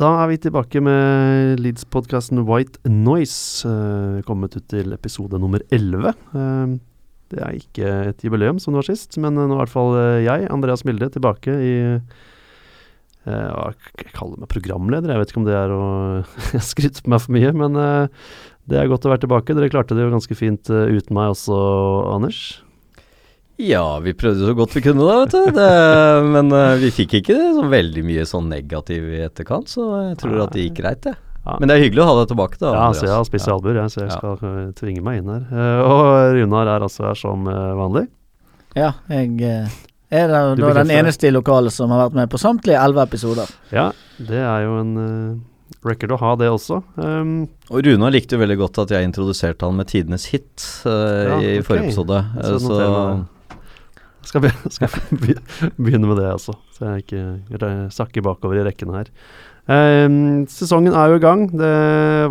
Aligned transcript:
Da 0.00 0.14
er 0.22 0.30
vi 0.30 0.38
tilbake 0.40 0.80
med 0.80 1.60
Leeds-podkasten 1.60 2.46
White 2.48 2.80
Noise. 2.88 3.68
Uh, 3.68 4.22
kommet 4.24 4.56
ut 4.56 4.64
til 4.72 4.94
episode 4.96 5.36
nummer 5.36 5.60
11. 5.68 6.14
Uh, 6.32 6.78
det 7.30 7.42
er 7.44 7.58
ikke 7.58 7.90
et 8.10 8.24
jubileum 8.24 8.58
som 8.58 8.74
det 8.74 8.80
var 8.80 8.88
sist, 8.88 9.18
men 9.22 9.38
eh, 9.38 9.46
nå 9.46 9.54
er 9.54 9.60
i 9.60 9.62
hvert 9.62 9.72
fall 9.72 9.92
eh, 9.98 10.22
jeg, 10.24 10.48
Andreas 10.50 10.82
Milde, 10.86 11.06
tilbake 11.14 11.52
i 11.54 11.74
uh, 13.28 13.68
Jeg 13.68 14.08
kaller 14.16 14.40
meg 14.40 14.50
programleder. 14.50 15.12
Jeg 15.12 15.22
vet 15.22 15.34
ikke 15.34 15.42
om 15.42 15.46
det 15.46 15.58
er 15.58 15.74
å 15.74 15.84
skryte 16.72 17.04
på 17.04 17.12
meg 17.12 17.22
for 17.22 17.36
mye, 17.36 17.52
men 17.60 17.78
eh, 17.78 18.32
det 18.70 18.80
er 18.80 18.90
godt 18.90 19.06
å 19.06 19.12
være 19.12 19.26
tilbake. 19.26 19.54
Dere 19.54 19.70
klarte 19.70 19.98
det 19.98 20.08
jo 20.08 20.14
ganske 20.16 20.38
fint 20.38 20.72
eh, 20.74 20.90
uten 20.96 21.14
meg 21.16 21.36
også, 21.36 21.60
Anders. 22.16 22.42
Ja, 23.60 23.84
vi 24.04 24.14
prøvde 24.16 24.46
så 24.48 24.54
godt 24.56 24.76
vi 24.76 24.82
kunne 24.84 25.04
da, 25.04 25.16
vet 25.24 25.34
du. 25.34 25.50
Det, 25.56 25.66
men 26.34 26.52
uh, 26.54 26.76
vi 26.80 26.92
fikk 26.94 27.18
ikke 27.20 27.36
så 27.58 27.66
veldig 27.70 28.04
mye 28.06 28.28
sånn 28.28 28.48
negativ 28.52 29.10
i 29.12 29.24
etterkant, 29.26 29.68
så 29.72 29.88
jeg 30.10 30.16
tror 30.22 30.46
at 30.46 30.54
det 30.56 30.68
gikk 30.68 30.80
greit, 30.80 31.02
det. 31.08 31.16
Ja. 31.40 31.56
Men 31.56 31.70
det 31.70 31.76
er 31.76 31.84
hyggelig 31.86 32.04
å 32.04 32.08
ha 32.10 32.16
deg 32.20 32.32
tilbake, 32.32 32.58
da. 32.60 32.72
Ja, 32.76 32.88
så 32.96 33.06
jeg 33.06 33.14
har 33.16 33.28
spisse 33.28 33.48
Ja. 33.48 33.56
albuer, 33.56 33.78
jeg, 33.80 33.92
så 33.92 34.02
jeg 34.04 34.12
skal 34.12 34.40
ja. 34.44 34.64
tvinge 34.76 35.04
meg 35.04 35.20
inn 35.20 35.30
her. 35.32 35.44
Uh, 35.52 35.78
og 35.84 36.00
Runar 36.36 36.72
er 36.76 36.88
altså 36.88 37.06
her 37.08 37.20
som 37.20 37.46
uh, 37.48 37.70
vanlig. 37.78 38.06
Ja, 38.76 38.92
jeg 39.10 39.38
uh, 39.40 39.78
er 40.10 40.28
da, 40.30 40.42
da 40.58 40.72
den 40.82 40.92
eneste 40.94 41.30
i 41.30 41.34
lokalet 41.34 41.74
som 41.74 41.92
har 41.94 42.04
vært 42.06 42.18
med 42.18 42.32
på 42.32 42.40
samtlige 42.40 42.80
elleve 42.80 43.06
episoder. 43.08 43.50
Ja, 43.74 43.90
det 44.18 44.42
er 44.42 44.66
jo 44.66 44.76
en 44.82 44.92
uh, 45.00 45.38
record 45.86 46.14
å 46.14 46.20
ha, 46.20 46.36
det 46.40 46.50
også. 46.52 46.80
Um, 47.00 47.48
Og 47.70 47.84
Runar 47.86 48.12
likte 48.12 48.36
jo 48.36 48.42
veldig 48.42 48.58
godt 48.60 48.80
at 48.84 48.94
jeg 48.94 49.08
introduserte 49.08 49.66
han 49.66 49.78
med 49.78 49.88
tidenes 49.90 50.28
hit 50.32 50.64
eh, 50.84 50.90
Ja, 50.90 51.36
i 51.38 51.52
okay. 51.54 51.66
forrige 51.66 51.90
episode. 51.90 52.24
Så 52.42 52.56
Eh, 52.60 52.64
meg 52.66 53.28
skal, 54.30 54.46
be, 54.46 54.52
skal 54.76 54.92
be, 55.10 55.36
begynne 55.76 56.08
med 56.08 56.20
det, 56.20 56.30
altså. 56.38 56.56
Så 56.76 56.94
jeg 56.94 57.06
ikke 57.06 57.90
sakker 57.94 58.24
bakover 58.26 58.60
i 58.60 58.66
rekken 58.68 58.94
her. 58.94 59.10
Um, 59.70 60.46
sesongen 60.50 60.96
er 60.96 61.12
jo 61.12 61.20
i 61.20 61.22
gang. 61.22 61.46
Det 61.52 61.74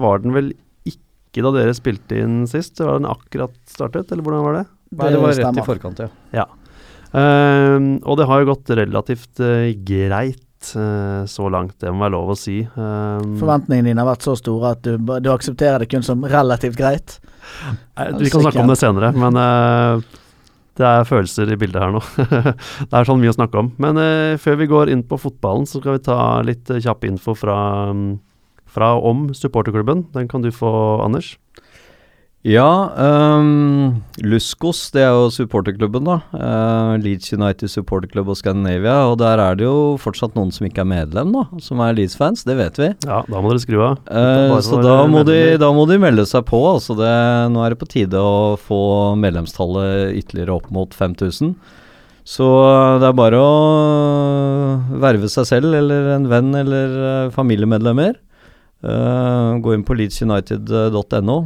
var 0.02 0.23
den 0.23 0.36
vel 0.36 0.52
ikke 0.89 1.45
da 1.45 1.53
dere 1.59 1.78
spilte 1.78 2.17
inn 2.23 2.41
sist? 2.50 2.80
Var 2.81 3.00
den 3.00 3.09
akkurat 3.09 3.56
startet, 3.69 4.11
eller 4.11 4.25
hvordan 4.25 4.45
var 4.47 4.59
det? 4.61 4.66
Nei, 4.97 5.14
det 5.14 5.22
var 5.22 5.36
rett 5.38 5.61
i 5.61 5.66
forkant, 5.67 6.03
ja. 6.33 6.47
Um, 7.09 7.97
og 8.06 8.19
det 8.19 8.28
har 8.30 8.41
jo 8.41 8.52
gått 8.52 8.72
relativt 8.78 9.41
uh, 9.41 9.69
greit 9.86 10.69
eh, 10.75 11.25
så 11.25 11.47
langt, 11.50 11.78
det 11.81 11.89
må 11.94 12.03
være 12.03 12.13
lov 12.13 12.34
å 12.34 12.38
si. 12.38 12.59
Um, 12.75 13.38
Forventningene 13.39 13.89
dine 13.89 14.03
har 14.03 14.09
vært 14.11 14.25
så 14.28 14.36
store 14.38 14.73
at 14.75 14.84
du, 14.86 14.97
du 15.00 15.30
aksepterer 15.34 15.81
det 15.81 15.89
kun 15.89 16.06
som 16.06 16.25
relativt 16.28 16.78
greit. 16.78 17.17
Vi 18.19 18.30
kan 18.30 18.44
snakke 18.44 18.61
om 18.61 18.69
det 18.69 18.78
senere, 18.81 19.13
men 19.16 19.39
eh, 19.39 20.19
det 20.80 20.88
er 20.88 21.08
følelser 21.08 21.52
i 21.52 21.58
bildet 21.59 21.83
her 21.83 21.91
nå. 21.91 22.02
det 22.89 22.95
er 22.95 23.08
sånn 23.08 23.19
mye 23.19 23.33
å 23.33 23.35
snakke 23.35 23.59
om. 23.59 23.73
Men 23.83 23.99
eh, 23.99 24.39
før 24.39 24.61
vi 24.61 24.69
går 24.72 24.91
inn 24.94 25.03
på 25.08 25.19
fotballen, 25.19 25.67
så 25.67 25.81
skal 25.81 25.97
vi 25.97 26.05
ta 26.08 26.19
litt 26.45 26.72
kjapp 26.72 27.03
info 27.09 27.35
fra, 27.35 27.58
mm, 27.91 28.13
fra 28.69 28.94
om 28.95 29.27
supporterklubben. 29.35 30.07
Den 30.16 30.31
kan 30.31 30.45
du 30.45 30.53
få, 30.55 30.72
Anders. 31.03 31.35
Ja, 32.47 32.95
um, 32.95 34.00
Luskos, 34.23 34.85
det 34.95 35.01
er 35.03 35.09
jo 35.11 35.25
supporterklubben, 35.33 36.05
da. 36.07 36.22
Uh, 36.31 36.94
Leeds 37.03 37.33
United 37.35 37.67
supporterklubb 37.67 38.31
og 38.31 38.38
Scandinavia. 38.39 39.09
Og 39.11 39.17
der 39.19 39.41
er 39.44 39.57
det 39.59 39.66
jo 39.67 39.97
fortsatt 40.00 40.38
noen 40.39 40.53
som 40.55 40.69
ikke 40.69 40.85
er 40.85 40.88
medlem, 40.88 41.33
da. 41.35 41.44
Som 41.59 41.83
er 41.83 41.97
Leeds-fans, 41.97 42.45
det 42.47 42.55
vet 42.61 42.79
vi. 42.79 42.89
Ja, 43.03 43.19
da 43.27 43.44
må 43.44 43.51
dere 43.51 43.66
skru 43.66 43.83
av. 43.89 44.00
Uh, 44.07 44.55
så 44.63 44.79
da 44.85 45.01
må, 45.11 45.25
de, 45.27 45.57
da 45.59 45.73
må 45.75 45.83
de 45.91 46.00
melde 46.00 46.23
seg 46.31 46.47
på. 46.47 46.63
Altså 46.72 46.95
det, 46.95 47.11
nå 47.51 47.66
er 47.66 47.75
det 47.75 47.81
på 47.83 47.91
tide 47.91 48.23
å 48.23 48.56
få 48.56 48.79
medlemstallet 49.19 50.16
ytterligere 50.23 50.56
opp 50.61 50.71
mot 50.71 50.95
5000. 50.95 51.53
Så 52.29 52.45
eh, 52.45 52.95
det 53.01 53.07
er 53.07 53.13
bare 53.17 53.38
å 53.41 53.53
verve 55.01 55.27
seg 55.33 55.47
selv 55.50 55.73
eller 55.73 56.11
en 56.13 56.27
venn 56.29 56.51
eller 56.56 57.31
familiemedlemmer. 57.35 58.19
Uh, 58.85 59.57
gå 59.59 59.73
inn 59.75 59.83
på 59.83 59.97
leedsunited.no 59.97 61.41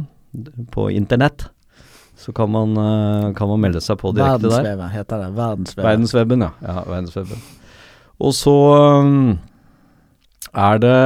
på 0.74 0.88
internett. 0.92 1.48
Så 2.16 2.32
kan 2.32 2.50
man, 2.50 2.76
eh, 2.78 3.32
kan 3.34 3.48
man 3.50 3.60
melde 3.60 3.82
seg 3.82 3.98
på 3.98 4.12
direkte 4.14 4.46
der. 4.46 4.62
Verdensveven 4.62 4.90
heter 4.94 5.22
det. 5.24 5.30
Verdensveven. 5.34 5.88
Verdensweben, 5.88 6.44
ja. 6.46 6.50
ja 6.62 6.84
verdensweben. 6.86 7.44
Og 8.22 8.34
så 8.38 8.56
um, 9.02 9.38
er 10.54 10.78
det 10.78 10.98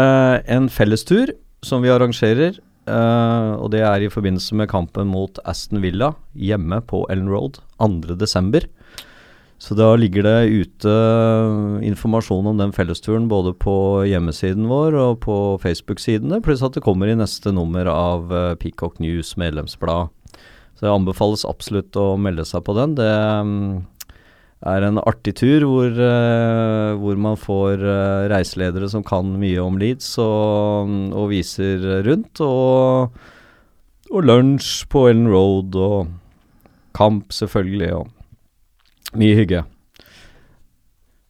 en 0.53 0.69
fellestur 0.69 1.33
som 1.65 1.83
vi 1.83 1.93
arrangerer. 1.93 2.59
eh, 2.89 3.53
og 3.57 3.71
det 3.73 3.83
er 3.85 4.01
i 4.01 4.09
forbindelse 4.09 4.55
med 4.55 4.69
kampen 4.69 5.09
mot 5.09 5.39
Aston 5.45 5.83
Villa 5.83 6.15
hjemme 6.35 6.81
på 6.81 7.07
Ellen 7.11 7.29
Road 7.29 7.59
2.12. 7.81 8.69
Så 9.59 9.75
da 9.75 9.89
ligger 9.99 10.23
det 10.23 10.53
ute 10.55 10.93
informasjon 11.83 12.47
om 12.47 12.61
den 12.61 12.71
fellesturen 12.75 13.27
både 13.31 13.51
på 13.59 13.75
hjemmesiden 14.07 14.69
vår 14.71 14.95
og 14.95 15.17
på 15.25 15.37
Facebook-sidene, 15.65 16.39
pluss 16.45 16.63
at 16.63 16.77
det 16.79 16.85
kommer 16.85 17.11
i 17.11 17.17
neste 17.19 17.51
nummer 17.55 17.91
av 17.91 18.31
eh, 18.31 18.55
Peacock 18.61 19.01
News 19.03 19.35
medlemsblad. 19.41 20.15
Så 20.79 20.87
det 20.87 20.93
anbefales 20.95 21.43
absolutt 21.49 21.99
å 21.99 22.13
melde 22.23 22.45
seg 22.47 22.63
på 22.69 22.77
den. 22.79 22.95
Det 23.01 23.09
mm, 23.11 23.73
er 24.71 24.87
en 24.87 25.01
artig 25.03 25.35
tur 25.41 25.67
hvor, 25.67 25.91
eh, 25.91 26.91
hvor 27.03 27.19
man 27.19 27.35
får 27.43 27.83
eh, 27.83 28.29
reiseledere 28.31 28.87
som 28.93 29.03
kan 29.07 29.33
mye 29.43 29.59
om 29.65 29.81
Leeds 29.83 30.13
og, 30.23 30.93
og 31.19 31.33
viser 31.33 31.83
rundt. 32.07 32.45
Og, 32.47 33.19
og 34.15 34.31
lunsj 34.31 34.87
på 34.95 35.09
Ellen 35.11 35.27
Road 35.35 35.75
og 35.83 36.15
kamp, 36.95 37.35
selvfølgelig. 37.35 37.91
og 37.99 38.15
mye 39.17 39.37
hygge. 39.39 39.65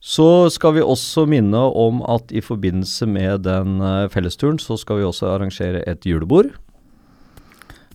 Så 0.01 0.49
skal 0.51 0.77
vi 0.79 0.83
også 0.83 1.27
minne 1.29 1.59
om 1.59 2.01
at 2.09 2.33
i 2.33 2.41
forbindelse 2.41 3.07
med 3.07 3.45
den 3.45 3.81
eh, 3.83 4.09
fellesturen, 4.09 4.59
så 4.59 4.79
skal 4.79 5.01
vi 5.01 5.07
også 5.09 5.27
arrangere 5.35 5.83
et 5.91 6.07
julebord. 6.07 6.55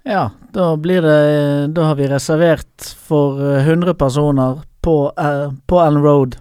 Ja, 0.03 0.29
da 0.51 0.73
blir 0.75 0.99
det 1.01 1.73
Da 1.75 1.85
har 1.87 1.95
vi 1.95 2.09
reservert 2.11 2.93
for 3.07 3.39
eh, 3.39 3.63
100 3.63 3.95
personer 3.95 4.61
på, 4.83 5.11
Ellen 5.17 6.03
Road 6.03 6.35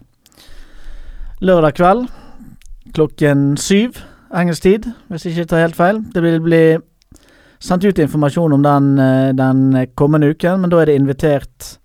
lørdag 1.42 1.74
kveld 1.78 2.08
klokken 2.94 3.56
syv 3.56 3.98
engelsk 4.34 4.62
tid, 4.62 4.88
hvis 5.08 5.24
jeg 5.24 5.36
ikke 5.36 5.50
tar 5.50 5.62
helt 5.64 5.76
feil. 5.76 6.00
Det 6.14 6.22
vil 6.24 6.40
bli 6.42 6.62
sendt 7.62 7.84
ut 7.84 7.98
informasjon 7.98 8.52
om 8.56 8.62
den, 8.62 8.98
eh, 8.98 9.32
den 9.36 9.88
kommende 9.94 10.32
uken, 10.32 10.60
men 10.60 10.70
da 10.70 10.80
er 10.80 10.86
det 10.86 10.98
invitert 10.98 11.78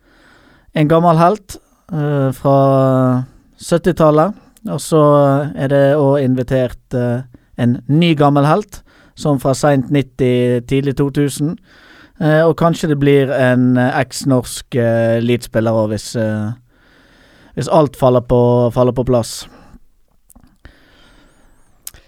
en 0.77 0.89
gammel 0.91 1.17
helt 1.17 1.57
eh, 1.91 2.29
fra 2.37 2.57
70-tallet. 3.57 4.43
Og 4.67 4.81
så 4.83 5.01
er 5.55 5.71
det 5.71 5.83
òg 5.97 6.21
invitert 6.21 6.97
eh, 6.97 7.25
en 7.57 7.79
ny 7.87 8.13
gammel 8.19 8.45
helt, 8.45 8.81
som 9.17 9.39
fra 9.41 9.55
seint 9.57 9.89
90, 9.93 10.67
tidlig 10.69 10.97
2000. 10.99 11.55
Eh, 12.21 12.41
og 12.43 12.57
kanskje 12.59 12.91
det 12.91 12.99
blir 13.01 13.33
en 13.33 13.77
eh, 13.77 13.99
eks-norsk 14.01 14.77
uh, 14.77 15.17
Leeds-spiller 15.23 15.83
òg, 15.83 15.91
hvis, 15.93 16.09
eh, 16.17 16.49
hvis 17.57 17.69
alt 17.73 17.97
faller 17.97 18.25
på, 18.25 18.41
faller 18.73 18.95
på 18.97 19.05
plass. 19.07 19.45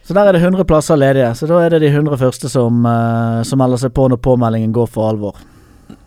Så 0.10 0.16
der 0.18 0.26
er 0.26 0.34
det 0.34 0.42
100 0.42 0.66
plasser 0.66 0.98
ledige, 0.98 1.30
så 1.38 1.46
da 1.46 1.60
er 1.62 1.70
det 1.76 1.84
de 1.84 1.92
100 1.94 2.18
første 2.18 2.50
som, 2.50 2.82
eh, 2.86 3.44
som 3.46 3.62
melder 3.62 3.78
seg 3.78 3.94
på 3.94 4.08
når 4.10 4.18
påmeldingen 4.26 4.74
går 4.74 4.90
for 4.90 5.06
alvor. 5.12 5.38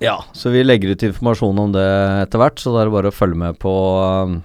Ja, 0.02 0.18
så 0.36 0.50
vi 0.54 0.62
legger 0.64 0.92
ut 0.94 1.02
informasjon 1.06 1.58
om 1.58 1.72
det 1.74 1.86
etter 2.22 2.42
hvert, 2.42 2.60
så 2.62 2.74
det 2.74 2.84
er 2.84 2.92
bare 2.94 3.10
å 3.10 3.14
følge 3.14 3.38
med 3.38 3.58
på, 3.62 3.72
um, 4.28 4.36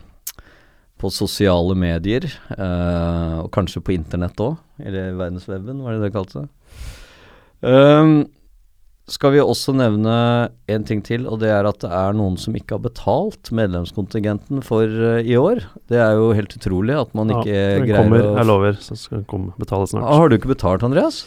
på 0.97 1.11
sosiale 1.13 1.75
medier. 1.77 2.25
eh, 2.57 3.35
og 3.43 3.51
kanskje 3.53 3.83
på 3.85 3.93
internett 3.93 4.39
òg, 4.41 4.57
eller 4.81 5.13
verdensweben, 5.19 5.83
var 5.85 5.97
det 5.97 6.07
det 6.07 6.13
kalte 6.15 6.45
det. 6.45 6.49
Um, 7.61 8.15
skal 9.07 9.31
vi 9.31 9.39
også 9.39 9.71
nevne 9.77 10.13
en 10.67 10.83
ting 10.83 10.99
til, 11.05 11.23
og 11.31 11.39
det 11.39 11.47
er 11.53 11.69
at 11.69 11.79
det 11.79 11.89
er 11.95 12.17
noen 12.17 12.35
som 12.41 12.55
ikke 12.57 12.75
har 12.75 12.83
betalt 12.83 13.53
medlemskontingenten 13.55 14.59
for 14.67 14.83
uh, 14.83 15.21
i 15.23 15.37
år. 15.39 15.61
Det 15.87 16.01
er 16.03 16.17
jo 16.19 16.33
helt 16.35 16.53
utrolig 16.57 16.97
at 16.99 17.13
man 17.15 17.31
ikke 17.31 17.55
den 17.55 17.87
greier 17.87 18.01
kommer, 18.01 18.25
å 18.25 18.37
jeg 18.41 18.49
lover. 18.49 18.79
Så 18.83 18.97
skal 18.99 19.21
den 19.21 19.27
komme, 19.31 19.53
betale 19.61 19.87
snart. 19.87 20.03
Ah, 20.09 20.17
Har 20.19 20.29
du 20.29 20.35
ikke 20.37 20.51
betalt, 20.51 20.83
Andreas? 20.83 21.23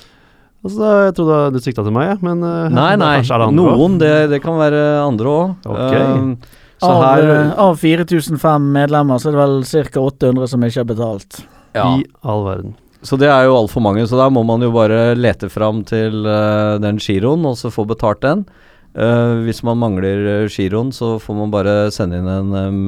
Altså, 0.60 0.88
jeg 1.06 1.14
trodde 1.16 1.36
du 1.54 1.60
sikta 1.64 1.84
til 1.86 1.94
meg, 1.96 2.18
men 2.24 2.42
uh, 2.44 2.68
Nei, 2.68 2.92
nei. 3.00 3.14
Det 3.22 3.32
er 3.32 3.46
det. 3.46 3.52
Noen. 3.56 3.96
Det, 4.00 4.14
det 4.34 4.42
kan 4.44 4.58
være 4.60 4.82
andre 5.06 5.30
òg. 5.32 5.54
Okay. 5.64 6.58
Så 6.80 6.88
Av, 6.88 7.02
her 7.04 7.26
eh, 7.28 7.50
av 7.60 7.74
4005 7.76 8.68
medlemmer 8.72 9.20
så 9.20 9.28
er 9.28 9.36
det 9.36 9.40
vel 9.42 9.90
ca. 9.92 10.04
800 10.04 10.52
som 10.52 10.62
ikke 10.64 10.80
har 10.80 10.88
betalt. 10.88 11.42
Ja. 11.76 11.84
i 12.00 12.06
all 12.26 12.40
verden. 12.42 12.72
Så 13.06 13.16
det 13.20 13.28
er 13.30 13.46
jo 13.46 13.54
altfor 13.56 13.80
mange, 13.84 14.02
så 14.08 14.18
der 14.18 14.32
må 14.32 14.42
man 14.44 14.60
jo 14.64 14.72
bare 14.74 15.14
lete 15.16 15.48
fram 15.52 15.84
til 15.88 16.26
uh, 16.26 16.76
den 16.82 16.98
giroen 17.00 17.46
og 17.48 17.56
så 17.60 17.70
få 17.72 17.86
betalt 17.88 18.20
den. 18.24 18.44
Uh, 18.90 19.40
hvis 19.46 19.62
man 19.64 19.78
mangler 19.80 20.48
giroen, 20.52 20.90
så 20.92 21.14
får 21.22 21.38
man 21.38 21.52
bare 21.54 21.74
sende 21.94 22.18
inn 22.18 22.28
en 22.28 22.56
eh, 22.58 22.80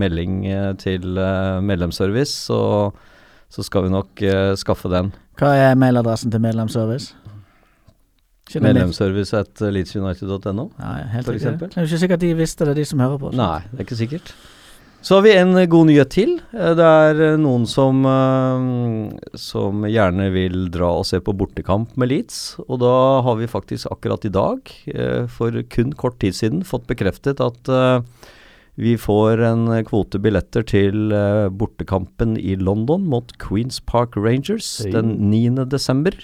melding 0.00 0.40
til 0.80 1.20
uh, 1.20 1.60
medlemsservice, 1.62 2.48
så, 2.48 2.90
så 3.52 3.66
skal 3.66 3.86
vi 3.86 3.94
nok 3.94 4.24
skaffe 4.58 4.90
den. 4.90 5.12
Hva 5.38 5.52
er 5.56 5.78
mailadressen 5.78 6.32
til 6.32 6.42
medlemsservice? 6.42 7.14
Medlemsservice 8.58 9.36
at 9.38 9.60
leedsunited.no. 9.62 10.70
Eksempel. 11.20 11.68
Det 11.70 11.76
er 11.78 11.84
jo 11.84 11.90
ikke 11.90 12.02
sikkert 12.06 12.24
de 12.24 12.32
visste 12.34 12.66
det, 12.66 12.76
de 12.80 12.84
som 12.88 13.02
hører 13.04 13.20
på. 13.22 13.30
Nei, 13.38 13.60
det 13.70 13.78
er 13.78 13.86
ikke 13.86 14.00
sikkert. 14.00 14.34
Så 15.00 15.16
har 15.16 15.22
vi 15.24 15.30
en 15.32 15.54
eh, 15.56 15.68
god 15.70 15.86
nyhet 15.88 16.10
til. 16.12 16.34
Eh, 16.52 16.74
Det 16.76 16.88
er 17.04 17.22
eh, 17.24 17.36
noen 17.40 17.64
som, 17.68 18.02
som 19.38 19.86
gjerne 19.88 20.26
vil 20.34 20.66
dra 20.72 20.90
og 20.98 21.06
se 21.08 21.22
på 21.24 21.32
bortekamp 21.36 21.94
med 22.00 22.10
Leeds. 22.12 22.40
Og 22.66 22.82
da 22.82 22.92
har 23.24 23.38
vi 23.40 23.48
faktisk 23.48 23.88
akkurat 23.94 24.26
i 24.28 24.32
dag, 24.34 24.74
for 25.32 25.56
kun 25.72 25.94
kort 25.96 26.18
tid 26.20 26.36
siden, 26.36 26.66
fått 26.68 26.86
bekreftet 26.90 27.40
at 27.40 27.70
vi 28.80 28.94
får 29.00 29.40
en 29.44 29.64
kvote 29.88 30.20
billetter 30.22 30.64
til 30.68 31.10
bortekampen 31.56 32.36
i 32.38 32.54
London 32.60 33.04
mot 33.08 33.32
Queens 33.42 33.80
Park 33.80 34.16
Rangers 34.16 34.78
den 34.92 35.16
9. 35.32 35.64
desember. 35.72 36.16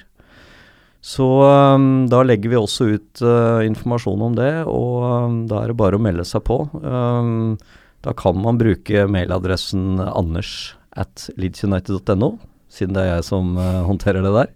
Så 1.06 1.26
um, 1.46 2.06
da 2.10 2.24
legger 2.26 2.50
vi 2.50 2.58
også 2.58 2.88
ut 2.96 3.20
uh, 3.22 3.62
informasjon 3.62 4.22
om 4.26 4.34
det, 4.34 4.50
og 4.66 5.04
um, 5.06 5.36
da 5.46 5.60
er 5.62 5.70
det 5.70 5.78
bare 5.78 5.98
å 5.98 6.02
melde 6.02 6.24
seg 6.26 6.42
på. 6.48 6.64
Um, 6.82 7.54
da 8.02 8.10
kan 8.18 8.34
man 8.42 8.58
bruke 8.58 9.04
mailadressen 9.10 10.00
anders 10.02 10.74
at 10.98 11.28
leedsunited.no, 11.38 12.32
siden 12.72 12.96
det 12.96 13.04
er 13.04 13.12
jeg 13.12 13.26
som 13.28 13.52
uh, 13.54 13.84
håndterer 13.86 14.24
det 14.24 14.32
der. 14.34 14.50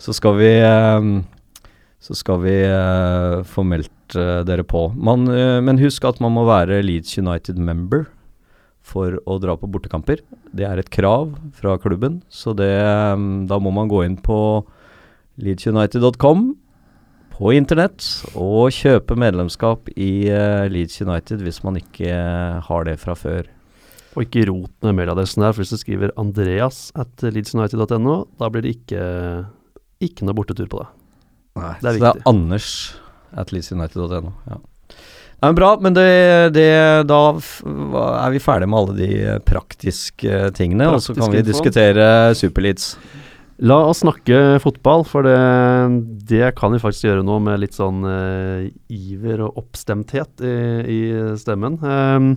Så 0.00 0.12
skal 0.16 0.36
vi, 0.36 0.50
um, 0.60 1.22
så 2.04 2.16
skal 2.18 2.42
vi 2.44 2.58
uh, 2.68 3.40
få 3.48 3.64
meldt 3.64 4.18
uh, 4.20 4.42
dere 4.44 4.66
på. 4.68 4.90
Man, 5.00 5.24
uh, 5.32 5.62
men 5.64 5.80
husk 5.80 6.04
at 6.10 6.20
man 6.20 6.34
må 6.36 6.44
være 6.48 6.82
Leeds 6.84 7.16
United 7.16 7.56
member 7.56 8.04
for 8.84 9.16
å 9.24 9.38
dra 9.40 9.56
på 9.56 9.70
bortekamper. 9.72 10.20
Det 10.52 10.68
er 10.68 10.80
et 10.80 10.92
krav 10.92 11.32
fra 11.56 11.78
klubben, 11.80 12.20
så 12.28 12.52
det, 12.56 12.68
um, 13.16 13.46
da 13.48 13.56
må 13.56 13.72
man 13.72 13.88
gå 13.88 14.04
inn 14.04 14.20
på 14.20 14.40
leedsunited.com 15.44 16.50
på 17.40 17.54
internett 17.56 18.04
og 18.36 18.68
kjøpe 18.76 19.16
medlemskap 19.16 19.88
i 19.96 20.28
uh, 20.28 20.66
Leeds 20.68 21.00
United 21.00 21.40
hvis 21.44 21.62
man 21.64 21.78
ikke 21.80 22.10
eh, 22.12 22.58
har 22.66 22.84
det 22.84 22.98
fra 23.00 23.16
før. 23.16 23.48
Og 24.12 24.26
ikke 24.26 24.44
rot 24.50 24.72
med 24.84 24.98
mailadressen 24.98 25.44
der, 25.44 25.54
for 25.54 25.62
hvis 25.62 25.72
du 25.72 25.80
skriver 25.80 26.12
Andreas 26.20 26.90
at 26.98 27.24
leedsunited.no, 27.24 28.16
da 28.40 28.50
blir 28.52 28.66
det 28.66 28.74
ikke, 28.74 29.04
ikke 30.04 30.26
noe 30.28 30.36
bortetur 30.36 30.68
på 30.68 30.82
det. 30.82 30.90
Nei, 31.60 31.72
det 31.80 31.88
er 31.88 31.96
så 31.96 32.02
det 32.02 32.10
er 32.10 32.28
Anders 32.28 32.68
at 33.40 33.54
leedsunited.no. 33.54 34.34
Ja. 34.50 34.60
Nei, 35.40 35.48
men 35.48 35.56
bra, 35.56 35.70
men 35.80 35.96
det, 35.96 36.08
det, 36.52 36.68
da 37.08 37.20
er 37.32 38.34
vi 38.34 38.42
ferdige 38.44 38.68
med 38.68 38.82
alle 38.82 38.96
de 38.98 39.38
praktiske 39.48 40.50
tingene, 40.58 40.90
og 40.92 41.00
så 41.00 41.16
kan 41.16 41.32
vi 41.32 41.40
info. 41.40 41.54
diskutere 41.54 42.10
Superleeds. 42.36 42.92
La 43.60 43.76
oss 43.90 44.00
snakke 44.00 44.56
fotball, 44.64 45.02
for 45.04 45.26
det, 45.26 45.36
det 46.30 46.54
kan 46.56 46.72
vi 46.72 46.80
faktisk 46.80 47.10
gjøre 47.10 47.24
nå 47.26 47.36
med 47.44 47.60
litt 47.60 47.76
sånn 47.76 48.00
uh, 48.08 48.64
iver 48.88 49.42
og 49.44 49.58
oppstemthet 49.60 50.40
i, 50.40 50.54
i 50.88 51.00
stemmen. 51.36 51.76
Um, 51.84 52.30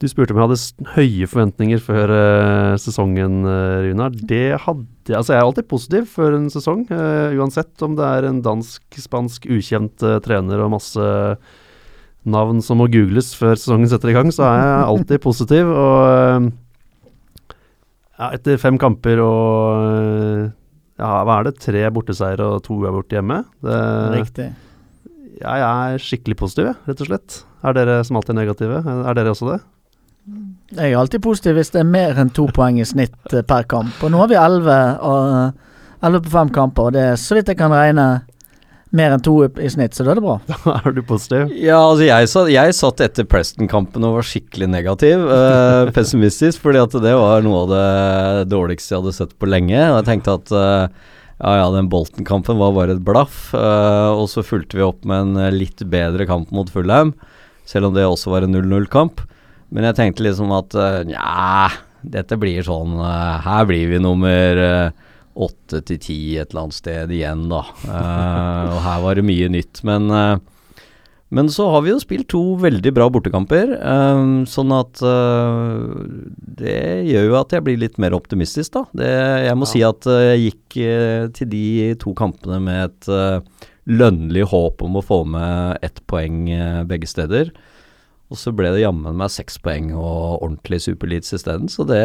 du 0.00 0.06
spurte 0.08 0.32
om 0.32 0.40
jeg 0.40 0.48
hadde 0.48 0.94
høye 0.94 1.28
forventninger 1.28 1.82
før 1.84 2.14
uh, 2.14 2.78
sesongen, 2.80 3.42
uh, 3.44 3.82
Runar. 3.84 4.16
Det 4.16 4.56
hadde. 4.64 4.88
Altså, 5.10 5.34
jeg 5.34 5.42
er 5.42 5.44
alltid 5.44 5.68
positiv 5.68 6.08
før 6.14 6.38
en 6.38 6.48
sesong, 6.54 6.86
uh, 6.88 7.36
uansett 7.36 7.84
om 7.84 7.98
det 7.98 8.08
er 8.08 8.30
en 8.30 8.40
dansk-spansk 8.46 9.50
ukjent 9.52 10.00
trener 10.24 10.64
og 10.64 10.72
masse 10.78 11.12
navn 12.24 12.64
som 12.64 12.80
må 12.80 12.88
googles 12.92 13.34
før 13.36 13.52
sesongen 13.60 13.92
setter 13.92 14.14
i 14.14 14.16
gang, 14.16 14.32
så 14.32 14.48
er 14.48 14.64
jeg 14.64 14.90
alltid 14.94 15.24
positiv. 15.28 15.76
og... 15.76 16.50
ja, 18.20 18.30
etter 18.36 18.58
fem 18.60 18.76
kamper 18.80 19.20
og 19.24 20.50
ja, 21.00 21.12
hva 21.24 21.38
er 21.38 21.48
det? 21.48 21.54
Tre 21.64 21.86
borteseier 21.94 22.42
og 22.44 22.58
to 22.66 22.76
uavgjort 22.82 23.14
hjemme. 23.16 23.38
Det, 23.64 23.76
Riktig. 24.18 24.48
jeg 25.40 25.62
er 25.64 26.02
skikkelig 26.04 26.36
positiv, 26.42 26.74
rett 26.88 27.00
og 27.00 27.08
slett. 27.08 27.38
Er 27.64 27.76
dere 27.76 28.00
som 28.04 28.18
alltid 28.20 28.36
negative? 28.36 28.82
Er 28.84 29.16
dere 29.16 29.32
også 29.32 29.54
det? 29.54 29.60
Jeg 30.76 30.92
er 30.92 31.00
alltid 31.00 31.22
positiv 31.24 31.56
hvis 31.56 31.72
det 31.74 31.80
er 31.80 31.88
mer 31.88 32.20
enn 32.20 32.30
to 32.36 32.44
poeng 32.54 32.76
i 32.78 32.86
snitt 32.86 33.32
eh, 33.32 33.42
per 33.46 33.64
kamp. 33.70 33.96
Og 34.04 34.12
nå 34.12 34.20
har 34.20 34.28
vi 34.30 34.36
elleve 34.38 36.20
på 36.26 36.34
fem 36.34 36.52
kamper, 36.54 36.90
og 36.90 36.94
det 36.94 37.06
er 37.14 37.16
så 37.20 37.38
vidt 37.38 37.50
jeg 37.50 37.58
kan 37.58 37.72
regne 37.74 38.06
mer 38.96 39.14
enn 39.14 39.22
to 39.22 39.36
i 39.44 39.48
i 39.62 39.70
snitt, 39.70 39.94
så 39.94 40.04
da 40.06 40.12
er 40.12 40.20
det 40.20 40.24
bra. 40.24 40.36
Da 40.64 40.74
er 40.80 40.96
du 40.96 41.00
positiv? 41.06 41.52
Ja, 41.54 41.78
altså 41.78 42.06
jeg, 42.08 42.30
satt, 42.32 42.50
jeg 42.52 42.76
satt 42.76 43.04
etter 43.04 43.28
Preston-kampen 43.28 44.06
og 44.06 44.18
var 44.18 44.26
skikkelig 44.26 44.70
negativ, 44.72 45.24
eh, 45.36 45.90
pessimistisk, 45.96 46.62
fordi 46.64 46.82
at 46.82 46.98
det 47.04 47.14
var 47.18 47.46
noe 47.46 47.64
av 47.64 47.72
det 47.74 48.50
dårligste 48.52 48.94
jeg 48.94 49.02
hadde 49.02 49.16
sett 49.16 49.34
på 49.38 49.50
lenge. 49.50 49.78
Og 49.78 50.00
jeg 50.00 50.08
tenkte 50.10 50.36
at 50.40 50.54
eh, 50.54 51.10
ja 51.40 51.52
ja, 51.56 51.68
den 51.72 51.88
Bolton-kampen 51.92 52.58
var 52.60 52.74
bare 52.76 52.96
et 52.98 53.04
blaff. 53.04 53.54
eh, 53.56 54.10
og 54.12 54.26
så 54.28 54.44
fulgte 54.44 54.76
vi 54.76 54.84
opp 54.84 55.06
med 55.08 55.24
en 55.24 55.44
eh, 55.46 55.54
litt 55.54 55.80
bedre 55.88 56.26
kamp 56.28 56.50
mot 56.52 56.68
Fulham, 56.72 57.14
selv 57.68 57.88
om 57.88 57.94
det 57.96 58.04
også 58.04 58.34
var 58.34 58.44
en 58.44 58.58
0-0-kamp. 58.58 59.22
Men 59.70 59.86
jeg 59.86 59.96
tenkte 59.96 60.26
liksom 60.26 60.50
at 60.52 60.74
uh, 60.74 61.00
nja, 61.06 61.70
dette 62.02 62.36
blir 62.40 62.64
sånn 62.64 62.96
eh, 62.96 63.36
Her 63.44 63.66
blir 63.68 63.90
vi 63.92 64.00
nummer 64.02 64.60
eh, 64.64 65.08
åtte 65.34 65.80
til 65.86 65.98
ti 66.02 66.16
et 66.40 66.50
eller 66.50 66.66
annet 66.66 66.76
sted 66.78 67.12
igjen, 67.14 67.44
da. 67.50 67.62
Uh, 67.86 68.72
og 68.74 68.80
her 68.86 69.04
var 69.04 69.18
det 69.20 69.26
mye 69.28 69.50
nytt. 69.52 69.82
Men 69.86 70.10
uh, 70.10 70.38
men 71.30 71.46
så 71.46 71.68
har 71.70 71.84
vi 71.84 71.92
jo 71.92 72.00
spilt 72.02 72.26
to 72.32 72.40
veldig 72.58 72.90
bra 72.90 73.04
bortekamper, 73.06 73.76
ehm, 73.78 74.32
sånn 74.50 74.72
at 74.74 74.98
uh, 75.06 75.78
det 76.58 77.06
gjør 77.06 77.28
jo 77.28 77.36
at 77.38 77.54
jeg 77.54 77.62
blir 77.68 77.78
litt 77.78 78.00
mer 78.02 78.16
optimistisk, 78.16 78.72
da. 78.74 78.82
Det, 78.98 79.10
jeg 79.46 79.54
må 79.60 79.68
Ja. 79.68 79.70
si 79.70 79.84
at 79.86 80.08
jeg 80.10 80.40
gikk 80.48 80.78
til 81.38 81.50
de 81.52 81.62
to 82.02 82.16
kampene 82.18 82.58
med 82.66 82.90
et 82.90 83.46
lønnlig 83.86 84.42
håp 84.50 84.82
om 84.82 84.98
å 84.98 85.04
få 85.06 85.20
med 85.30 85.78
ett 85.86 86.02
poeng 86.10 86.50
begge 86.90 87.06
steder. 87.06 87.54
Og 88.30 88.38
så 88.38 88.52
ble 88.54 88.68
det 88.70 88.84
jammen 88.84 89.16
meg 89.18 89.32
seks 89.34 89.56
poeng 89.58 89.88
og 89.90 90.36
ordentlig 90.44 90.78
superleads 90.84 91.32
isteden, 91.34 91.66
så 91.66 91.82
det, 91.88 91.98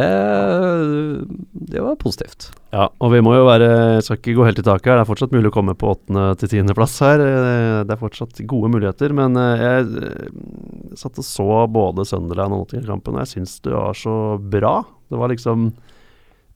det 1.70 1.84
var 1.86 2.00
positivt. 2.02 2.48
Ja, 2.74 2.88
og 2.98 3.12
vi 3.14 3.22
må 3.24 3.36
jo 3.38 3.46
være 3.48 4.02
Skal 4.04 4.18
ikke 4.18 4.34
gå 4.40 4.48
helt 4.48 4.60
i 4.60 4.66
taket 4.66 4.90
her. 4.90 4.98
Det 5.00 5.04
er 5.06 5.10
fortsatt 5.12 5.36
mulig 5.36 5.52
å 5.52 5.56
komme 5.56 5.76
på 5.78 5.92
åttende 5.94 6.26
til 6.42 6.50
tiendeplass 6.52 6.98
her. 7.06 7.22
Eh, 7.24 7.84
Det 7.86 7.94
er 7.94 8.02
fortsatt 8.02 8.42
gode 8.50 8.72
muligheter. 8.74 9.14
Men 9.16 9.38
eh, 9.38 9.62
jeg 9.64 10.98
satt 11.00 11.22
og 11.22 11.28
så 11.28 11.48
både 11.72 12.08
Sunderland 12.10 12.56
og 12.58 12.66
Nottingham-kampen, 12.66 13.16
og 13.20 13.24
jeg 13.26 13.34
syns 13.36 13.60
det 13.62 13.76
var 13.78 13.94
så 13.94 14.16
bra. 14.42 14.80
Det 15.12 15.22
var 15.22 15.32
liksom 15.34 15.70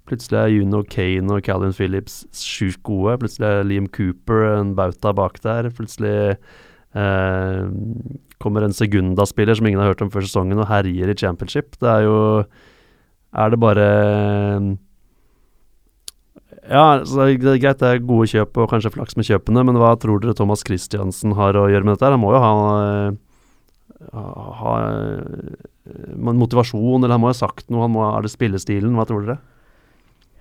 Plutselig 0.10 0.40
er 0.42 0.50
Juno 0.50 0.80
Kane 0.90 1.36
og 1.36 1.44
Calvin 1.46 1.76
Phillips 1.78 2.24
sjukt 2.34 2.82
gode. 2.88 3.20
Plutselig 3.22 3.46
er 3.46 3.68
Liam 3.70 3.86
Cooper 3.94 4.48
en 4.56 4.72
bauta 4.74 5.12
bak 5.14 5.38
der. 5.44 5.70
Plutselig 5.78 6.34
kommer 8.40 8.66
en 8.66 8.74
Segunda-spiller 8.74 9.56
som 9.56 9.68
ingen 9.70 9.82
har 9.82 9.92
hørt 9.92 10.02
om 10.02 10.10
før 10.10 10.26
sesongen, 10.26 10.58
og 10.58 10.70
herjer 10.72 11.12
i 11.12 11.18
championship. 11.18 11.76
Det 11.78 11.90
er 11.90 12.08
jo 12.08 12.20
Er 13.30 13.50
det 13.54 13.60
bare 13.62 13.86
ja, 16.70 17.02
så 17.02 17.26
det 17.26 17.50
er 17.50 17.62
greit 17.62 17.80
det 17.82 17.88
er 17.88 18.02
gode 18.06 18.28
kjøp 18.30 18.58
og 18.62 18.70
kanskje 18.70 18.92
flaks 18.94 19.16
med 19.18 19.26
kjøpene, 19.26 19.64
men 19.66 19.78
hva 19.82 19.96
tror 19.98 20.22
dere 20.22 20.36
Thomas 20.38 20.62
Christiansen 20.66 21.34
har 21.38 21.58
å 21.58 21.66
gjøre 21.70 21.88
med 21.88 21.96
dette? 21.96 22.12
Han 22.14 22.22
må 22.22 22.34
jo 22.36 22.42
ha, 22.44 22.52
ha, 24.14 24.26
ha 24.60 24.74
eh, 24.86 26.12
motivasjon, 26.14 27.02
eller 27.02 27.16
han 27.16 27.24
må 27.24 27.32
ha 27.32 27.38
sagt 27.38 27.72
noe. 27.74 27.88
Må, 27.90 28.04
er 28.12 28.26
det 28.26 28.34
spillestilen? 28.34 28.94
Hva 28.98 29.08
tror 29.10 29.26
dere? 29.26 29.40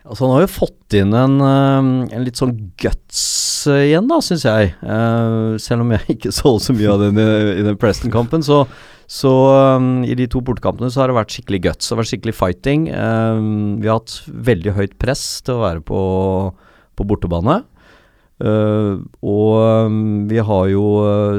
Altså 0.08 0.24
Han 0.24 0.34
har 0.38 0.44
jo 0.46 0.52
fått 0.52 0.96
inn 0.96 1.12
en, 1.16 1.36
eh, 1.44 1.88
en 2.16 2.24
litt 2.24 2.40
sånn 2.40 2.54
guts 2.80 3.22
eh, 3.68 3.90
igjen, 3.90 4.08
da, 4.08 4.20
syns 4.24 4.46
jeg. 4.46 4.70
Uh, 4.80 5.58
selv 5.60 5.84
om 5.84 5.92
jeg 5.92 6.06
ikke 6.16 6.32
så 6.34 6.54
så 6.62 6.76
mye 6.76 6.94
av 6.94 7.02
den 7.04 7.20
i, 7.20 7.26
i 7.58 7.66
den 7.66 7.76
Preston-kampen, 7.80 8.44
så, 8.46 8.62
så 9.10 9.32
um, 9.76 10.06
i 10.08 10.16
de 10.16 10.28
to 10.30 10.40
bortekampene 10.44 10.88
så 10.92 11.02
har 11.02 11.12
det 11.12 11.18
vært 11.18 11.34
skikkelig 11.36 11.60
guts. 11.66 11.84
Det 11.84 11.92
har 11.92 12.00
vært 12.00 12.12
skikkelig 12.14 12.36
fighting. 12.38 12.88
Eh, 12.88 13.42
vi 13.82 13.90
har 13.90 14.00
hatt 14.00 14.16
veldig 14.48 14.76
høyt 14.78 14.96
press 15.02 15.26
til 15.44 15.58
å 15.58 15.64
være 15.66 15.84
på, 15.84 16.00
på 16.96 17.08
bortebane. 17.12 17.60
Uh, 18.38 19.02
og 19.26 19.90
um, 19.90 20.02
vi 20.30 20.40
har 20.40 20.66
jo, 20.72 20.84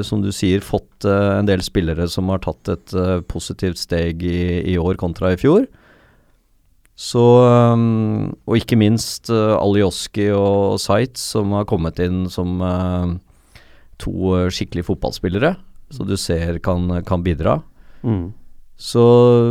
som 0.06 0.22
du 0.22 0.30
sier, 0.36 0.62
fått 0.62 1.08
uh, 1.08 1.40
en 1.40 1.50
del 1.50 1.64
spillere 1.66 2.10
som 2.12 2.30
har 2.30 2.44
tatt 2.46 2.76
et 2.76 2.98
positivt 3.32 3.82
steg 3.82 4.22
i, 4.28 4.42
i 4.76 4.78
år 4.78 5.00
kontra 5.02 5.34
i 5.34 5.42
fjor. 5.42 5.66
Så, 7.00 7.22
um, 7.48 8.34
og 8.44 8.58
ikke 8.60 8.76
minst 8.80 9.30
uh, 9.32 9.56
Alioski 9.56 10.28
og 10.36 10.76
Sites, 10.84 11.24
som 11.32 11.54
har 11.56 11.68
kommet 11.70 12.02
inn 12.04 12.26
som 12.32 12.60
uh, 12.60 13.14
to 14.04 14.12
uh, 14.34 14.50
skikkelige 14.52 14.90
fotballspillere, 14.90 15.54
så 15.96 16.06
du 16.06 16.18
ser 16.20 16.60
kan, 16.64 16.92
kan 17.08 17.24
bidra. 17.24 17.62
Mm. 18.04 18.34
Så, 18.80 19.04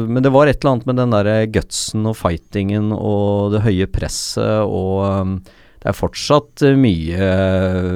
men 0.09 0.25
det 0.25 0.33
var 0.33 0.49
et 0.49 0.61
eller 0.61 0.77
annet 0.77 0.91
med 0.91 1.01
den 1.01 1.15
derre 1.17 1.39
gutsen 1.53 2.05
og 2.09 2.19
fightingen 2.21 2.93
og 2.97 3.57
det 3.57 3.65
høye 3.65 3.89
presset 3.93 4.69
og 4.69 5.03
um, 5.05 5.35
det 5.79 5.93
er 5.93 5.97
fortsatt 5.97 6.65
mye 6.75 7.27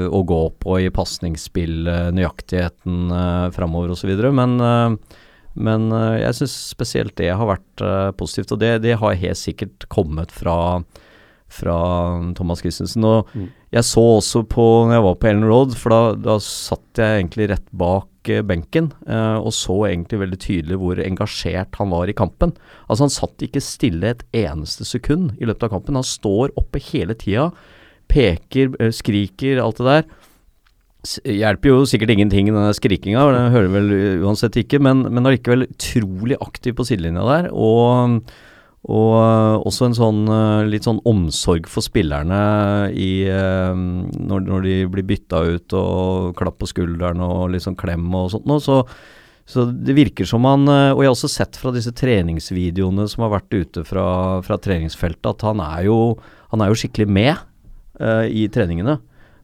å 0.07 0.21
gå 0.23 0.43
på 0.63 0.77
i 0.85 0.91
pasningsspill, 0.95 1.89
nøyaktigheten 2.15 3.11
framover 3.57 3.91
osv. 3.91 4.13
Men, 4.31 4.55
men 5.55 5.91
uh, 5.93 6.17
jeg 6.21 6.39
syns 6.41 6.55
spesielt 6.73 7.17
det 7.21 7.33
har 7.33 7.49
vært 7.49 7.83
uh, 7.85 8.11
positivt. 8.17 8.53
Og 8.55 8.61
det, 8.63 8.83
det 8.85 8.99
har 9.01 9.19
helt 9.21 9.41
sikkert 9.41 9.89
kommet 9.93 10.33
fra, 10.33 10.83
fra 11.53 11.77
Thomas 12.39 12.63
Christensen. 12.65 13.05
Og 13.05 13.29
Mm. 13.35 13.51
jeg 13.73 13.85
så 13.85 14.05
også 14.19 14.43
på 14.49 14.65
når 14.87 14.97
jeg 14.97 15.05
var 15.05 15.15
på 15.21 15.29
Ellen 15.29 15.45
Road, 15.49 15.77
for 15.77 15.93
da, 15.93 16.01
da 16.17 16.39
satt 16.41 17.01
jeg 17.01 17.21
egentlig 17.21 17.51
rett 17.51 17.69
bak 17.73 18.09
eh, 18.29 18.43
benken 18.43 18.93
eh, 19.07 19.37
og 19.41 19.53
så 19.57 19.77
egentlig 19.89 20.21
veldig 20.21 20.39
tydelig 20.41 20.79
hvor 20.81 21.01
engasjert 21.01 21.77
han 21.81 21.93
var 21.93 22.09
i 22.09 22.17
kampen. 22.17 22.53
Altså 22.89 23.07
Han 23.07 23.15
satt 23.15 23.45
ikke 23.45 23.61
stille 23.65 24.13
et 24.13 24.25
eneste 24.33 24.85
sekund 24.89 25.33
i 25.41 25.49
løpet 25.49 25.69
av 25.69 25.77
kampen. 25.77 25.97
Han 25.97 26.07
står 26.07 26.53
oppe 26.61 26.81
hele 26.93 27.17
tida, 27.17 27.51
peker, 28.13 28.73
eh, 28.81 28.93
skriker, 28.93 29.61
alt 29.63 29.81
det 29.81 29.89
der. 29.89 30.05
Hjelper 31.27 31.73
jo 31.73 31.83
sikkert 31.89 32.13
ingenting, 32.15 32.47
den 32.53 32.63
der 32.63 32.77
skrikinga, 32.79 33.25
det 33.35 33.43
hører 33.57 33.73
vel 33.73 33.93
uansett 34.23 34.55
ikke, 34.61 34.79
men, 34.79 35.03
men 35.11 35.27
allikevel 35.27 35.67
utrolig 35.67 36.39
aktiv 36.39 36.77
på 36.79 36.87
sidelinja 36.87 37.25
der. 37.27 37.49
Og 37.51 38.23
og 38.83 39.13
øh, 39.15 39.57
også 39.63 39.87
en 39.87 39.95
sånn 39.95 40.23
øh, 40.27 40.65
litt 40.67 40.89
sånn 40.89 40.99
omsorg 41.07 41.69
for 41.71 41.87
spillerne 41.87 42.39
i 42.99 43.29
øh, 43.31 43.79
når, 43.79 44.43
når 44.49 44.65
de 44.67 44.75
blir 44.91 45.07
bytta 45.07 45.43
ut 45.55 45.77
og 45.79 46.33
klapp 46.39 46.59
på 46.59 46.71
skulderen 46.73 47.23
og 47.23 47.53
litt 47.53 47.63
sånn 47.63 47.79
klem 47.79 48.09
og 48.19 48.33
sånt 48.35 48.49
noe. 48.51 48.59
Så, 48.63 48.81
så 49.47 49.69
det 49.71 49.95
virker 49.95 50.27
som 50.27 50.43
han 50.51 50.67
Og 50.67 51.03
jeg 51.03 51.07
har 51.07 51.15
også 51.15 51.31
sett 51.31 51.59
fra 51.59 51.71
disse 51.75 51.95
treningsvideoene 51.95 53.07
som 53.11 53.23
har 53.23 53.37
vært 53.37 53.55
ute 53.55 53.87
fra, 53.87 54.07
fra 54.43 54.59
treningsfeltet, 54.59 55.31
at 55.31 55.47
han 55.47 55.63
er 55.63 55.87
jo, 55.87 55.99
han 56.51 56.63
er 56.63 56.73
jo 56.73 56.83
skikkelig 56.83 57.07
med 57.07 57.35
uh, 58.03 58.27
i 58.27 58.49
treningene. 58.51 58.99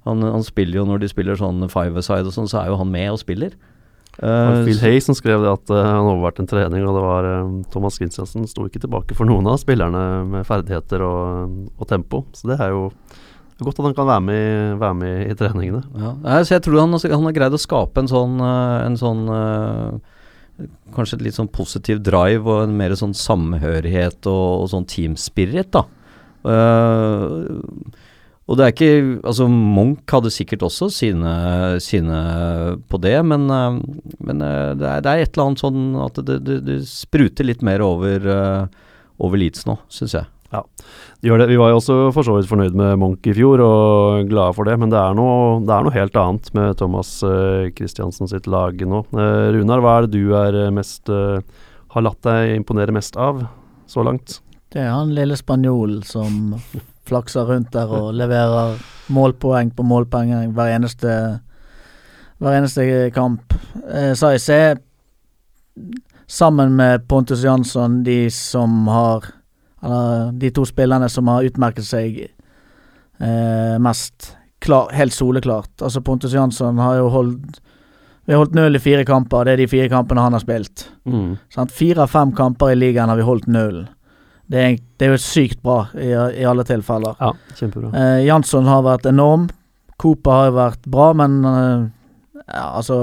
Han, 0.09 0.25
han 0.25 0.45
spiller 0.47 0.81
jo 0.81 0.87
når 0.89 1.03
de 1.05 1.11
spiller 1.13 1.39
sånn 1.39 1.63
five-a-side 1.71 2.27
og 2.27 2.35
sånn, 2.35 2.49
så 2.51 2.63
er 2.65 2.73
jo 2.73 2.79
han 2.81 2.91
med 2.91 3.13
og 3.13 3.21
spiller. 3.23 3.55
Uh, 4.19 4.65
Phil 4.67 4.81
Hay 4.83 4.99
som 5.05 5.15
skrev 5.15 5.45
det 5.45 5.51
at 5.53 5.71
uh, 5.71 5.79
han 5.79 6.09
overværte 6.11 6.43
en 6.43 6.49
trening, 6.51 6.83
og 6.89 6.97
det 6.97 7.03
var 7.05 7.27
uh, 7.29 7.53
Thomas 7.71 8.01
Christiansen 8.01 8.49
sto 8.51 8.65
ikke 8.67 8.81
tilbake 8.83 9.15
for 9.15 9.29
noen 9.31 9.47
av 9.47 9.61
spillerne 9.63 10.01
med 10.33 10.47
ferdigheter 10.49 11.05
og, 11.07 11.53
og 11.79 11.87
tempo. 11.93 12.25
Så 12.35 12.51
det 12.51 12.57
er 12.59 12.73
jo 12.75 12.89
godt 13.63 13.79
at 13.79 13.87
han 13.89 13.95
kan 13.95 14.07
være 14.11 14.25
med, 14.27 14.41
i- 14.43 14.75
være 14.83 14.97
med 14.99 15.23
i 15.31 15.37
treningene. 15.39 15.85
Ja, 16.27 16.41
så 16.43 16.57
jeg 16.57 16.65
tror 16.67 16.81
han, 16.83 16.99
han 16.99 17.29
har 17.29 17.37
greid 17.39 17.55
å 17.55 17.63
skape 17.63 18.03
en 18.03 18.11
sånn, 18.11 18.37
en 18.43 18.99
sånn 18.99 19.23
Kanskje 20.97 21.15
et 21.21 21.23
litt 21.29 21.37
sånn 21.39 21.51
positiv 21.55 22.01
drive 22.03 22.43
og 22.51 22.65
en 22.65 22.73
mer 22.75 22.91
sånn 22.99 23.13
samhørighet 23.15 24.27
og, 24.27 24.65
og 24.65 24.71
sånn 24.73 24.87
teamspirit, 24.91 25.69
da. 25.77 25.85
Eh, 26.43 27.35
og 28.49 28.57
det 28.57 28.65
er 28.65 28.73
ikke 28.73 29.19
Altså, 29.29 29.47
Munch 29.49 30.09
hadde 30.13 30.33
sikkert 30.33 30.65
også 30.67 30.89
sine, 30.93 31.35
sine 31.85 32.23
på 32.89 33.01
det, 33.03 33.19
men, 33.29 33.45
eh, 33.53 33.77
men 34.25 34.43
eh, 34.45 34.73
det, 34.79 34.89
er, 34.89 35.05
det 35.05 35.13
er 35.13 35.23
et 35.25 35.37
eller 35.37 35.51
annet 35.51 35.63
sånn 35.63 35.85
at 36.07 36.21
det, 36.25 36.41
det, 36.47 36.59
det 36.65 36.81
spruter 36.89 37.47
litt 37.47 37.63
mer 37.67 37.85
over, 37.85 38.25
eh, 38.33 38.91
over 39.21 39.41
Leeds 39.41 39.69
nå, 39.69 39.79
syns 39.93 40.17
jeg. 40.17 40.31
De 40.49 41.29
gjør 41.29 41.43
det. 41.43 41.51
Vi 41.51 41.59
var 41.61 41.75
jo 41.75 41.77
også 41.83 41.95
for 42.17 42.25
så 42.25 42.39
vidt 42.39 42.49
fornøyd 42.49 42.77
med 42.79 42.97
Munch 43.03 43.27
i 43.29 43.35
fjor 43.37 43.61
og 43.61 44.31
glade 44.31 44.57
for 44.57 44.65
det, 44.65 44.79
men 44.81 44.89
det 44.89 44.97
er 44.97 45.17
noe, 45.19 45.59
det 45.61 45.75
er 45.75 45.85
noe 45.85 45.97
helt 45.99 46.17
annet 46.17 46.49
med 46.57 46.79
Thomas 46.81 47.19
Kristiansen 47.21 47.75
Christiansen 47.77 48.31
sitt 48.33 48.49
lag 48.49 48.81
nå. 48.81 49.03
Runar, 49.13 49.85
hva 49.85 49.99
er 49.99 50.09
det 50.09 50.17
du 50.17 50.33
er 50.39 50.63
mest 50.73 51.13
har 51.13 52.05
latt 52.05 52.23
deg 52.25 52.55
imponere 52.57 52.97
mest 52.97 53.21
av 53.21 53.45
så 53.89 54.05
langt? 54.09 54.39
Det 54.73 54.81
er 54.81 54.95
han 54.95 55.13
lille 55.17 55.37
spanjolen 55.37 56.01
som 56.05 56.57
flakser 57.09 57.49
rundt 57.49 57.73
der 57.75 57.91
og 57.91 58.13
leverer 58.17 58.79
målpoeng 59.15 59.73
på 59.75 59.87
målpoeng 59.87 60.53
hver 60.57 60.75
eneste 60.77 61.13
hver 62.39 62.59
eneste 62.61 63.11
kamp. 63.15 63.55
Eh, 63.91 64.13
Sais 64.15 64.49
er 64.55 64.79
sammen 66.29 66.77
med 66.77 67.09
Pontus 67.09 67.43
Jansson 67.43 68.03
de 68.05 68.31
som 68.31 68.87
har 68.89 69.25
Eller 69.83 70.33
de 70.33 70.51
to 70.51 70.65
spillerne 70.67 71.07
som 71.09 71.29
har 71.31 71.45
utmerket 71.47 71.87
seg 71.87 72.17
eh, 73.23 73.77
mest. 73.79 74.33
Klar, 74.59 74.89
helt 74.91 75.15
soleklart. 75.15 75.71
Altså 75.79 76.01
Pontus 76.03 76.33
Jansson 76.35 76.79
har 76.83 76.97
jo 76.99 77.09
holdt 77.15 77.61
Vi 78.27 78.35
har 78.35 78.43
holdt 78.43 78.57
null 78.59 78.75
i 78.77 78.81
fire 78.83 79.05
kamper. 79.07 79.45
Det 79.45 79.53
er 79.53 79.61
de 79.63 79.69
fire 79.71 79.89
kampene 79.89 80.21
han 80.21 80.35
har 80.35 80.43
spilt. 80.43 80.89
Mm. 81.07 81.39
Fire 81.71 82.03
av 82.03 82.11
fem 82.11 82.33
kamper 82.37 82.75
i 82.75 82.75
ligaen 82.75 83.09
har 83.09 83.17
vi 83.17 83.23
holdt 83.25 83.47
nullen. 83.47 83.87
Det 84.49 84.61
er, 84.65 84.77
det 84.97 85.07
er 85.07 85.13
jo 85.13 85.21
sykt 85.21 85.61
bra 85.65 85.83
i, 85.93 86.09
i 86.09 86.45
alle 86.49 86.65
tilfeller. 86.65 87.19
Ja, 87.21 87.35
kjempebra. 87.59 87.91
Eh, 87.93 88.21
Jansson 88.25 88.69
har 88.69 88.85
vært 88.87 89.09
enorm. 89.11 89.49
Cooper 90.01 90.45
har 90.45 90.55
vært 90.57 90.87
bra, 90.89 91.11
men 91.19 91.41
eh, 91.45 91.83
ja, 92.47 92.65
altså 92.79 92.99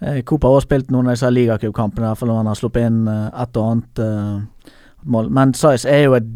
eh, 0.00 0.20
Cooper 0.22 0.48
har 0.52 0.60
også 0.60 0.68
spilt 0.68 0.92
noen 0.92 1.08
av 1.08 1.16
disse 1.16 1.30
ligacupkampene, 1.34 2.10
iallfall 2.12 2.30
når 2.30 2.42
han 2.42 2.50
har 2.52 2.60
sluppet 2.60 2.86
inn 2.86 3.00
eh, 3.10 3.26
et 3.42 3.58
og 3.58 3.72
annet 3.72 4.02
eh, 4.04 4.76
mål. 5.16 5.32
Men 5.34 5.56
Size 5.56 5.88
er 5.90 6.04
jo 6.06 6.18
et 6.18 6.30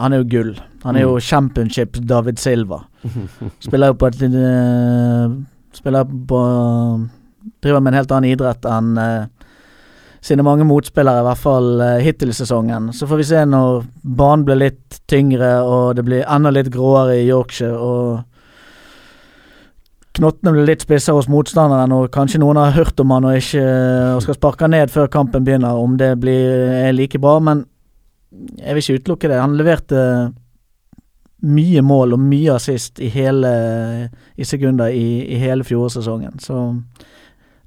Han 0.00 0.14
er 0.14 0.22
jo 0.22 0.28
gull. 0.32 0.52
Han 0.84 0.96
er 0.96 1.04
jo 1.04 1.18
championship 1.20 1.98
David 2.08 2.38
Silva. 2.40 2.82
Spiller 3.64 3.90
jo 3.90 3.96
på 4.00 4.08
et 4.08 4.22
uh, 4.32 5.34
Spiller 5.76 6.04
på 6.04 6.40
Driver 7.60 7.80
med 7.80 7.92
en 7.92 7.98
helt 7.98 8.12
annen 8.12 8.32
idrett 8.32 8.66
enn 8.68 8.96
eh, 9.00 9.28
sine 10.20 10.44
mange 10.44 10.66
motspillere, 10.68 11.22
i 11.22 11.28
hvert 11.28 11.40
fall 11.40 11.70
uh, 11.80 11.98
hittil 12.04 12.32
i 12.32 12.36
sesongen. 12.36 12.90
Så 12.96 13.08
får 13.08 13.20
vi 13.20 13.28
se 13.30 13.44
når 13.48 13.84
banen 14.02 14.44
blir 14.48 14.60
litt 14.60 15.00
tyngre 15.10 15.54
og 15.64 15.96
det 15.96 16.04
blir 16.08 16.26
enda 16.28 16.52
litt 16.54 16.72
gråere 16.72 17.20
i 17.20 17.28
Yorkshire 17.28 17.78
og 17.78 18.26
knottene 20.20 20.52
blir 20.54 20.68
litt 20.68 20.84
spissere 20.84 21.16
hos 21.16 21.30
motstanderen, 21.30 21.92
og 21.94 22.10
kanskje 22.14 22.40
noen 22.42 22.58
har 22.60 22.74
hørt 22.74 23.00
om 23.00 23.12
han 23.14 23.28
og 23.30 23.38
ikke 23.38 23.64
og 24.16 24.24
skal 24.24 24.36
sparke 24.36 24.68
ned 24.70 24.92
før 24.92 25.10
kampen 25.12 25.46
begynner, 25.46 25.78
om 25.78 25.96
det 26.00 26.12
blir, 26.20 26.66
er 26.82 26.96
like 26.96 27.20
bra, 27.22 27.38
men 27.40 27.64
jeg 28.58 28.74
vil 28.76 28.82
ikke 28.82 28.98
utelukke 29.00 29.30
det. 29.30 29.40
Han 29.40 29.56
leverte 29.58 30.02
mye 31.40 31.82
mål 31.82 32.14
og 32.14 32.20
mye 32.22 32.58
assist 32.58 33.00
i 33.00 33.08
hele 33.10 33.50
i 34.36 34.44
sekunder 34.44 34.92
i, 34.92 35.22
i 35.24 35.40
hele 35.40 35.64
fjorårssesongen, 35.64 36.36
så 36.42 36.66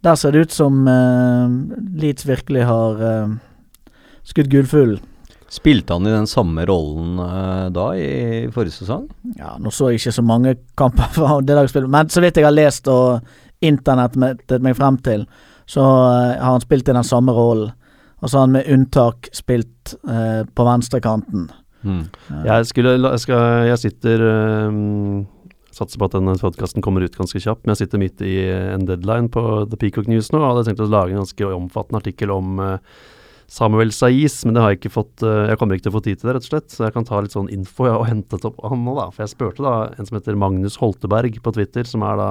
der 0.04 0.20
ser 0.20 0.36
det 0.36 0.46
ut 0.46 0.52
som 0.52 0.84
eh, 0.88 1.58
Leeds 2.02 2.28
virkelig 2.28 2.66
har 2.68 3.04
eh, 3.08 3.36
skutt 4.28 4.52
gullfuglen. 4.52 5.02
Spilte 5.54 5.94
han 5.94 6.08
i 6.08 6.12
den 6.12 6.26
samme 6.28 6.64
rollen 6.66 7.20
uh, 7.22 7.70
da 7.70 7.92
i 7.94 8.48
forrige 8.50 8.74
sesong? 8.80 9.04
Ja, 9.38 9.52
nå 9.62 9.70
så 9.70 9.92
jeg 9.92 10.00
ikke 10.00 10.14
så 10.16 10.24
mange 10.26 10.56
kamper 10.80 11.12
fra 11.14 11.36
det 11.46 11.54
laget 11.54 11.70
spilte, 11.70 11.92
men 11.94 12.10
så 12.10 12.24
vidt 12.24 12.40
jeg 12.40 12.48
har 12.48 12.56
lest 12.56 12.90
og 12.90 13.22
internettet 13.64 14.66
meg 14.66 14.74
frem 14.80 14.98
til, 15.06 15.28
så 15.70 15.84
uh, 15.84 16.34
har 16.40 16.56
han 16.56 16.64
spilt 16.64 16.90
i 16.90 16.98
den 16.98 17.06
samme 17.06 17.36
rollen. 17.38 17.70
Og 18.24 18.32
så 18.32 18.40
har 18.40 18.48
han 18.48 18.56
med 18.56 18.72
unntak 18.72 19.30
spilt 19.36 19.94
uh, 20.08 20.42
på 20.48 20.66
venstrekanten. 20.66 21.50
Mm. 21.84 22.06
Jeg, 22.48 22.66
skulle, 22.72 22.96
jeg, 22.96 23.20
skal, 23.20 23.68
jeg 23.68 23.82
sitter 23.82 24.24
um, 24.72 25.26
Satser 25.74 25.98
på 25.98 26.06
at 26.06 26.14
denne 26.20 26.36
podkasten 26.38 26.84
kommer 26.86 27.02
ut 27.02 27.16
ganske 27.18 27.40
kjapt, 27.42 27.64
men 27.66 27.74
jeg 27.74 27.88
sitter 27.88 28.02
midt 28.02 28.22
i 28.22 28.36
en 28.76 28.86
deadline 28.86 29.32
på 29.34 29.42
The 29.72 29.80
Peacock 29.82 30.06
News 30.12 30.30
nå 30.34 30.38
og 30.44 30.52
hadde 30.52 30.68
tenkt 30.70 30.84
å 30.86 30.90
lage 30.92 31.16
en 31.16 31.24
ganske 31.24 31.48
omfattende 31.50 32.02
artikkel 32.04 32.30
om 32.36 32.60
eh, 32.62 32.78
Samuel 33.54 33.90
Saiz, 33.94 34.40
men 34.46 34.54
det 34.56 34.62
har 34.64 34.72
jeg 34.74 34.80
ikke 34.84 34.92
fått 34.94 35.24
eh, 35.26 35.50
Jeg 35.52 35.60
kommer 35.62 35.76
ikke 35.78 35.88
til 35.88 35.94
å 35.94 35.98
få 35.98 36.04
tid 36.06 36.20
til 36.22 36.30
det, 36.30 36.36
rett 36.38 36.46
og 36.46 36.52
slett. 36.52 36.70
Så 36.74 36.86
jeg 36.86 36.94
kan 36.96 37.08
ta 37.10 37.20
litt 37.26 37.34
sånn 37.36 37.50
info 37.54 37.88
jeg 37.90 37.98
har 37.98 38.06
hentet 38.12 38.46
opp 38.50 38.62
han 38.70 38.86
nå, 38.86 38.94
da. 39.00 39.08
For 39.14 39.26
jeg 39.26 39.34
spurte 39.34 39.66
da 39.66 39.74
en 39.98 40.10
som 40.10 40.18
heter 40.20 40.38
Magnus 40.40 40.78
Holteberg 40.82 41.42
på 41.44 41.54
Twitter, 41.58 41.90
som 41.90 42.06
er 42.06 42.22
da 42.22 42.30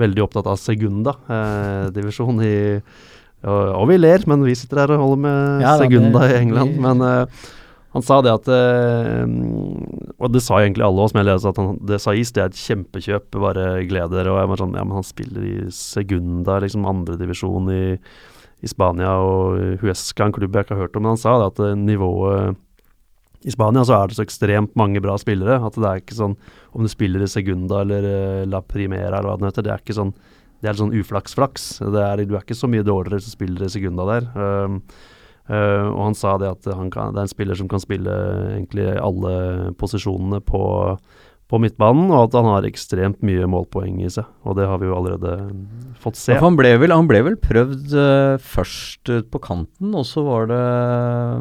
veldig 0.00 0.22
opptatt 0.24 0.48
av 0.48 0.60
Segunda 0.60 1.16
eh, 1.28 2.44
i 2.48 2.54
og, 3.42 3.72
og 3.74 3.88
vi 3.90 3.96
ler, 3.98 4.22
men 4.30 4.44
vi 4.46 4.54
sitter 4.54 4.84
her 4.84 4.92
og 4.94 5.00
holder 5.02 5.20
med 5.24 5.64
Ja 5.64 5.72
da, 5.74 5.82
Segunda 5.82 6.20
det- 6.22 6.36
i 6.36 6.40
England. 6.44 6.76
Men 6.84 7.02
eh, 7.02 7.42
han 7.92 8.04
sa 8.04 8.18
det 8.24 8.32
at 8.32 8.48
eh, 8.48 9.22
Og 10.16 10.32
det 10.32 10.40
sa 10.44 10.62
egentlig 10.62 10.84
alle 10.86 11.04
oss, 11.04 11.12
men 11.12 11.26
jeg 11.26 11.34
leste 11.34 11.52
at 11.52 11.60
han, 11.60 11.76
det 11.88 12.00
Saiz 12.00 12.32
det 12.32 12.42
er 12.42 12.50
et 12.52 12.60
kjempekjøp, 12.62 13.30
bare 13.36 13.66
gled 13.88 14.14
dere. 14.14 14.32
Og 14.32 14.40
jeg 14.40 14.52
var 14.52 14.62
sånn 14.62 14.76
Ja, 14.78 14.84
men 14.86 14.98
han 15.00 15.06
spiller 15.06 15.46
i 15.46 15.56
Segunda, 15.76 16.58
liksom 16.64 16.88
andredivisjon 16.88 17.68
i, 17.74 17.84
i 18.64 18.70
Spania, 18.70 19.14
og 19.20 19.80
Huesca, 19.82 20.26
en 20.26 20.36
klubb 20.36 20.56
jeg 20.56 20.66
ikke 20.66 20.78
har 20.78 20.86
hørt 20.86 20.96
om. 20.96 21.04
Men 21.04 21.14
han 21.16 21.24
sa 21.24 21.36
det 21.40 21.50
at 21.52 21.64
eh, 21.68 21.78
nivået 21.78 22.60
i 23.42 23.50
Spania 23.50 23.82
så 23.84 23.96
er 23.96 24.08
det 24.08 24.16
så 24.16 24.22
ekstremt 24.22 24.76
mange 24.78 25.00
bra 25.02 25.16
spillere 25.18 25.56
at 25.66 25.74
det 25.74 25.88
er 25.88 26.02
ikke 26.02 26.14
sånn 26.14 26.36
om 26.72 26.84
du 26.86 26.90
spiller 26.90 27.24
i 27.24 27.30
Segunda 27.30 27.80
eller 27.82 28.06
eh, 28.06 28.44
La 28.46 28.60
Primera 28.62 29.18
eller 29.18 29.32
hva 29.32 29.40
det 29.40 29.50
heter, 29.50 29.66
det 29.66 29.72
er 29.74 29.82
ikke 29.82 29.98
sånn 29.98 30.14
det 30.62 30.68
er 30.70 30.76
litt 30.76 30.84
sånn 30.84 30.94
uflaks-flaks. 30.94 31.64
Du 31.90 31.96
er 31.98 32.20
ikke 32.22 32.54
så 32.54 32.68
mye 32.70 32.84
dårligere 32.86 33.24
som 33.24 33.34
spiller 33.34 33.66
i 33.66 33.72
Segunda 33.72 34.04
der. 34.06 34.28
Um, 34.38 34.76
Uh, 35.50 35.90
og 35.90 36.00
han 36.06 36.16
sa 36.16 36.36
det 36.38 36.52
at 36.52 36.68
kan, 36.94 37.12
det 37.14 37.18
er 37.18 37.26
en 37.26 37.30
spiller 37.30 37.58
som 37.58 37.68
kan 37.70 37.82
spille 37.82 38.12
egentlig 38.52 38.86
alle 38.94 39.72
posisjonene 39.80 40.38
på, 40.46 40.62
på 41.50 41.60
midtbanen, 41.60 42.12
og 42.12 42.28
at 42.28 42.36
han 42.38 42.48
har 42.48 42.68
ekstremt 42.68 43.24
mye 43.26 43.48
målpoeng 43.50 43.98
i 44.04 44.10
seg. 44.12 44.28
Og 44.46 44.56
det 44.60 44.68
har 44.70 44.78
vi 44.80 44.88
jo 44.88 44.96
allerede 44.96 45.34
fått 46.02 46.20
se. 46.20 46.36
Ja, 46.36 46.44
han, 46.44 46.58
ble 46.60 46.76
vel, 46.80 46.94
han 46.94 47.10
ble 47.10 47.24
vel 47.26 47.40
prøvd 47.42 47.96
uh, 47.96 48.36
først 48.42 49.10
på 49.32 49.42
kanten, 49.42 49.90
og 49.98 50.06
så 50.08 50.24
var 50.28 50.48
det 50.52 50.62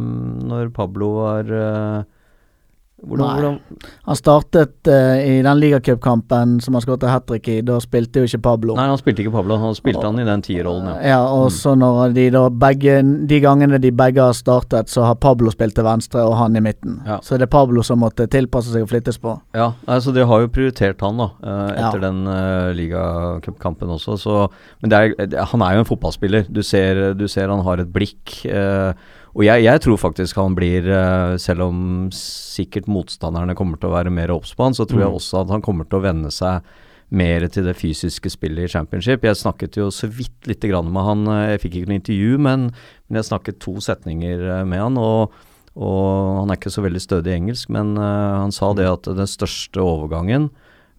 um, 0.02 0.10
når 0.50 0.74
Pablo 0.76 1.14
var 1.22 1.54
eh, 1.54 2.10
hvordan, 3.08 3.60
Han 4.06 4.16
startet 4.16 4.88
uh, 4.88 5.18
i 5.20 5.42
den 5.42 5.60
ligacupkampen 5.60 6.60
som 6.62 6.76
han 6.78 6.84
skåret 6.84 7.04
hat 7.10 7.26
trick 7.28 7.48
i. 7.50 7.62
Da 7.66 7.80
spilte 7.82 8.22
jo 8.22 8.30
ikke 8.30 8.42
Pablo. 8.46 8.76
Nei, 8.78 8.86
han 8.92 9.00
spilte 9.00 9.24
ikke 9.24 9.34
Pablo, 9.34 9.58
han 9.62 9.76
spilte 9.78 10.04
han 10.06 10.20
i 10.22 10.26
den 10.28 10.44
tierrollen, 10.46 10.88
ja. 10.92 10.98
Ja, 11.16 11.22
og 11.34 11.50
så 11.56 11.74
når 11.76 12.14
de 12.16 12.28
da 12.34 12.44
begge 12.50 13.00
De 13.28 13.40
gangene 13.44 13.80
de 13.82 13.92
begge 13.92 14.22
har 14.22 14.34
startet, 14.38 14.90
så 14.92 15.04
har 15.08 15.16
Pablo 15.22 15.52
spilt 15.52 15.76
til 15.78 15.86
venstre 15.88 16.24
og 16.28 16.36
han 16.38 16.56
i 16.56 16.62
midten. 16.64 17.00
Ja. 17.08 17.18
Så 17.26 17.38
det 17.40 17.48
er 17.48 17.54
Pablo 17.54 17.84
som 17.84 18.00
måtte 18.04 18.28
tilpasse 18.32 18.72
seg 18.74 18.86
og 18.86 18.92
flyttes 18.92 19.18
på. 19.22 19.34
Ja, 19.58 19.72
altså 19.88 20.14
de 20.16 20.26
har 20.28 20.44
jo 20.46 20.52
prioritert 20.54 21.02
han 21.02 21.18
da, 21.18 21.30
etter 21.42 21.98
Ja. 22.02 22.04
den 22.10 22.22
uh, 22.28 22.72
ligacupkampen 22.78 23.90
også. 23.98 24.18
Så, 24.22 24.38
men 24.82 24.92
det 24.94 25.00
er, 25.02 25.42
han 25.52 25.62
er 25.66 25.76
jo 25.80 25.84
en 25.86 25.90
fotballspiller. 25.90 26.46
Du 26.52 26.62
ser, 26.64 27.14
du 27.18 27.28
ser 27.32 27.50
han 27.52 27.64
har 27.66 27.82
et 27.84 27.92
blikk. 27.94 28.46
eh, 28.46 28.94
og 29.36 29.44
jeg, 29.46 29.64
jeg 29.64 29.82
tror 29.84 29.98
faktisk 29.98 30.36
han 30.42 30.56
blir, 30.58 30.88
eh, 30.92 31.38
selv 31.40 31.68
om 31.70 32.10
sikkert 32.12 32.90
motstanderne 32.92 33.56
kommer 33.56 33.80
til 33.80 33.90
å 33.90 33.96
være 33.96 34.12
mer 34.12 34.34
obs 34.34 34.54
på 34.56 34.66
han, 34.68 34.74
så 34.76 34.86
tror 34.86 35.06
jeg 35.06 35.12
Mm. 35.12 35.20
også 35.20 35.42
at 35.42 35.50
han 35.50 35.62
kommer 35.62 35.88
til 35.88 36.00
å 36.00 36.04
venne 36.04 36.32
seg 36.32 36.62
mer 37.12 37.48
til 37.48 37.64
det 37.64 37.76
fysiske 37.76 38.30
spillet 38.32 38.66
i 38.66 38.72
championship. 38.72 39.22
Jeg 39.24 39.36
snakket 39.36 39.76
jo 39.76 39.90
så 39.92 40.08
vidt 40.08 40.48
lite 40.48 40.68
grann 40.72 40.92
med 40.92 41.04
han, 41.04 41.28
eh, 41.28 41.58
jeg 41.58 41.62
fikk 41.62 41.76
ikke 41.82 41.88
noe 41.92 42.02
intervju, 42.02 42.38
men, 42.40 42.72
men 43.10 43.22
jeg 43.22 43.30
snakket 43.32 43.60
to 43.60 43.74
setninger 43.80 44.60
eh, 44.60 44.66
med 44.66 44.80
han. 44.80 44.98
og 44.98 45.32
og 45.74 46.40
han 46.42 46.50
er 46.52 46.58
ikke 46.58 46.68
så 46.68 46.82
veldig 46.84 47.00
stødig 47.00 47.32
i 47.32 47.38
engelsk, 47.40 47.70
men 47.70 47.96
han 47.96 48.52
sa 48.52 48.74
det 48.74 48.84
at 48.92 49.04
den 49.08 49.26
største 49.26 49.80
overgangen 49.80 50.50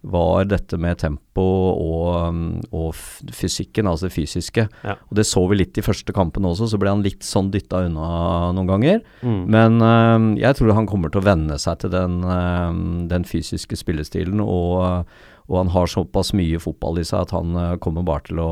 var 0.03 0.47
dette 0.51 0.77
med 0.81 0.99
tempo 0.99 1.43
og, 1.43 2.07
um, 2.27 2.39
og 2.75 2.91
fysikken, 3.31 3.87
altså 3.87 4.09
det 4.09 4.15
fysiske. 4.17 4.65
Ja. 4.83 4.95
Og 5.07 5.15
det 5.19 5.25
så 5.29 5.43
vi 5.47 5.61
litt 5.61 5.79
i 5.79 5.85
første 5.85 6.15
kampen 6.15 6.47
også, 6.47 6.67
så 6.71 6.79
ble 6.81 6.91
han 6.91 7.05
litt 7.05 7.23
sånn 7.23 7.51
dytta 7.53 7.85
unna 7.87 8.07
noen 8.55 8.71
ganger. 8.73 9.03
Mm. 9.23 9.43
Men 9.53 9.85
eh, 9.87 10.25
jeg 10.43 10.59
tror 10.59 10.75
han 10.75 10.89
kommer 10.89 11.13
til 11.13 11.23
å 11.23 11.27
venne 11.29 11.55
seg 11.61 11.79
til 11.83 11.93
den, 11.93 12.19
eh, 12.27 12.81
den 13.13 13.27
fysiske 13.27 13.79
spillestilen, 13.79 14.43
og, 14.43 15.07
og 15.47 15.55
han 15.61 15.71
har 15.71 15.87
såpass 15.91 16.33
mye 16.35 16.59
fotball 16.63 16.99
i 16.99 17.07
seg 17.07 17.23
at 17.23 17.37
han 17.37 17.55
eh, 17.55 17.77
kommer 17.83 18.05
bare 18.07 18.27
til 18.31 18.43
å 18.43 18.51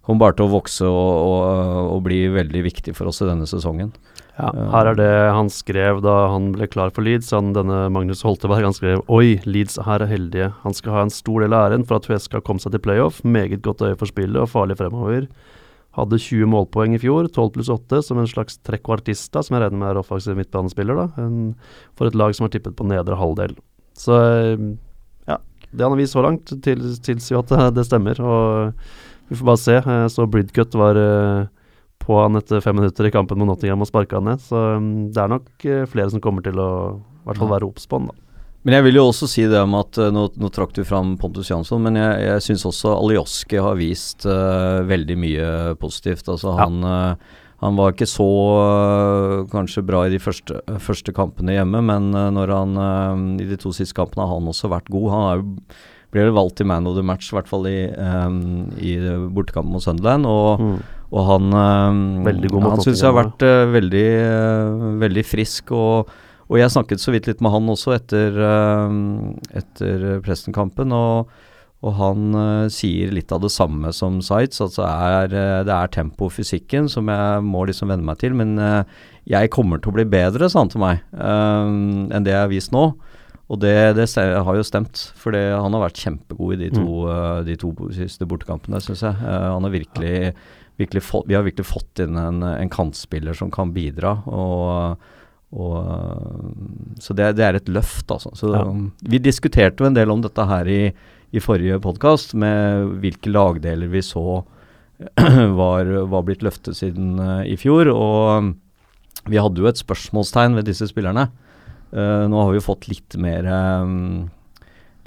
Kommer 0.00 0.24
bare 0.30 0.34
til 0.38 0.46
å 0.48 0.50
vokse 0.54 0.86
og, 0.88 1.10
og, 1.28 1.90
og 1.92 1.98
bli 2.06 2.22
veldig 2.32 2.62
viktig 2.64 2.94
for 2.96 3.10
oss 3.10 3.20
i 3.20 3.26
denne 3.28 3.44
sesongen. 3.46 3.92
Ja, 4.40 4.50
her 4.72 4.88
er 4.88 4.96
det 4.96 5.12
han 5.36 5.50
skrev 5.52 6.00
da 6.04 6.14
han 6.32 6.50
ble 6.54 6.68
klar 6.70 6.92
for 6.96 7.04
Leeds. 7.04 7.32
Han, 7.36 7.52
denne 7.56 7.82
Magnus 7.92 8.22
Holteberg 8.24 8.64
han 8.64 8.76
skrev 8.76 9.02
Oi, 9.12 9.36
Leeds 9.44 9.76
her 9.84 10.04
er 10.04 10.08
heldige. 10.08 10.50
Han 10.62 10.76
skal 10.76 10.96
ha 10.96 11.02
en 11.04 11.12
stor 11.12 11.44
del 11.44 11.56
av 11.56 11.68
æren 11.68 11.84
for 11.88 12.00
at 12.00 12.08
Huesca 12.08 12.40
kom 12.44 12.60
seg 12.62 12.72
til 12.74 12.84
playoff. 12.84 13.20
Meget 13.24 13.60
godt 13.66 13.84
øye 13.84 13.98
for 14.00 14.08
spillet 14.08 14.40
og 14.40 14.48
farlig 14.52 14.78
fremover. 14.80 15.28
Hadde 15.98 16.20
20 16.22 16.46
målpoeng 16.52 16.94
i 16.94 17.02
fjor, 17.02 17.26
12 17.26 17.52
pluss 17.56 17.72
8, 17.74 18.00
som 18.06 18.20
en 18.22 18.30
slags 18.30 18.60
trekvartista, 18.64 19.42
som 19.42 19.56
jeg 19.56 19.64
regner 19.64 19.80
med 19.80 19.90
er 19.90 20.00
offensiv 20.00 20.38
midtbanespiller, 20.38 21.00
da. 21.02 21.24
En, 21.26 21.56
for 21.98 22.06
et 22.06 22.16
lag 22.16 22.36
som 22.36 22.46
har 22.46 22.54
tippet 22.54 22.76
på 22.78 22.86
nedre 22.86 23.18
halvdel. 23.18 23.56
Så 23.98 24.16
eh, 24.22 24.66
ja, 25.28 25.40
det 25.68 25.84
han 25.84 25.96
har 25.96 26.00
vist 26.00 26.14
så 26.14 26.22
langt, 26.24 26.54
til, 26.64 26.84
tilsier 27.04 27.42
at 27.42 27.50
det, 27.50 27.72
det 27.80 27.88
stemmer. 27.90 28.22
Og 28.22 28.70
vi 29.28 29.40
får 29.40 29.50
bare 29.50 29.64
se. 29.64 29.80
Så 30.14 30.30
Bridcut 30.30 30.78
var 30.78 31.02
på 32.00 32.16
han 32.22 32.38
etter 32.40 32.62
fem 32.64 32.76
minutter 32.80 33.06
i 33.06 33.12
kampen 33.14 33.38
mot 33.38 33.48
Nottingham 33.52 33.84
og 33.84 33.88
sparka 33.90 34.18
han 34.18 34.30
ned. 34.32 34.40
Så 34.42 34.56
um, 34.78 34.90
det 35.12 35.20
er 35.22 35.30
nok 35.36 35.66
eh, 35.68 35.84
flere 35.90 36.10
som 36.10 36.20
kommer 36.24 36.42
til 36.46 36.58
å 36.58 36.70
i 36.96 37.28
hvert 37.28 37.38
fall 37.42 37.50
være 37.52 37.68
obs 37.68 37.84
på 37.86 37.98
han, 38.00 38.08
da. 38.10 38.16
Men 38.64 38.74
jeg 38.76 38.84
vil 38.84 38.96
jo 38.98 39.02
også 39.08 39.24
si 39.30 39.44
det 39.48 39.56
om 39.56 39.72
at 39.78 39.96
eh, 39.96 40.10
Nå, 40.12 40.26
nå 40.36 40.48
trakk 40.52 40.74
du 40.76 40.82
fram 40.84 41.14
Pontus 41.20 41.48
Jansson, 41.48 41.80
men 41.84 41.96
jeg, 41.96 42.16
jeg 42.26 42.42
syns 42.44 42.66
også 42.68 42.90
Alioski 42.98 43.60
har 43.60 43.78
vist 43.80 44.26
uh, 44.28 44.80
veldig 44.88 45.16
mye 45.20 45.46
positivt. 45.80 46.28
Altså 46.28 46.52
Ja. 46.56 46.66
han, 46.66 46.80
eh, 46.84 47.38
han 47.60 47.76
var 47.76 47.92
ikke 47.92 48.08
så 48.08 48.26
kanskje 49.52 49.82
bra 49.84 50.06
i 50.06 50.12
de 50.14 50.20
første, 50.22 50.60
første 50.80 51.12
kampene 51.16 51.56
hjemme, 51.58 51.82
men 51.84 52.06
når 52.32 52.52
han 52.54 53.34
i 53.36 53.44
de 53.50 53.58
to 53.60 53.68
siste 53.76 53.92
kampene 53.98 54.24
har 54.24 54.38
han 54.38 54.48
også 54.48 54.70
vært 54.72 54.88
god. 54.92 55.08
Han 55.12 55.26
er 55.26 55.42
jo 55.42 55.74
ble 56.10 56.24
valgt 56.34 56.56
til 56.58 56.66
man 56.66 56.88
of 56.90 56.96
the 56.96 57.04
match, 57.06 57.28
i 57.30 57.36
hvert 57.36 57.50
fall 57.50 57.68
i, 57.70 57.84
um, 58.00 58.70
i 58.80 58.96
bortekampen 59.36 59.76
mot 59.76 59.84
Sunderland. 59.84 60.26
Og, 60.26 60.64
Mm. 60.64 60.80
Og 61.10 61.26
han, 61.26 61.50
eh, 61.50 62.30
han 62.30 62.82
syns 62.84 63.02
jeg 63.02 63.08
har 63.08 63.16
vært 63.16 63.42
eh, 63.42 63.66
veldig, 63.74 64.08
eh, 64.22 64.82
veldig 65.02 65.24
frisk. 65.26 65.72
Og, 65.74 66.10
og 66.46 66.58
jeg 66.58 66.70
snakket 66.70 67.02
så 67.02 67.14
vidt 67.14 67.26
litt 67.30 67.42
med 67.42 67.54
han 67.54 67.70
også 67.70 67.94
etter, 67.96 68.38
etter 69.58 70.06
Preston-kampen. 70.26 70.94
Og, 70.94 71.30
og 71.80 71.94
han 71.96 72.34
sier 72.70 73.12
litt 73.14 73.30
av 73.32 73.42
det 73.42 73.52
samme 73.54 73.92
som 73.96 74.18
Sides. 74.22 74.58
Altså 74.62 74.86
er, 74.86 75.30
det 75.66 75.74
er 75.74 75.94
tempo 75.94 76.28
og 76.28 76.34
fysikken 76.34 76.90
som 76.90 77.10
jeg 77.10 77.44
må 77.46 77.64
liksom 77.70 77.90
venne 77.90 78.06
meg 78.06 78.18
til. 78.22 78.34
Men 78.38 78.58
jeg 79.30 79.52
kommer 79.54 79.80
til 79.80 79.92
å 79.92 79.98
bli 79.98 80.06
bedre, 80.10 80.50
sa 80.50 80.64
han 80.64 80.72
til 80.72 80.82
meg, 80.82 81.02
eh, 81.14 81.70
enn 82.10 82.26
det 82.26 82.34
jeg 82.34 82.44
har 82.44 82.52
vist 82.52 82.74
nå. 82.74 82.90
Og 83.50 83.58
det, 83.58 83.74
det 83.98 84.06
har 84.14 84.54
jo 84.54 84.62
stemt, 84.66 85.08
for 85.18 85.34
han 85.34 85.74
har 85.74 85.82
vært 85.88 85.98
kjempegod 85.98 86.54
i 86.54 86.60
de 86.60 86.68
to, 86.76 86.86
mm. 87.02 87.46
de 87.48 87.56
to 87.58 87.72
siste 87.96 88.26
bortekampene, 88.30 88.78
syns 88.78 89.02
jeg. 89.02 89.16
Uh, 89.18 89.48
han 89.56 89.66
har 89.66 89.72
virkelig, 89.74 90.12
virkelig 90.80 91.04
fått, 91.06 91.28
vi 91.30 91.36
har 91.38 91.46
virkelig 91.46 91.68
fått 91.68 92.02
inn 92.02 92.18
en, 92.18 92.42
en 92.42 92.72
kantspiller 92.72 93.36
som 93.36 93.52
kan 93.54 93.74
bidra. 93.76 94.18
og 94.26 95.00
og, 95.50 96.94
så 97.02 97.14
det, 97.18 97.32
det 97.38 97.42
er 97.46 97.58
et 97.58 97.70
løft, 97.70 98.06
altså. 98.10 98.30
Så, 98.38 98.52
Ja. 98.54 98.64
Vi 99.10 99.18
diskuterte 99.18 99.82
jo 99.82 99.88
en 99.88 99.96
del 99.96 100.12
om 100.12 100.22
dette 100.22 100.46
her 100.46 100.68
i, 100.70 100.92
i 101.34 101.42
forrige 101.42 101.80
podkast, 101.82 102.36
med 102.38 103.00
hvilke 103.02 103.32
lagdeler 103.32 103.90
vi 103.90 104.02
så 104.04 104.44
var, 105.60 105.90
var 106.12 106.26
blitt 106.26 106.44
løftet 106.46 106.78
siden 106.78 107.18
uh, 107.18 107.42
i 107.42 107.56
fjor. 107.58 107.90
Og 107.90 108.52
vi 109.30 109.40
hadde 109.42 109.62
jo 109.62 109.70
et 109.70 109.80
spørsmålstegn 109.80 110.58
ved 110.58 110.70
disse 110.70 110.86
spillerne. 110.90 111.28
Uh, 111.90 112.30
nå 112.30 112.44
har 112.44 112.52
vi 112.52 112.60
jo 112.60 112.68
fått 112.68 112.86
litt 112.86 113.18
mer 113.18 113.48
um, 113.82 114.28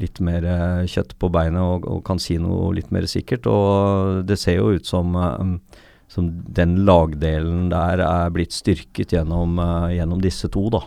Litt 0.02 0.20
mer 0.26 0.46
eh, 0.48 0.84
kjøtt 0.90 1.18
på 1.22 1.30
beinet 1.34 1.62
og, 1.62 1.86
og 1.90 2.04
kan 2.08 2.22
si 2.22 2.40
noe 2.42 2.72
litt 2.74 2.90
mer 2.92 3.06
sikkert. 3.10 3.46
Og 3.50 4.24
det 4.28 4.40
ser 4.42 4.58
jo 4.58 4.74
ut 4.74 4.90
som 4.90 5.14
um, 5.16 5.58
som 6.14 6.30
den 6.54 6.84
lagdelen 6.86 7.70
der 7.74 8.02
er 8.06 8.34
blitt 8.34 8.54
styrket 8.54 9.16
gjennom, 9.16 9.58
eh, 9.60 9.96
gjennom 9.98 10.22
disse 10.22 10.50
to, 10.54 10.68
da. 10.70 10.84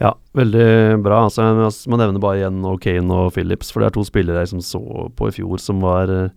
Ja, 0.00 0.12
veldig 0.34 1.02
bra. 1.02 1.24
Altså, 1.26 1.42
må- 1.54 1.98
nevne 1.98 2.20
bare 2.20 2.42
igjen 2.42 2.62
O'Kane 2.62 3.10
og 3.10 3.32
Phillips, 3.32 3.70
for 3.70 3.80
det 3.80 3.86
er 3.86 3.94
to 3.94 4.04
spillere 4.04 4.42
jeg 4.42 4.48
som 4.48 4.60
så 4.60 5.10
på 5.14 5.28
i 5.28 5.34
fjor 5.34 5.58
som 5.58 5.80
var 5.80 6.08
eh, 6.10 6.28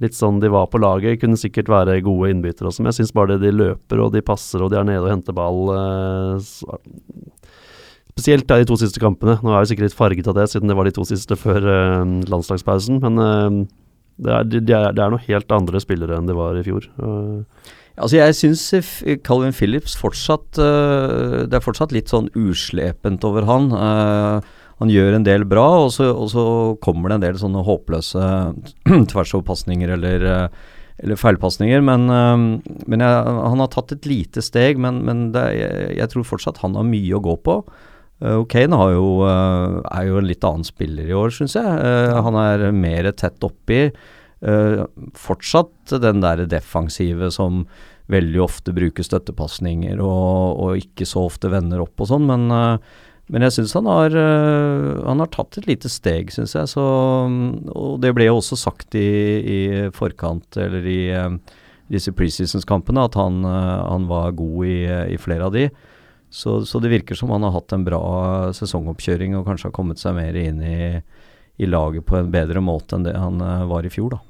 litt 0.00 0.12
sånn 0.12 0.40
de 0.40 0.48
var 0.48 0.66
på 0.68 0.80
laget. 0.80 1.20
Kunne 1.20 1.36
sikkert 1.36 1.68
være 1.68 2.02
gode 2.02 2.30
innbyttere 2.30 2.68
også, 2.68 2.80
men 2.80 2.92
jeg 2.92 3.04
syns 3.04 3.12
bare 3.12 3.38
det 3.38 3.48
de 3.48 3.56
løper 3.56 4.00
og 4.00 4.12
de 4.12 4.22
passer 4.22 4.62
og 4.62 4.70
de 4.70 4.78
er 4.78 4.84
nede 4.84 5.04
og 5.04 5.12
henter 5.12 5.32
ball 5.36 5.60
eh, 5.76 6.38
Spesielt 8.14 8.46
da 8.46 8.60
de 8.60 8.66
to 8.68 8.76
siste 8.78 9.00
kampene. 9.02 9.36
Nå 9.42 9.50
er 9.50 9.64
jeg 9.64 9.72
sikkert 9.72 9.88
litt 9.88 9.98
farget 9.98 10.28
av 10.30 10.36
det, 10.38 10.44
siden 10.52 10.70
det 10.70 10.76
var 10.78 10.86
de 10.86 10.92
to 10.94 11.02
siste 11.08 11.34
før 11.38 11.64
uh, 11.66 12.02
landslagspausen, 12.30 13.00
men 13.02 13.18
uh, 13.18 13.56
det, 14.22 14.30
er, 14.30 14.44
de, 14.46 14.60
de 14.62 14.76
er, 14.78 14.92
det 14.94 15.02
er 15.02 15.10
noe 15.16 15.24
helt 15.26 15.50
andre 15.56 15.80
spillere 15.82 16.20
enn 16.20 16.28
det 16.30 16.36
var 16.38 16.54
i 16.60 16.62
fjor. 16.66 16.86
Uh. 17.02 17.72
Altså 17.94 18.18
Jeg 18.18 18.34
syns 18.34 18.62
Calvin 19.22 19.52
Phillips 19.54 19.92
fortsatt 19.94 20.58
eh, 20.58 21.44
Det 21.46 21.54
er 21.54 21.62
fortsatt 21.62 21.92
litt 21.94 22.10
sånn 22.10 22.26
uslepent 22.34 23.22
over 23.22 23.46
han. 23.46 23.68
Han 24.82 24.90
gjør 24.90 25.14
en 25.14 25.26
del 25.28 25.44
bra, 25.46 25.68
og 25.84 25.92
så, 25.94 26.08
og 26.10 26.26
så 26.32 26.44
kommer 26.82 27.12
det 27.12 27.20
en 27.20 27.24
del 27.28 27.38
sånne 27.38 27.62
håpløse 27.62 28.24
tversoverpasninger 29.12 29.94
eller, 29.94 30.26
eller 31.06 31.20
feilpasninger. 31.22 31.86
Men, 31.86 32.10
men 32.10 33.06
jeg, 33.06 33.38
han 33.54 33.62
har 33.62 33.70
tatt 33.70 33.94
et 33.94 34.10
lite 34.10 34.42
steg, 34.42 34.82
men, 34.82 34.98
men 35.06 35.28
det, 35.36 35.46
er- 35.54 35.60
jeg, 35.62 35.96
jeg 36.00 36.12
tror 36.16 36.26
fortsatt 36.34 36.58
han 36.66 36.74
har 36.74 36.90
mye 36.90 37.14
å 37.14 37.22
gå 37.22 37.36
på. 37.46 37.60
Uh, 38.24 38.42
Kane 38.48 38.76
har 38.80 38.94
jo, 38.94 39.08
eh, 39.28 39.78
er 39.92 40.06
jo 40.08 40.18
en 40.20 40.28
litt 40.28 40.44
annen 40.48 40.64
spiller 40.64 41.10
i 41.10 41.16
år, 41.16 41.34
syns 41.34 41.58
jeg. 41.58 41.64
Eh, 41.68 42.14
han 42.24 42.38
er 42.40 42.70
mer 42.72 43.10
tett 43.12 43.44
oppi. 43.44 43.90
Eh, 44.44 44.84
fortsatt 45.16 45.94
den 46.00 46.20
der 46.24 46.44
defensive 46.48 47.30
som 47.32 47.64
veldig 48.12 48.40
ofte 48.44 48.74
bruker 48.76 49.06
støttepasninger 49.06 50.00
og, 50.04 50.60
og 50.60 50.82
ikke 50.82 51.06
så 51.08 51.24
ofte 51.30 51.48
vender 51.52 51.80
opp 51.80 52.02
og 52.04 52.10
sånn, 52.10 52.26
men, 52.28 52.50
eh, 52.52 53.00
men 53.32 53.46
jeg 53.46 53.54
syns 53.56 53.72
han, 53.78 53.88
har, 53.88 54.12
eh, 54.12 54.88
han 55.06 55.22
har 55.22 55.30
tatt 55.32 55.56
et 55.60 55.68
lite 55.70 55.88
steg, 55.88 56.32
syns 56.34 56.52
jeg. 56.58 56.68
Så, 56.74 56.84
mm, 56.84 57.72
og 57.72 57.96
det 58.04 58.12
ble 58.16 58.28
jo 58.28 58.36
også 58.42 58.60
sagt 58.60 58.96
i, 59.00 59.08
i 59.40 59.60
forkant, 59.96 60.60
eller 60.60 60.84
i 60.84 61.00
eh, 61.16 61.56
disse 61.92 62.12
preseasons-kampene, 62.16 63.08
at 63.08 63.16
han, 63.16 63.40
eh, 63.48 63.80
han 63.88 64.08
var 64.12 64.36
god 64.36 64.68
i, 64.68 64.78
i 65.16 65.20
flere 65.20 65.48
av 65.48 65.56
de. 65.56 65.70
Så, 66.34 66.64
så 66.66 66.80
det 66.82 66.90
virker 66.90 67.14
som 67.14 67.30
han 67.30 67.46
har 67.46 67.54
hatt 67.54 67.72
en 67.76 67.84
bra 67.86 68.02
sesongoppkjøring 68.56 69.36
og 69.38 69.46
kanskje 69.46 69.68
har 69.68 69.76
kommet 69.76 70.02
seg 70.02 70.16
mer 70.16 70.34
inn 70.34 70.58
i, 70.66 70.78
i 71.62 71.68
laget 71.70 72.06
på 72.08 72.18
en 72.18 72.32
bedre 72.34 72.62
måte 72.64 72.98
enn 72.98 73.06
det 73.06 73.14
han 73.14 73.38
eh, 73.38 73.66
var 73.70 73.86
i 73.86 73.92
fjor, 73.92 74.16
da. 74.16 74.22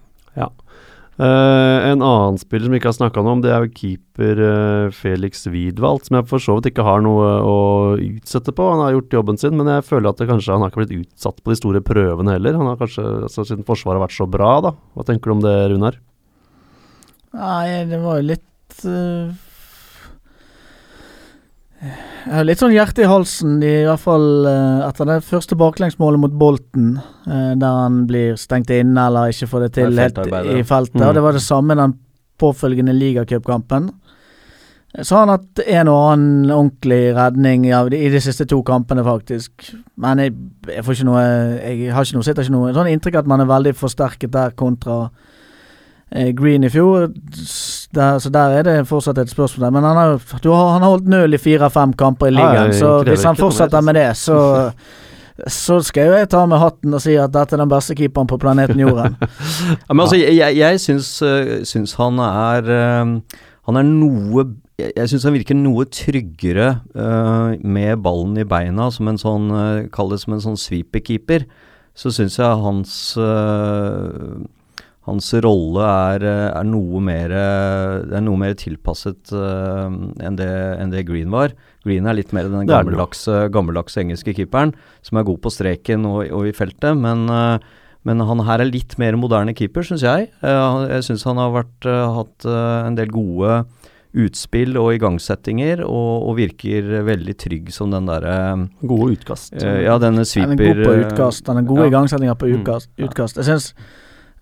Eh, 1.14 1.88
en 1.90 2.03
annen 2.03 2.38
spiller 2.38 2.67
som 2.67 2.75
vi 2.75 2.81
ikke 2.81 2.90
har 2.90 2.97
snakka 2.97 3.23
noe 3.23 3.37
om, 3.37 3.43
det 3.45 3.53
er 3.55 3.62
jo 3.62 3.75
keeper 3.79 4.40
uh, 4.43 4.95
Felix 4.95 5.45
Widwald, 5.47 6.03
som 6.09 6.19
jeg 6.19 6.27
for 6.27 6.43
så 6.43 6.57
vidt 6.57 6.73
ikke 6.73 6.87
har 6.87 7.05
noe 7.07 7.29
å 7.47 7.59
utsette 8.03 8.55
på. 8.55 8.67
Han 8.73 8.83
har 8.83 8.97
gjort 8.97 9.14
jobben 9.21 9.38
sin, 9.38 9.55
men 9.59 9.71
jeg 9.71 9.87
føler 9.87 10.11
at 10.11 10.19
det 10.19 10.27
kanskje 10.33 10.57
han 10.57 10.64
har 10.64 10.73
ikke 10.73 10.83
blitt 10.83 10.97
utsatt 11.05 11.38
på 11.38 11.55
de 11.55 11.59
store 11.61 11.85
prøvene 11.87 12.35
heller. 12.35 12.59
Han 12.59 12.73
har 12.73 12.81
kanskje, 12.83 13.07
altså 13.29 13.47
Siden 13.47 13.67
forsvaret 13.69 14.01
har 14.01 14.07
vært 14.09 14.19
så 14.19 14.27
bra, 14.31 14.51
da. 14.64 14.75
Hva 14.99 15.07
tenker 15.07 15.31
du 15.31 15.37
om 15.37 15.45
det, 15.45 15.55
Runar? 15.71 16.01
Nei, 17.35 17.85
det 17.90 18.03
var 18.03 18.19
jo 18.19 18.29
litt 18.33 18.85
eh, 18.90 19.31
Jeg 21.85 22.33
har 22.33 22.47
litt 22.49 22.61
sånn 22.62 22.73
hjerte 22.73 23.05
i 23.05 23.09
halsen, 23.09 23.59
i 23.61 23.73
hvert 23.85 24.01
fall 24.01 24.47
eh, 24.49 24.85
etter 24.87 25.09
det 25.11 25.18
første 25.27 25.59
baklengsmålet 25.61 26.23
mot 26.23 26.37
Bolten, 26.40 26.94
eh, 27.29 27.51
der 27.61 27.81
han 27.83 27.99
blir 28.09 28.38
stengt 28.40 28.73
inne 28.73 29.09
eller 29.11 29.35
ikke 29.35 29.51
får 29.51 29.66
det 29.66 29.75
til 29.77 30.01
helt 30.01 30.23
i 30.25 30.62
feltet. 30.64 30.97
Mm. 30.97 31.09
Og 31.11 31.18
det 31.18 31.25
var 31.27 31.37
det 31.37 31.44
samme 31.44 31.77
den 31.77 31.99
påfølgende 32.40 32.97
ligacupkampen. 32.97 33.90
Så 35.03 35.16
har 35.16 35.25
han 35.27 35.35
hatt 35.35 35.61
en 35.66 35.90
og 35.90 36.01
annen 36.12 36.51
ordentlig 36.55 37.01
redning 37.16 37.66
ja, 37.66 37.83
i 37.85 38.09
de 38.12 38.20
siste 38.23 38.47
to 38.47 38.61
kampene, 38.64 39.03
faktisk. 39.05 39.73
Men 40.01 40.23
jeg, 40.23 40.35
jeg 40.70 40.87
får 40.87 40.97
ikke 40.97 41.09
noe 41.09 41.23
Jeg 41.25 41.92
har 41.92 42.07
ikke 42.07 42.16
noe, 42.20 42.27
sitter 42.27 42.47
ikke 42.47 42.55
noe 42.55 42.75
sånn 42.77 42.92
inntrykk 42.92 43.18
at 43.25 43.31
man 43.31 43.42
er 43.42 43.51
veldig 43.51 43.75
forsterket 43.77 44.33
der 44.33 44.55
kontra 44.57 45.01
eh, 45.09 45.34
Green 46.14 46.64
i 46.64 46.70
fjor. 46.70 47.09
Der, 47.94 48.18
så 48.22 48.31
der 48.31 48.59
er 48.59 48.66
det 48.66 48.74
fortsatt 48.87 49.18
et 49.18 49.31
spørsmål. 49.31 49.72
Men 49.74 49.83
han 49.83 49.96
har, 49.96 50.20
du 50.42 50.53
har, 50.53 50.72
han 50.77 50.83
har 50.83 50.92
holdt 50.94 51.09
null 51.11 51.35
i 51.35 51.40
fire-fem 51.40 51.92
kamper 51.98 52.31
i 52.31 52.35
ligaen, 52.37 52.70
ja, 52.70 52.79
så 52.79 53.00
hvis 53.07 53.27
han 53.27 53.38
fortsetter 53.38 53.83
med 53.83 53.98
det, 53.98 54.12
så 54.16 54.38
så 55.50 55.81
skal 55.83 56.09
jo 56.09 56.18
jeg 56.18 56.29
ta 56.31 56.44
med 56.46 56.61
hatten 56.62 56.94
og 56.94 57.03
si 57.03 57.16
at 57.18 57.33
dette 57.35 57.57
er 57.57 57.62
den 57.64 57.70
beste 57.70 57.96
keeperen 57.98 58.29
på 58.31 58.38
planeten 58.38 58.81
Jorden. 58.81 59.16
Ja, 59.88 59.94
men 59.94 60.05
altså, 60.05 60.18
jeg, 60.20 60.57
jeg, 60.57 60.81
syns, 60.81 61.11
øh, 61.22 61.64
syns 61.66 61.94
han 61.98 62.18
er 62.22 62.68
øh, 62.70 63.20
Han 63.66 63.77
er 63.81 63.83
noe 63.83 64.44
Jeg, 64.79 65.09
syns 65.09 65.24
han 65.24 65.35
virker 65.35 65.55
noe 65.55 65.85
tryggere 65.87 66.81
med 67.62 68.03
ballen 68.03 68.38
i 68.38 68.46
beina, 68.46 68.88
som 68.90 69.09
en 69.11 69.20
sånn 69.20 69.50
øh, 69.55 69.85
Kall 69.94 70.11
det 70.11 70.18
som 70.22 70.35
en 70.35 70.42
sånn 70.42 70.59
sweeperkeeper. 70.59 71.46
Så 71.94 72.11
syns 72.11 72.40
jeg 72.40 72.62
hans 72.64 72.96
hans 75.05 75.27
rolle 75.45 75.85
er, 75.85 76.23
øh, 76.25 76.51
er 76.61 76.64
noe 76.64 77.01
mer 77.05 77.31
øh, 77.31 78.17
er 78.17 78.23
noe 78.25 78.40
mer 78.40 78.55
tilpasset 78.57 79.33
uh, 79.37 79.87
enn 80.25 80.37
det, 80.40 80.51
enn 80.81 80.90
det 80.95 81.05
Green 81.09 81.31
var. 81.35 81.53
Green 81.85 82.07
er 82.09 82.17
litt 82.17 82.33
mer 82.33 82.49
den 82.49 82.67
gammeldagse, 82.71 83.49
gammeldagse 83.53 84.01
engelske 84.01 84.33
keeperen, 84.35 84.73
som 85.05 85.19
er 85.21 85.27
god 85.29 85.43
på 85.45 85.53
streken 85.53 86.07
og, 86.09 86.23
og 86.33 86.47
i 86.49 86.55
feltet, 86.57 86.97
men 86.97 87.27
uh, 87.31 87.59
men 88.05 88.21
han 88.21 88.43
her 88.45 88.61
er 88.61 88.69
litt 88.69 88.99
mer 89.01 89.17
moderne 89.17 89.55
keeper, 89.57 89.81
syns 89.81 90.03
jeg. 90.05 90.27
Uh, 90.45 90.85
jeg 90.90 91.07
syns 91.07 91.23
han 91.25 91.38
har 91.40 91.55
vært, 91.55 91.87
eh, 91.88 92.03
hatt 92.12 92.45
eh, 92.45 92.81
en 92.85 92.99
del 92.99 93.09
gode 93.09 93.62
utspill 94.14 94.77
og 94.77 94.90
igangsettinger, 94.95 95.81
og, 95.87 96.27
og 96.29 96.37
virker 96.37 96.90
veldig 97.09 97.35
trygg 97.40 97.73
som 97.73 97.90
den 97.95 98.05
derre 98.07 98.35
Gode 98.85 99.17
utkast. 99.17 99.57
eh, 99.57 99.81
Ja, 99.87 99.97
denne 99.99 100.21
Han 100.37 100.53
er 100.53 100.61
god 100.61 100.83
på 100.85 100.93
eh, 100.93 101.01
utkast. 101.07 101.49
Han 101.49 101.62
er 101.62 101.67
gode 101.67 101.87
ja. 101.88 101.95
igangsettinger 101.95 102.37
på 102.37 102.47
Mm. 102.53 102.61
utkast. 102.61 102.90
utkast. 103.01 103.40
Jeg 103.40 103.45
synes 103.49 103.73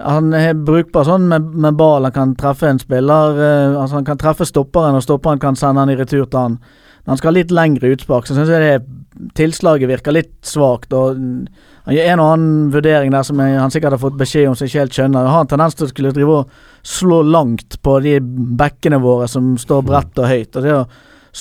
han 0.03 0.33
er 0.37 0.55
brukbar 0.59 1.07
sånn 1.07 1.29
med, 1.31 1.53
med 1.55 1.77
ball. 1.79 2.07
Han 2.09 2.15
kan 2.15 2.35
treffe 2.39 2.69
en 2.69 2.81
spiller 2.83 3.39
eh, 3.39 3.77
Altså 3.79 4.01
Han 4.01 4.09
kan 4.09 4.21
treffe 4.21 4.47
stopperen, 4.49 4.99
og 4.99 5.05
stopperen 5.05 5.43
kan 5.43 5.59
sende 5.59 5.85
han 5.85 5.93
i 5.93 5.99
retur 5.99 6.27
til 6.27 6.39
han. 6.39 6.59
Men 7.03 7.15
han 7.15 7.21
skal 7.21 7.33
ha 7.33 7.39
litt 7.41 7.55
lengre 7.55 7.93
utspark, 7.97 8.29
så 8.29 8.37
syns 8.37 8.53
jeg 8.53 8.63
det 8.63 9.31
tilslaget 9.37 9.91
virker 9.91 10.15
litt 10.15 10.35
svakt. 10.47 10.93
Og 10.95 11.19
han 11.19 11.97
gjør 11.97 12.11
en 12.13 12.23
og 12.23 12.33
annen 12.35 12.69
vurdering 12.75 13.15
der 13.15 13.27
som 13.27 13.41
jeg, 13.43 13.59
han 13.59 13.73
sikkert 13.75 13.97
har 13.97 14.03
fått 14.03 14.19
beskjed 14.21 14.49
om 14.49 14.59
som 14.59 14.69
ikke 14.69 14.85
helt 14.85 14.99
skjønner. 14.99 15.27
Han 15.27 15.35
har 15.35 15.47
en 15.47 15.53
tendens 15.53 15.79
til 15.79 15.89
å 15.89 15.91
skulle 15.91 16.13
drive 16.15 16.37
og 16.43 16.53
slå 16.87 17.23
langt 17.27 17.79
på 17.83 17.99
de 18.05 18.19
bekkene 18.23 19.03
våre 19.03 19.29
som 19.31 19.55
står 19.61 19.83
bredt 19.89 20.23
og 20.23 20.31
høyt. 20.31 20.57
Og 20.57 20.67
det 20.67 20.77
å 20.77 20.85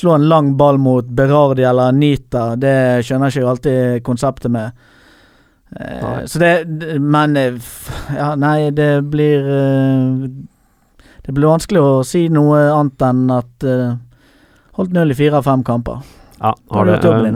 slå 0.02 0.16
en 0.16 0.30
lang 0.32 0.54
ball 0.58 0.80
mot 0.82 1.06
Berardi 1.06 1.66
eller 1.68 1.94
Nita, 1.96 2.52
det 2.60 3.06
skjønner 3.06 3.30
jeg 3.30 3.42
ikke 3.42 3.54
alltid 3.54 4.04
konseptet 4.08 4.54
med. 4.54 4.90
Eh, 5.80 6.26
så 6.26 6.40
det 6.40 7.00
Men 7.00 7.38
eh, 7.38 7.54
Ja, 8.16 8.36
nei, 8.36 8.72
det 8.76 9.06
blir 9.08 9.46
eh, 9.48 10.28
Det 11.24 11.32
blir 11.32 11.48
vanskelig 11.48 11.80
å 11.80 12.04
si 12.04 12.26
noe 12.34 12.66
annet 12.74 13.08
enn 13.08 13.26
at 13.32 13.68
Holdt 14.76 14.96
null 14.96 15.12
i 15.12 15.16
fire 15.16 15.36
av 15.40 15.44
fem 15.44 15.64
kamper. 15.68 16.00
Ja, 16.40 16.54
har 16.72 16.88
det, 16.88 17.02
din. 17.04 17.36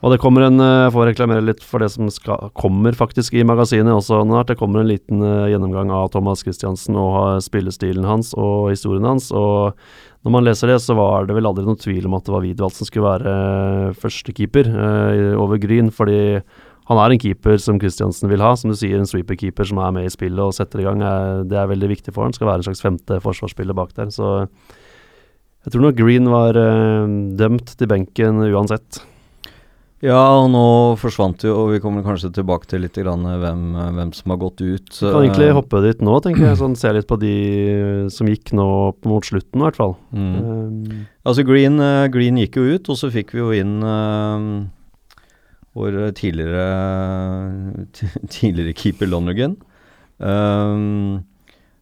Og 0.00 0.12
det 0.12 0.18
kommer 0.20 0.44
en 0.44 0.60
Jeg 0.60 0.92
får 0.92 1.08
reklamere 1.08 1.44
litt 1.44 1.64
for 1.64 1.82
det 1.82 1.88
som 1.92 2.10
skal, 2.12 2.50
kommer 2.52 2.94
faktisk 2.96 3.34
i 3.34 3.44
magasinet 3.48 3.92
også 3.96 4.20
når 4.28 4.50
Det 4.50 4.58
kommer 4.60 4.82
en 4.82 4.90
liten 4.92 5.24
gjennomgang 5.24 5.90
av 5.96 6.10
Thomas 6.12 6.44
Christiansen 6.44 6.96
og 7.00 7.40
spillestilen 7.42 8.04
hans 8.06 8.34
og 8.36 8.70
historien 8.70 9.08
hans. 9.08 9.30
Og 9.32 9.72
når 10.20 10.36
man 10.36 10.46
leser 10.46 10.68
det, 10.70 10.78
så 10.84 10.94
var 10.94 11.26
det 11.26 11.34
vel 11.36 11.48
aldri 11.48 11.64
noen 11.64 11.80
tvil 11.80 12.06
om 12.06 12.16
at 12.20 12.28
det 12.28 12.36
var 12.36 12.44
Wiedwald 12.44 12.76
som 12.76 12.88
skulle 12.88 13.08
være 13.08 13.94
førstekeeper 14.04 14.68
over 15.40 15.60
Gryn. 15.64 15.88
Fordi 15.96 16.20
han 16.90 16.98
er 16.98 17.14
en 17.14 17.20
keeper 17.22 17.60
som 17.62 17.78
Kristiansen 17.78 18.26
vil 18.32 18.42
ha. 18.42 18.54
Som 18.58 18.72
du 18.72 18.78
sier, 18.78 18.98
en 18.98 19.06
sweeper-keeper 19.06 19.68
som 19.68 19.78
er 19.78 19.92
med 19.94 20.08
i 20.08 20.10
spillet 20.10 20.42
og 20.42 20.56
setter 20.56 20.82
i 20.82 20.88
gang. 20.88 21.04
Er, 21.06 21.44
det 21.46 21.60
er 21.60 21.70
veldig 21.70 21.90
viktig 21.92 22.14
for 22.16 22.26
han. 22.26 22.34
Skal 22.34 22.50
være 22.50 22.64
en 22.64 22.66
slags 22.66 22.82
femte 22.82 23.20
forsvarsspiller 23.22 23.76
bak 23.78 23.94
der. 23.94 24.10
Så 24.10 24.32
jeg 25.62 25.74
tror 25.74 25.84
nok 25.86 26.00
Green 26.00 26.26
var 26.32 26.58
øh, 26.58 27.14
dømt 27.38 27.76
til 27.78 27.90
benken 27.90 28.42
uansett. 28.48 29.04
Ja, 30.00 30.16
og 30.40 30.46
nå 30.48 30.64
forsvant 30.96 31.42
jo, 31.44 31.52
og 31.60 31.74
vi 31.74 31.80
kommer 31.84 32.00
kanskje 32.00 32.30
tilbake 32.38 32.64
til 32.70 32.80
litt 32.86 32.96
grann 32.96 33.20
hvem, 33.20 33.64
hvem 33.98 34.12
som 34.16 34.32
har 34.32 34.38
gått 34.40 34.62
ut. 34.64 34.88
Vi 34.96 35.04
kan 35.04 35.26
egentlig 35.26 35.50
Eh, 35.50 35.56
hoppe 35.58 35.82
dit 35.84 36.00
nå, 36.00 36.14
tenker 36.24 36.46
jeg. 36.46 36.56
Sånn, 36.56 36.76
se 36.80 36.90
litt 36.96 37.06
på 37.06 37.20
de 37.20 37.34
som 38.10 38.30
gikk 38.32 38.54
nå 38.56 38.66
mot 39.04 39.28
slutten, 39.28 39.60
i 39.60 39.66
hvert 39.66 39.76
fall. 39.76 39.98
Mm. 40.16 40.34
Um, 40.40 41.06
Altså 41.28 41.44
Green, 41.44 41.76
Green 42.10 42.40
gikk 42.40 42.56
jo 42.56 42.64
ut, 42.72 42.88
og 42.88 42.96
så 42.96 43.12
fikk 43.12 43.36
vi 43.36 43.44
jo 43.44 43.52
inn 43.52 43.76
eh, 43.84 44.48
vår 45.76 45.98
tidligere 46.18 46.64
tidligere 48.36 48.76
keeper 48.76 49.06
Lonergan. 49.10 49.56
Um, 50.18 51.24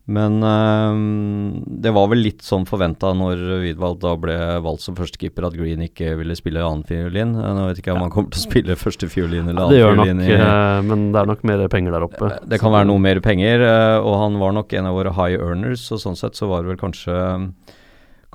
men 0.08 0.38
um, 0.40 1.64
det 1.84 1.90
var 1.92 2.06
vel 2.08 2.22
litt 2.24 2.40
sånn 2.40 2.62
forventa 2.68 3.10
når 3.16 3.42
Widwald 3.60 3.98
da 4.00 4.14
ble 4.16 4.36
valgt 4.64 4.80
som 4.86 4.96
førstekeeper, 4.96 5.44
at 5.50 5.56
Green 5.58 5.82
ikke 5.84 6.14
ville 6.16 6.36
spille 6.38 6.62
annenfiolin. 6.64 7.34
fiolin. 7.36 7.56
Nå 7.58 7.66
vet 7.68 7.82
ikke 7.82 7.90
jeg 7.92 7.98
om 7.98 8.06
han 8.06 8.14
kommer 8.14 8.32
til 8.32 8.40
å 8.40 8.46
spille 8.46 8.76
førstefiolin 8.80 9.50
eller 9.52 9.68
det 9.74 9.82
fiolin. 9.82 9.98
nok, 9.98 10.08
annenfiolin. 10.08 10.22
i- 10.24 10.78
eh, 10.78 10.82
men 10.88 11.04
det 11.12 11.20
er 11.20 11.26
nok 11.34 11.44
mer 11.44 11.66
penger 11.68 11.92
der 11.92 12.06
oppe. 12.08 12.30
det 12.48 12.60
kan 12.62 12.72
være 12.72 12.86
noe 12.88 12.98
mer 13.04 13.20
penger, 13.20 13.60
eh, 13.68 13.98
og 14.00 14.16
han 14.22 14.38
var 14.40 14.52
nok 14.56 14.72
en 14.72 14.86
av 14.86 14.96
våre 14.96 15.12
high 15.12 15.36
earners, 15.36 15.84
og 15.92 16.00
sånn 16.00 16.16
sett 16.16 16.32
så 16.40 16.48
var 16.48 16.62
det 16.64 16.72
vel 16.72 16.80
kanskje 16.88 17.52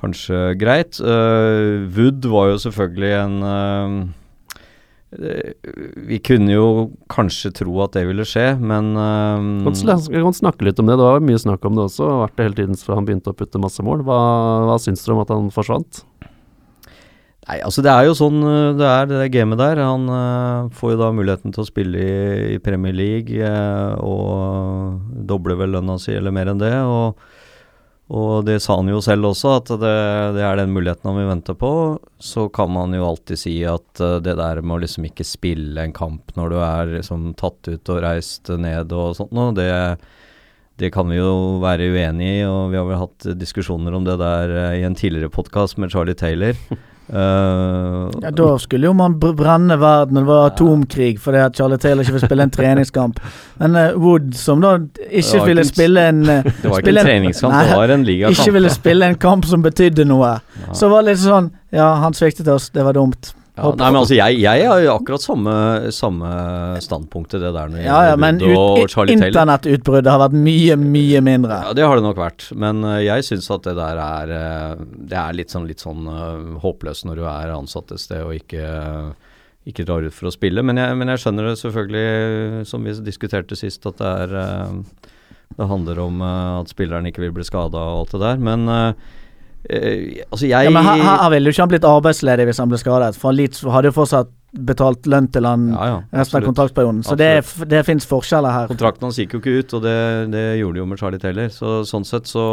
Kanskje 0.04 0.58
greit. 0.60 1.00
Uh, 1.00 1.88
Wood 1.96 2.26
var 2.26 2.50
jo 2.50 2.58
selvfølgelig 2.60 3.12
en 3.24 3.36
eh, 3.48 4.04
eh, 4.04 4.14
Vi 5.14 6.18
kunne 6.26 6.54
jo 6.56 6.68
kanskje 7.12 7.52
tro 7.60 7.76
at 7.84 7.96
det 7.98 8.06
ville 8.10 8.26
skje, 8.28 8.54
men 8.60 8.94
eh, 8.98 9.74
Kan 9.74 10.06
kan 10.14 10.38
snakke 10.38 10.66
litt 10.68 10.80
om 10.82 10.90
det. 10.90 10.98
Det 11.00 11.10
var 11.10 11.26
mye 11.26 11.42
snakk 11.42 11.66
om 11.70 11.78
det 11.78 11.88
også. 11.88 12.06
Det 12.06 12.14
har 12.14 12.24
vært 12.24 12.38
det 12.38 12.48
hele 12.48 12.60
tiden 12.62 12.80
fra 12.80 12.98
han 12.98 13.10
begynte 13.10 13.34
å 13.34 13.38
putte 13.38 13.62
masse 13.62 13.86
mål. 13.86 14.06
Hva, 14.08 14.20
hva 14.70 14.80
syns 14.82 15.06
dere 15.06 15.18
om 15.18 15.24
at 15.24 15.34
han 15.34 15.52
forsvant? 15.54 16.04
Nei, 17.44 17.58
altså 17.60 17.84
det 17.84 17.92
er 17.92 18.06
jo 18.08 18.16
sånn 18.16 18.40
eh, 18.48 18.72
det 18.80 18.88
er 18.88 19.08
det 19.10 19.20
der 19.20 19.32
gamet 19.34 19.60
der. 19.60 19.82
Han 19.84 20.08
uh, 20.08 20.72
får 20.76 20.94
jo 20.94 21.00
da 21.02 21.12
muligheten 21.16 21.56
til 21.56 21.66
å 21.66 21.68
spille 21.68 22.00
i, 22.00 22.14
i 22.56 22.60
Premier 22.64 22.96
League 22.96 23.36
uh, 23.44 24.00
og 24.00 25.26
doble 25.28 25.58
vel 25.60 25.76
lønna 25.76 25.98
si, 26.00 26.14
eller 26.16 26.36
mer 26.36 26.54
enn 26.54 26.62
det. 26.64 26.76
Og, 26.88 27.20
og 28.14 28.46
det 28.46 28.60
sa 28.62 28.76
han 28.78 28.92
jo 28.92 29.00
selv 29.02 29.32
også, 29.32 29.56
at 29.58 29.72
det, 29.82 29.94
det 30.36 30.44
er 30.46 30.60
den 30.60 30.74
muligheten 30.76 31.10
han 31.10 31.18
vil 31.18 31.32
vente 31.32 31.56
på. 31.58 31.72
Så 32.22 32.46
kan 32.54 32.70
man 32.76 32.94
jo 32.94 33.08
alltid 33.08 33.42
si 33.42 33.56
at 33.66 34.02
eh, 34.04 34.20
det 34.22 34.36
der 34.38 34.62
med 34.62 34.78
å 34.78 34.84
liksom 34.84 35.08
ikke 35.10 35.26
spille 35.26 35.82
en 35.82 35.96
kamp 35.96 36.36
når 36.38 36.54
du 36.54 36.60
er 36.62 36.94
liksom 37.00 37.32
tatt 37.40 37.72
ut 37.72 37.94
og 37.94 38.04
reist 38.06 38.54
ned 38.54 38.94
og 38.94 39.18
sånt 39.18 39.34
noe, 39.34 39.56
det 39.58 39.72
det 40.82 40.90
kan 40.90 41.06
vi 41.06 41.20
jo 41.20 41.60
være 41.62 41.86
uenig 41.94 42.30
i, 42.40 42.46
og 42.50 42.72
vi 42.72 42.80
har 42.80 42.88
vel 42.88 42.98
hatt 42.98 43.28
diskusjoner 43.38 43.94
om 43.94 44.08
det 44.08 44.18
der 44.22 44.54
eh, 44.58 44.80
i 44.82 44.88
en 44.88 44.98
tidligere 44.98 45.30
podkast 45.34 45.78
med 45.78 45.94
Charlie 45.94 46.18
Taylor. 46.18 46.58
Eh, 47.10 48.10
Ja, 48.24 48.32
Da 48.32 48.58
skulle 48.60 48.88
jo 48.88 48.94
man 48.94 49.18
brenne 49.20 49.76
verden, 49.80 50.16
det 50.16 50.26
var 50.28 50.50
atomkrig 50.52 51.20
fordi 51.20 51.38
at 51.44 51.56
Charlie 51.58 51.78
Taylor 51.78 52.04
ikke 52.04 52.14
vil 52.18 52.26
spille 52.28 52.44
en 52.44 52.50
treningskamp. 52.60 53.20
Men 53.60 53.76
uh, 53.76 53.98
Wood, 54.00 54.34
som 54.40 54.62
da 54.64 54.78
ikke 55.12 55.44
ville 55.46 55.62
ikke 55.66 55.74
spille 55.76 56.08
en 56.10 56.24
eh, 56.30 56.44
det 56.62 56.70
var 56.72 56.80
ikke 56.80 56.90
en 56.94 56.98
en- 56.98 57.06
treningskamp, 57.06 57.54
Nei, 57.54 57.64
det 57.68 57.78
var 57.78 57.94
en 57.98 58.04
ligakamp. 58.08 58.40
Ikke 58.40 58.54
ville 58.54 58.70
spille 58.74 59.06
en 59.12 59.16
kamp 59.20 59.46
som 59.46 59.62
betydde 59.66 60.06
noe. 60.08 60.36
Ja. 60.68 60.74
Så 60.74 60.90
var 60.90 61.04
det 61.04 61.14
litt 61.16 61.26
sånn 61.26 61.52
Ja, 61.74 61.94
han 62.04 62.14
sviktet 62.14 62.48
oss, 62.48 62.70
det 62.70 62.84
var 62.86 62.94
dumt. 62.94 63.34
Ja, 63.54 63.68
nei, 63.78 63.90
men 63.92 64.00
altså, 64.00 64.16
jeg, 64.18 64.40
jeg 64.42 64.66
har 64.66 64.80
jo 64.82 64.94
akkurat 64.96 65.22
samme, 65.22 65.52
samme 65.94 66.30
til 67.30 67.44
det 67.44 67.52
der 67.54 67.68
når 67.70 67.84
Ja, 67.84 68.00
ja, 68.10 68.16
men 68.18 68.40
ut, 68.42 68.96
internettutbruddet 69.14 70.10
har 70.10 70.24
vært 70.24 70.38
mye, 70.42 70.78
mye 70.82 71.22
mindre. 71.22 71.60
Ja, 71.68 71.76
det 71.78 71.86
har 71.86 72.00
det 72.00 72.06
nok 72.08 72.18
vært, 72.18 72.48
men 72.58 72.82
eh, 72.90 73.04
jeg 73.06 73.28
syns 73.28 73.52
at 73.54 73.68
det 73.70 73.76
der 73.78 74.02
er 74.02 74.34
eh, 74.40 74.82
Det 74.82 75.20
er 75.22 75.38
litt 75.38 75.54
sånn, 75.54 75.70
litt 75.70 75.86
sånn 75.86 76.10
uh, 76.10 76.58
håpløst 76.66 77.06
når 77.06 77.22
du 77.22 77.28
er 77.30 77.54
ansatt 77.54 77.94
et 77.94 78.02
sted 78.02 78.26
og 78.26 78.34
ikke 78.40 78.66
ikke 79.70 79.86
drar 79.88 80.04
ut 80.04 80.12
for 80.12 80.28
å 80.28 80.34
spille, 80.34 80.60
men 80.66 80.76
jeg, 80.76 80.96
men 81.00 81.08
jeg 81.14 81.22
skjønner 81.24 81.46
det 81.48 81.60
selvfølgelig, 81.62 82.66
som 82.68 82.84
vi 82.84 82.98
diskuterte 83.06 83.56
sist, 83.56 83.86
at 83.88 84.02
det 84.02 84.10
er 84.26 84.34
uh, 84.34 85.12
Det 85.54 85.68
handler 85.70 86.02
om 86.02 86.24
uh, 86.26 86.64
at 86.64 86.74
spilleren 86.74 87.06
ikke 87.06 87.22
vil 87.28 87.38
bli 87.38 87.46
skada 87.46 87.78
og 87.78 88.02
alt 88.02 88.18
det 88.18 88.24
der. 88.26 88.42
Men 88.50 88.66
eh, 89.70 89.78
eh, 89.80 90.24
altså, 90.30 90.46
jeg 90.48 90.70
Ja, 90.70 90.70
men 90.70 90.86
her, 90.86 91.04
her 91.04 91.30
ville 91.34 91.50
jo 91.50 91.56
ikke 91.56 91.64
han 91.64 91.74
blitt 91.74 91.88
arbeidsledig 91.88 92.48
hvis 92.50 92.62
han 92.64 92.72
ble 92.72 92.80
skadet. 92.82 93.20
For 93.20 93.36
Leeds 93.36 93.64
hadde 93.64 93.92
jo 93.92 93.98
fortsatt 94.00 94.32
betalt 94.54 95.08
lønn 95.10 95.28
til 95.34 95.48
han 95.50 95.70
Ja, 95.72 95.86
ja, 95.90 96.00
resten 96.14 96.38
av 96.38 96.46
kontraktsperioden. 96.46 97.02
Så 97.06 97.16
det, 97.18 97.30
det 97.72 97.82
fins 97.88 98.06
forskjeller 98.10 98.54
her. 98.54 98.68
Kontrakten 98.70 99.08
hans 99.08 99.18
gikk 99.18 99.34
jo 99.34 99.42
ikke 99.42 99.56
ut, 99.60 99.78
og 99.80 99.86
det, 99.86 99.96
det 100.34 100.44
gjorde 100.60 100.78
de 100.78 100.84
jo 100.84 100.90
med 100.92 101.02
Charlie 101.02 101.22
Taylor. 101.22 101.50
Så 101.54 101.80
sånn 101.90 102.06
sett 102.06 102.30
så, 102.30 102.46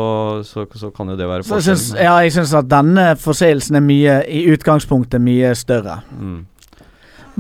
så, 0.47 0.65
så 0.81 0.93
kan 0.97 1.13
jo 1.13 1.19
det 1.21 1.29
være 1.29 1.45
Så 1.45 1.61
jeg 1.61 1.69
synes, 1.69 1.91
ja, 2.01 2.15
jeg 2.25 2.37
syns 2.39 2.55
at 2.57 2.71
denne 2.71 3.11
forseelsen 3.21 3.81
er 3.81 3.85
mye, 3.85 4.23
i 4.25 4.47
utgangspunktet 4.55 5.21
mye 5.25 5.53
større. 5.59 6.01
Mm. 6.17 6.41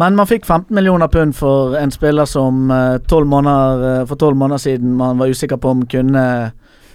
Men 0.00 0.16
man 0.16 0.28
fikk 0.28 0.46
15 0.46 0.74
millioner 0.74 1.09
pund 1.09 1.35
for 1.37 1.74
en 1.76 1.90
spiller 1.92 2.28
som 2.28 2.70
eh, 2.70 2.98
12 3.09 3.26
måneder, 3.28 3.83
eh, 3.88 4.06
for 4.09 4.20
tolv 4.20 4.38
måneder 4.38 4.62
siden 4.62 4.94
man 4.96 5.18
var 5.18 5.33
usikker 5.33 5.61
på 5.61 5.74
om 5.74 5.83
kunne 5.88 6.24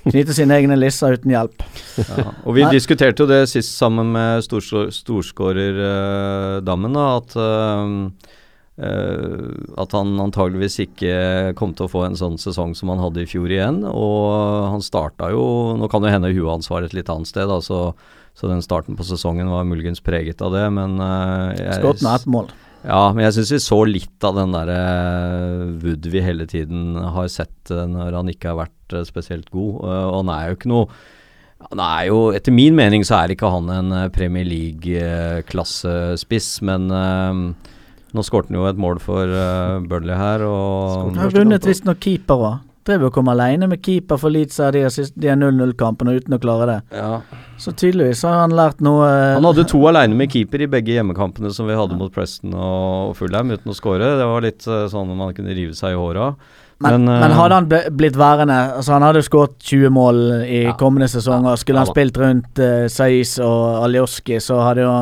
knyte 0.06 0.34
sine 0.38 0.54
egne 0.60 0.76
lisser 0.80 1.14
uten 1.18 1.32
hjelp. 1.34 1.58
Ja. 2.00 2.26
Og 2.46 2.52
vi 2.58 2.64
Nei. 2.66 2.74
diskuterte 2.76 3.20
jo 3.24 3.28
det 3.30 3.44
sist 3.52 3.72
sammen 3.80 4.08
med 4.14 4.44
storskårerdammen, 4.46 6.92
da, 6.98 7.06
at 7.20 7.30
uh, 7.40 7.86
Uh, 8.76 9.56
at 9.80 9.94
han 9.96 10.10
antageligvis 10.20 10.76
ikke 10.84 11.54
kom 11.56 11.72
til 11.80 11.86
å 11.88 11.92
få 11.94 12.02
en 12.10 12.18
sånn 12.20 12.36
sesong 12.36 12.74
som 12.76 12.90
han 12.92 13.00
hadde 13.00 13.24
i 13.24 13.30
fjor 13.32 13.48
igjen. 13.48 13.78
Og 13.88 14.68
han 14.68 14.84
starta 14.84 15.30
jo 15.32 15.46
Nå 15.80 15.88
kan 15.88 16.04
det 16.04 16.12
hende 16.12 16.28
huet 16.36 16.52
hans 16.58 16.68
var 16.68 16.84
et 16.84 16.92
litt 16.92 17.08
annet 17.08 17.24
sted, 17.30 17.48
da, 17.48 17.62
så, 17.64 17.94
så 18.36 18.50
den 18.52 18.60
starten 18.66 18.98
på 19.00 19.08
sesongen 19.08 19.48
var 19.48 19.64
muligens 19.64 20.04
preget 20.04 20.44
av 20.44 20.52
det, 20.58 20.66
men 20.76 21.00
uh, 21.00 21.56
jeg- 21.56 21.80
Skåret 21.80 22.04
med 22.04 22.20
ett 22.20 22.28
mål. 22.36 22.52
Ja, 22.86 23.10
men 23.16 23.24
jeg 23.26 23.34
syns 23.40 23.52
vi 23.56 23.60
så 23.64 23.80
litt 23.90 24.26
av 24.28 24.36
den 24.38 24.52
derre 24.54 24.76
Wood 25.82 26.06
vi 26.14 26.22
hele 26.22 26.46
tiden 26.50 26.94
har 27.02 27.28
sett 27.34 27.72
eh, 27.74 27.86
når 27.90 28.14
han 28.20 28.30
ikke 28.30 28.52
har 28.52 28.60
vært 28.60 28.94
eh, 28.94 29.06
spesielt 29.08 29.50
god. 29.54 29.80
Eh, 29.82 30.04
og 30.12 30.18
han 30.20 30.30
er 30.36 30.52
jo 30.52 30.58
ikke 30.60 30.74
noe 30.74 30.86
Han 31.72 31.82
er 31.82 32.04
jo 32.12 32.20
Etter 32.38 32.54
min 32.54 32.78
mening 32.78 33.02
så 33.08 33.24
er 33.24 33.34
ikke 33.34 33.50
han 33.50 33.72
en 33.74 33.90
eh, 33.96 34.12
Premier 34.14 34.46
League-klassespiss, 34.46 36.52
men 36.70 36.86
eh, 36.94 37.34
nå 38.16 38.24
skårte 38.24 38.54
han 38.54 38.60
jo 38.62 38.70
et 38.70 38.80
mål 38.80 39.02
for 39.04 39.28
Burnley 39.90 40.16
her, 40.16 40.46
og 40.48 41.10
Han 41.10 41.18
har 41.24 41.34
vunnet 41.34 41.66
visstnok 41.68 42.00
keeper 42.06 42.46
òg. 42.52 42.62
Drev 42.86 43.08
og 43.08 43.14
kom 43.16 43.30
alene 43.32 43.66
med 43.72 43.80
keeper 43.82 44.20
for 44.22 44.30
Leeds 44.30 44.60
her 44.62 44.76
de 44.76 44.84
har 44.86 44.92
sist- 44.94 45.16
de 45.18 45.28
har 45.32 45.40
0-0-kampene 45.42 46.14
uten 46.20 46.36
å 46.38 46.40
klare 46.42 46.68
det. 46.70 46.80
ja. 47.00 47.22
Så 47.58 47.72
tydeligvis 47.72 48.22
har 48.28 48.42
han 48.44 48.52
lært 48.52 48.82
noe 48.84 49.06
eh, 49.08 49.34
Han 49.38 49.46
hadde 49.48 49.64
to 49.72 49.80
aleine 49.88 50.14
med 50.20 50.30
keeper 50.30 50.62
i 50.62 50.68
begge 50.68 50.92
hjemmekampene 50.98 51.50
som 51.56 51.66
vi 51.70 51.74
hadde 51.80 51.96
mot 51.98 52.12
Preston 52.14 52.54
og 52.54 53.16
Fulham 53.16 53.50
uten 53.56 53.72
å 53.72 53.76
skåre. 53.78 54.10
Det 54.20 54.28
var 54.28 54.44
litt 54.44 54.68
eh, 54.68 54.86
sånn 54.92 55.16
man 55.18 55.34
kunne 55.34 55.56
rive 55.56 55.74
seg 55.74 55.96
i 55.96 56.00
håret 56.00 56.22
av. 56.22 56.36
Men, 56.84 57.06
Men, 57.06 57.06
men, 57.06 57.32
eh, 57.32 57.38
hadde 57.38 57.56
han 57.56 57.68
blitt 57.96 58.18
værende 58.20 58.56
Altså 58.76 58.98
Han 58.98 59.04
hadde 59.06 59.22
jo 59.22 59.28
skåret 59.30 59.54
20 59.64 59.92
mål 59.96 60.18
i 60.44 60.64
Ja. 60.66 60.74
kommende 60.76 61.08
sesong, 61.08 61.46
og 61.48 61.58
skulle 61.58 61.80
han 61.80 61.88
spilt 61.88 62.18
rundt 62.20 62.60
uh, 62.60 62.88
Saiz 62.92 63.38
og 63.40 63.86
Alioski, 63.86 64.42
så 64.44 64.60
hadde 64.60 64.84
jo 64.84 64.96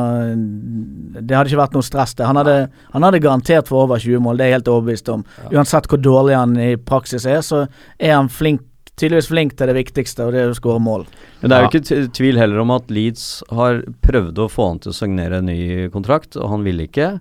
Det 1.18 1.34
hadde 1.34 1.50
ikke 1.50 1.62
vært 1.64 1.74
noe 1.74 1.86
stress 1.86 2.14
det. 2.14 2.28
Han 2.28 2.38
hadde, 2.38 2.68
han 2.92 3.02
hadde 3.02 3.22
garantert 3.24 3.66
for 3.66 3.88
over 3.88 3.98
20 3.98 4.22
mål, 4.22 4.38
det 4.38 4.46
er 4.46 4.52
jeg 4.52 4.58
helt 4.60 4.70
overbevist 4.70 5.10
om. 5.10 5.24
Uansett 5.50 5.90
hvor 5.90 5.98
dårlig 5.98 6.38
han 6.38 6.54
i 6.60 6.76
praksis 6.76 7.26
er, 7.26 7.42
så 7.42 7.66
er 7.98 8.14
han 8.14 8.30
flink 8.30 8.62
tydeligvis 8.94 9.26
flink 9.26 9.56
til 9.58 9.70
det 9.70 9.74
viktigste, 9.74 10.22
og 10.22 10.34
det 10.34 10.44
er 10.44 10.52
å 10.52 10.54
skåre 10.54 10.78
mål. 10.82 11.06
Men 11.40 11.50
det 11.50 11.56
er 11.56 11.64
jo 11.64 11.70
ikke 11.72 12.02
tvil 12.14 12.38
heller 12.38 12.62
om 12.62 12.70
at 12.70 12.92
Leeds 12.94 13.42
har 13.50 13.82
prøvd 14.06 14.38
å 14.44 14.50
få 14.52 14.68
han 14.70 14.82
til 14.84 14.92
å 14.92 14.94
signere 14.94 15.40
en 15.40 15.50
ny 15.50 15.88
kontrakt, 15.94 16.38
og 16.38 16.52
han 16.52 16.62
ville 16.66 16.86
ikke. 16.86 17.16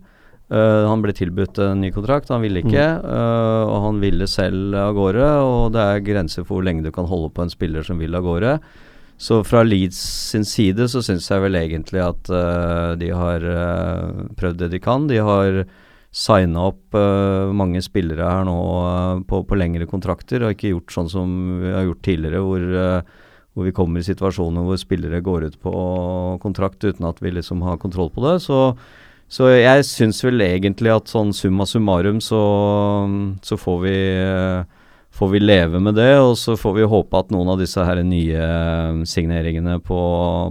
Eh, 0.52 0.86
han 0.90 1.04
ble 1.04 1.14
tilbudt 1.16 1.60
en 1.64 1.80
ny 1.82 1.92
kontrakt, 1.96 2.32
han 2.34 2.44
ville 2.44 2.64
ikke. 2.64 2.88
eh, 3.00 3.64
og 3.64 3.78
han 3.88 4.02
ville 4.04 4.28
selv 4.28 4.76
av 4.76 4.96
gårde, 4.98 5.30
og 5.48 5.72
det 5.76 5.84
er 5.84 6.04
grenser 6.04 6.44
for 6.44 6.60
hvor 6.60 6.68
lenge 6.68 6.84
du 6.84 6.92
kan 6.92 7.08
holde 7.08 7.32
på 7.34 7.46
en 7.46 7.54
spiller 7.54 7.86
som 7.86 8.02
vil 8.02 8.16
av 8.16 8.26
gårde. 8.28 8.58
Så 9.18 9.40
fra 9.48 9.62
Leeds 9.64 9.98
sin 10.34 10.44
side 10.44 10.90
så 10.92 11.00
syns 11.06 11.30
jeg 11.30 11.42
vel 11.42 11.56
egentlig 11.56 12.02
at 12.02 12.28
uh, 12.34 12.98
de 13.00 13.12
har 13.14 13.46
prøvd 14.36 14.58
det 14.58 14.72
de 14.74 14.80
kan. 14.84 15.06
De 15.08 15.22
har 15.22 15.62
signa 16.12 16.66
opp 16.74 16.98
mange 17.56 17.80
spillere 17.82 18.26
her 18.26 18.44
nå 18.46 18.58
på, 19.30 19.44
på 19.48 19.58
lengre 19.58 19.88
kontrakter, 19.90 20.44
og 20.44 20.58
ikke 20.58 20.74
gjort 20.74 20.94
sånn 20.94 21.10
som 21.14 21.30
vi 21.62 21.72
har 21.72 21.88
gjort 21.88 22.04
tidligere, 22.06 22.42
hvor 22.44 23.06
hvor 23.54 23.68
vi 23.68 23.74
kommer 23.76 24.02
i 24.02 24.08
situasjoner 24.08 24.66
hvor 24.66 24.80
spillere 24.82 25.22
går 25.22 25.48
ut 25.50 25.58
på 25.62 25.74
kontrakt 26.42 26.84
uten 26.84 27.06
at 27.06 27.20
vi 27.22 27.34
liksom 27.36 27.62
har 27.66 27.78
kontroll 27.82 28.10
på 28.14 28.24
det. 28.26 28.40
Så, 28.42 28.74
så 29.32 29.50
jeg 29.54 29.86
syns 29.88 30.22
vel 30.26 30.44
egentlig 30.46 30.92
at 30.94 31.12
sånn 31.12 31.34
summa 31.34 31.66
summarum 31.70 32.20
så, 32.22 32.42
så 33.42 33.60
får 33.60 33.84
vi 33.86 33.98
eh, 34.22 34.80
Får 35.14 35.30
vi 35.30 35.40
leve 35.44 35.78
med 35.78 35.94
det, 35.94 36.16
og 36.18 36.32
så 36.42 36.56
får 36.58 36.72
vi 36.74 36.86
håpe 36.90 37.20
at 37.22 37.28
noen 37.30 37.52
av 37.54 37.60
disse 37.62 37.78
her 37.86 38.00
nye 38.02 38.34
eh, 38.34 39.04
signeringene 39.06 39.76
på, 39.86 40.00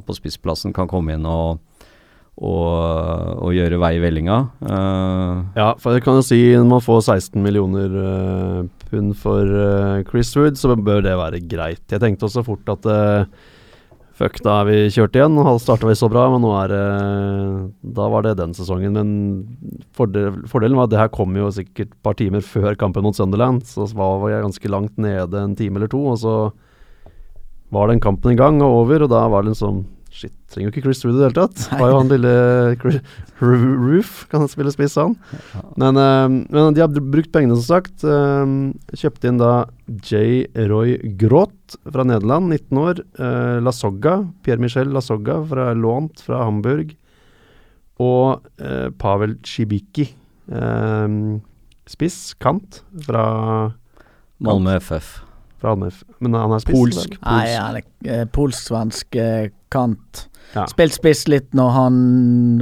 på 0.06 0.14
spissplassen 0.14 0.70
kan 0.76 0.86
komme 0.86 1.16
inn 1.16 1.26
og, 1.26 1.58
og, 2.38 2.68
og 3.42 3.56
gjøre 3.56 3.80
vei 3.82 3.96
i 3.96 4.02
vellinga. 4.04 4.36
Uh, 4.62 5.42
Ja, 5.58 5.72
for 5.82 5.98
jeg 5.98 6.04
kan 6.06 6.20
jo 6.20 6.22
si 6.22 6.38
når 6.54 6.68
man 6.76 6.84
får 6.86 7.02
16 7.08 7.42
millioner 7.42 7.98
uh, 7.98 8.62
pund 8.86 9.16
for 9.18 9.50
uh, 9.50 10.04
Chris 10.06 10.30
Wood, 10.38 10.54
så 10.60 10.76
bør 10.78 11.02
det 11.08 11.18
være 11.18 11.42
greit. 11.42 11.82
Jeg 11.90 11.98
tenkte 12.06 12.30
også 12.30 12.46
fort 12.46 12.70
at 12.70 12.86
eh, 12.86 13.26
fuck, 14.22 14.38
da 14.44 14.60
er 14.60 14.68
vi 14.68 14.76
kjørt 14.94 15.16
igjen. 15.18 15.38
Starta 15.62 15.88
vi 15.88 15.96
så 15.98 16.08
bra, 16.10 16.28
men 16.32 16.42
nå 16.44 16.52
er 16.60 16.72
det 16.72 16.82
Da 17.96 18.08
var 18.12 18.24
det 18.26 18.36
den 18.38 18.54
sesongen. 18.54 18.94
Men 18.94 19.80
fordel, 19.96 20.42
fordelen 20.50 20.78
var 20.78 20.88
at 20.88 20.94
det 20.94 21.00
her 21.00 21.12
kom 21.12 21.34
jo 21.36 21.50
sikkert 21.54 21.90
et 21.90 22.02
par 22.04 22.14
timer 22.18 22.44
før 22.44 22.76
kampen 22.78 23.04
mot 23.06 23.16
Sunderland, 23.16 23.64
så 23.66 23.88
var 23.96 24.28
jeg 24.30 24.44
ganske 24.46 24.72
langt 24.72 25.00
nede 25.00 25.42
en 25.42 25.56
time 25.58 25.80
eller 25.80 25.90
to, 25.90 26.02
og 26.12 26.20
så 26.22 26.36
var 27.72 27.88
den 27.88 28.02
kampen 28.04 28.34
i 28.34 28.38
gang 28.38 28.60
og 28.62 28.84
over, 28.84 29.04
og 29.06 29.10
da 29.10 29.24
var 29.32 29.42
det 29.42 29.54
liksom 29.54 29.82
Shit, 30.12 30.34
trenger 30.52 30.68
jo 30.68 30.72
ikke 30.74 30.82
Chris 30.84 31.00
Wood 31.06 31.16
i 31.16 31.20
det 31.22 31.28
hele 31.30 31.38
tatt. 31.38 31.62
Har 31.80 31.88
jo 31.88 31.98
han 32.02 32.10
lille 32.12 32.32
Chris, 32.82 32.98
Roof, 33.40 34.10
kan 34.28 34.44
han 34.44 34.50
spille 34.52 34.72
spiss, 34.74 34.98
han. 35.00 35.14
Men, 35.80 35.96
uh, 35.96 36.28
men 36.28 36.76
de 36.76 36.82
har 36.84 36.92
brukt 36.92 37.32
pengene, 37.32 37.56
som 37.56 37.80
sagt. 37.80 38.04
Uh, 38.04 38.74
kjøpte 38.92 39.30
inn 39.30 39.40
da 39.40 39.54
J. 39.88 40.44
Roy 40.68 40.98
Groth 41.20 41.78
fra 41.88 42.04
Nederland, 42.04 42.52
19 42.52 42.82
år. 42.82 43.00
Uh, 43.16 43.56
Lasogga, 43.64 44.18
Pierre-Michel 44.44 44.92
Lasogga, 44.92 45.40
fra, 45.48 45.70
lånt 45.72 46.20
fra 46.26 46.44
Hamburg. 46.44 46.92
Og 48.02 48.46
eh, 48.58 48.88
Pavel 48.98 49.36
Cibiki, 49.46 50.06
eh, 50.50 51.16
spiss, 51.86 52.16
kant, 52.40 52.82
fra, 53.06 53.24
Malmö 54.42 54.78
FF. 54.80 55.20
fra 55.60 55.74
Almef. 55.76 56.02
Men 56.18 56.34
han 56.34 56.56
er 56.56 56.62
spiss? 56.64 56.78
Polsk. 56.78 57.18
eller? 57.20 57.44
Nei, 57.44 58.22
han 58.74 59.52
eh, 59.72 59.78
eh, 59.78 59.78
kant. 59.78 60.26
Ja. 60.52 60.66
Spilt 60.68 60.92
spiss 60.92 61.24
litt 61.32 61.54
når 61.56 61.70
han 61.72 61.96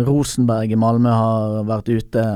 Rosenberg 0.07 0.71
i 0.71 0.79
Malmö 0.79 1.11
har 1.11 1.65
vært 1.67 1.91
ute. 1.91 2.27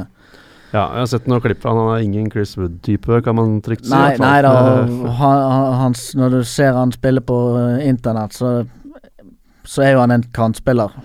Ja, 0.74 0.88
jeg 0.90 1.04
har 1.04 1.10
sett 1.12 1.28
noen 1.30 1.42
klipp 1.44 1.62
han. 1.68 1.78
Er 1.92 2.02
ingen 2.02 2.30
Chris 2.32 2.56
Wood-type, 2.58 3.20
kan 3.22 3.36
man 3.38 3.60
trygt 3.62 3.86
si. 3.86 3.92
Nei, 3.94 4.16
nei 4.18 4.38
da, 4.42 4.54
Eh, 4.82 5.04
han, 5.20 5.44
han, 5.78 5.94
når 6.18 6.40
du 6.40 6.40
ser 6.48 6.74
han 6.74 6.92
spille 6.94 7.22
på 7.22 7.36
eh, 7.60 7.86
internett, 7.86 8.34
så, 8.34 8.64
så 9.62 9.86
er 9.86 9.94
jo 9.94 10.02
han 10.02 10.16
en 10.16 10.26
kantspiller. 10.34 10.96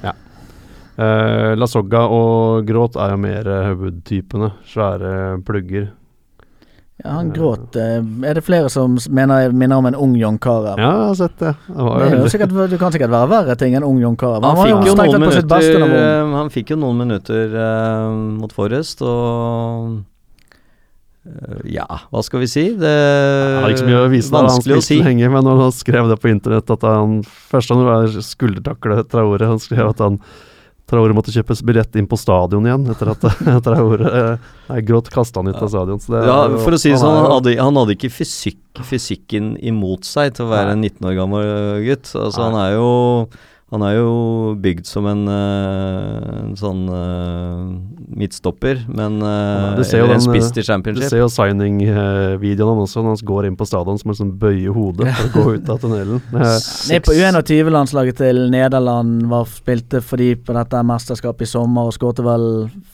Eh, 1.00 1.54
Lasogga 1.56 2.08
og 2.12 2.66
Gråt 2.68 2.98
er 3.00 3.14
jo 3.14 3.22
mer 3.22 3.48
uh, 3.48 3.76
Wood-typene. 3.78 4.50
Svære 4.68 5.14
plugger. 5.46 5.92
Ja, 7.04 7.10
han 7.16 7.32
gråt. 7.32 7.76
eh, 7.80 8.04
er 8.28 8.36
det 8.36 8.44
flere 8.44 8.70
som 8.70 8.98
mener 9.10 9.54
minner 9.56 9.80
om 9.80 9.86
en 9.88 9.96
ung 9.96 10.18
John 10.20 10.36
Carew? 10.38 10.76
Ja, 10.76 10.90
jeg 10.90 11.08
har 11.08 11.16
sett 11.16 11.38
det. 11.40 11.54
Det 11.68 11.86
var 11.88 12.04
Det 12.04 12.18
er 12.18 12.34
sikkert, 12.34 12.56
du 12.72 12.78
kan 12.78 12.92
sikkert 12.92 13.14
være 13.14 13.30
verre 13.32 13.56
ting 13.56 13.76
enn 13.80 13.86
ung 13.88 14.02
John 14.02 14.18
Carew. 14.20 14.44
Han 14.44 14.58
var 14.60 14.68
fikk 14.68 14.90
jo 14.90 14.96
noen 15.00 15.24
minutter, 15.24 15.80
han 15.80 15.96
eh, 15.96 16.36
han 16.36 16.52
fikk 16.52 16.74
jo 16.76 16.80
noen 16.82 17.00
minutter 17.00 17.56
uh, 17.56 18.12
mot 18.42 18.52
Forrest, 18.52 19.00
og 19.00 19.96
uh, 21.24 21.64
ja, 21.64 21.88
hva 22.12 22.26
skal 22.26 22.44
vi 22.44 22.52
si? 22.52 22.66
Det 22.76 22.92
er 22.92 23.62
har 23.64 23.72
ikke 23.72 23.86
så 23.86 23.90
mye 23.94 24.04
å 24.04 24.12
vise 24.12 24.36
når 24.36 24.50
Han 24.50 24.60
spilte 24.60 24.88
si. 24.90 25.00
lenge, 25.06 25.32
men 25.32 25.52
han 25.64 25.72
skrev 25.72 26.12
det 26.12 26.20
på 26.20 26.34
internett 26.34 26.76
at 26.76 26.84
han 26.84 27.22
Først 27.24 27.72
han 27.72 27.88
var 27.88 28.12
fra 28.12 29.04
Traore. 29.08 29.48
Han 29.48 29.64
skrev 29.64 29.94
at 29.94 30.04
han 30.04 30.20
Traore 30.90 31.14
måtte 31.18 31.34
kjøpe 31.34 31.56
billett 31.66 31.96
inn 32.00 32.08
på 32.10 32.18
stadion 32.20 32.66
igjen 32.66 32.88
etter 32.94 33.12
at 33.14 33.26
Traore 33.66 34.10
eh, 34.10 34.48
Nei, 34.70 34.80
Grått 34.86 35.12
kasta 35.14 35.42
han 35.44 35.52
ut 35.52 35.62
av 35.62 35.70
stadion. 35.72 36.02
Så 36.02 36.14
det 36.16 36.24
Ja, 36.28 36.40
er 36.48 36.58
for 36.64 36.76
å 36.76 36.82
si 36.82 36.92
det 36.94 37.00
sånn, 37.02 37.16
han 37.22 37.32
hadde, 37.38 37.56
han 37.62 37.78
hadde 37.80 37.96
ikke 37.98 38.12
fysikk, 38.14 38.62
fysikken 38.86 39.54
imot 39.66 40.06
seg 40.10 40.36
til 40.38 40.46
å 40.48 40.52
være 40.52 40.76
en 40.76 40.84
19 40.86 41.10
år 41.10 41.16
gammel 41.18 41.50
gutt. 41.88 42.12
Altså, 42.18 42.44
han 42.48 42.58
er 42.62 42.76
jo 42.78 42.90
han 43.72 43.84
er 43.86 43.94
jo 44.00 44.56
bygd 44.58 44.88
som 44.90 45.06
en, 45.06 45.28
øh, 45.30 46.30
en 46.50 46.56
sånn 46.58 46.80
øh, 46.90 47.60
midtstopper, 48.20 48.80
men 48.90 49.20
Du 49.22 49.26
Eller 49.84 50.04
en 50.04 50.10
den, 50.16 50.22
spiss 50.26 50.52
til 50.56 50.64
championship. 50.66 51.04
Du 51.04 51.10
ser 51.12 51.22
jo 51.22 51.28
signing-videoen 51.30 52.82
også, 52.84 53.04
når 53.04 53.16
han 53.18 53.28
går 53.30 53.48
inn 53.50 53.58
på 53.60 53.68
stadion 53.70 54.00
som 54.02 54.10
en 54.14 54.18
sånn 54.18 54.32
bøye 54.42 54.74
hodet 54.74 55.12
for 55.14 55.28
å 55.28 55.34
gå 55.44 55.54
ut 55.60 55.70
av 55.70 55.82
tunnelen. 55.84 56.22
Eh, 56.40 56.58
Ned 56.90 57.04
på 57.06 57.14
U21-landslaget 57.14 58.18
til 58.22 58.40
Nederland 58.54 59.26
var 59.30 59.46
spilte 59.52 60.02
for 60.06 60.18
de 60.22 60.32
på 60.40 60.56
dette 60.56 60.82
mesterskapet 60.88 61.46
i 61.46 61.50
sommer 61.52 61.90
og 61.90 61.94
skåret 61.96 62.22
vel 62.26 62.46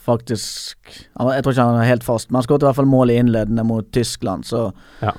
faktisk 0.05 0.89
Jeg 0.89 1.43
tror 1.45 1.53
ikke 1.53 1.67
han 1.69 1.79
er 1.81 1.89
helt 1.89 2.03
fast, 2.05 2.29
men 2.29 2.39
han 2.41 2.47
skåret 2.47 2.65
i 2.65 2.69
hvert 2.69 2.79
fall 2.79 2.89
mål 2.89 3.13
i 3.13 3.19
innledende 3.21 3.63
mot 3.67 3.87
Tyskland, 3.95 4.45
så 4.49 4.71
Ja. 5.01 5.13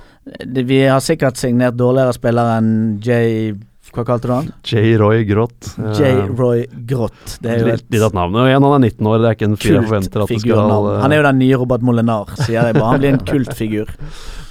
Det- 0.45 0.67
Vi 0.67 0.81
har 0.87 1.01
sikkert 1.01 1.37
signert 1.39 1.77
dårligere 1.79 2.13
spillere 2.13 2.57
enn 2.59 3.01
J... 3.01 3.55
Hva 3.97 4.05
kalte 4.05 4.29
du 4.29 4.35
han? 4.35 4.49
J. 4.61 4.97
Roy 5.01 5.25
Grott. 5.25 5.71
J. 5.97 6.11
Roy 6.37 6.67
Grott. 6.89 7.39
Det 7.41 7.53
er 7.55 7.63
jo 7.63 7.73
et 7.73 7.85
litt 7.89 8.03
av 8.05 8.13
navnet. 8.13 8.37
navn. 8.37 8.41
Og 8.43 8.51
igjen, 8.51 8.67
han 8.67 8.77
er 8.77 8.91
19 8.91 9.11
år, 9.11 9.19
det 9.23 9.29
er 9.29 9.39
ikke 9.39 9.49
en 9.49 9.61
fyr 9.61 9.77
jeg 9.79 9.85
forventer 9.89 10.25
at 10.25 10.33
det 10.35 10.41
skal 10.43 10.65
eh, 10.65 11.03
Han 11.03 11.15
er 11.15 11.23
jo 11.23 11.29
den 11.31 11.41
nye 11.41 11.61
Robert 11.63 11.87
Molinar, 11.87 12.35
sier 12.43 12.61
jeg 12.61 12.77
bare. 12.77 12.91
Han 12.93 13.01
blir 13.01 13.15
en 13.15 13.23
kultfigur. 13.33 13.95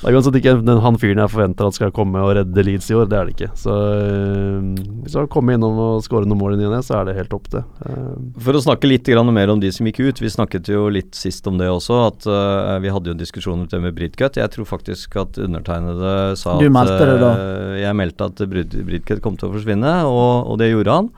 Det 0.05 0.11
er 0.11 0.19
uansett 0.19 0.35
ikke 0.37 0.51
den, 0.61 0.79
han 0.83 0.97
fyren 1.01 1.17
jeg 1.17 1.31
forventer 1.33 1.65
at 1.65 1.73
skal 1.73 1.89
komme 1.95 2.21
og 2.21 2.35
redde 2.37 2.63
Leeds 2.67 2.91
i 2.91 2.93
år. 2.93 3.07
Det 3.09 3.15
er 3.17 3.25
det 3.25 3.33
ikke. 3.33 3.47
Så 3.57 3.73
øh, 3.73 4.67
hvis 5.01 5.15
han 5.17 5.29
kommer 5.33 5.55
innom 5.57 5.79
og 5.81 6.03
skårer 6.05 6.29
noen 6.29 6.37
mål 6.43 6.53
i 6.53 6.59
ny 6.59 6.67
og 6.67 6.75
ne, 6.75 6.81
så 6.85 6.99
er 6.99 7.07
det 7.07 7.15
helt 7.17 7.31
topp, 7.33 7.47
det. 7.55 7.63
Uh. 7.81 8.11
For 8.45 8.53
å 8.53 8.61
snakke 8.61 8.85
litt 8.85 9.09
grann 9.09 9.31
mer 9.33 9.49
om 9.49 9.63
de 9.63 9.71
som 9.73 9.89
gikk 9.89 10.03
ut. 10.03 10.21
Vi 10.21 10.29
snakket 10.29 10.69
jo 10.69 10.83
litt 10.93 11.17
sist 11.17 11.49
om 11.49 11.57
det 11.57 11.71
også, 11.73 11.97
at 12.11 12.27
uh, 12.29 12.75
vi 12.83 12.91
hadde 12.93 13.09
jo 13.09 13.15
en 13.15 13.23
diskusjon 13.23 13.63
om 13.63 13.65
det 13.71 13.79
med 13.81 13.97
Britcut. 13.97 14.37
Jeg 14.37 14.53
tror 14.53 14.69
faktisk 14.75 15.17
at 15.23 15.39
undertegnede 15.41 16.13
sa 16.37 16.53
Du 16.61 16.67
at 16.67 16.75
meldte 16.77 17.09
det 17.09 17.17
da? 17.23 17.31
Uh, 17.33 17.73
Jeg 17.81 17.97
meldte 17.97 18.29
at 18.29 18.45
Britcut 18.45 18.85
Bridcut 18.85 19.25
kom 19.35 19.41
til 19.41 19.51
å 19.51 19.55
forsvinne, 19.55 19.95
og, 20.07 20.51
og 20.51 20.59
det 20.61 20.71
gjorde 20.71 20.99
han. 20.99 21.15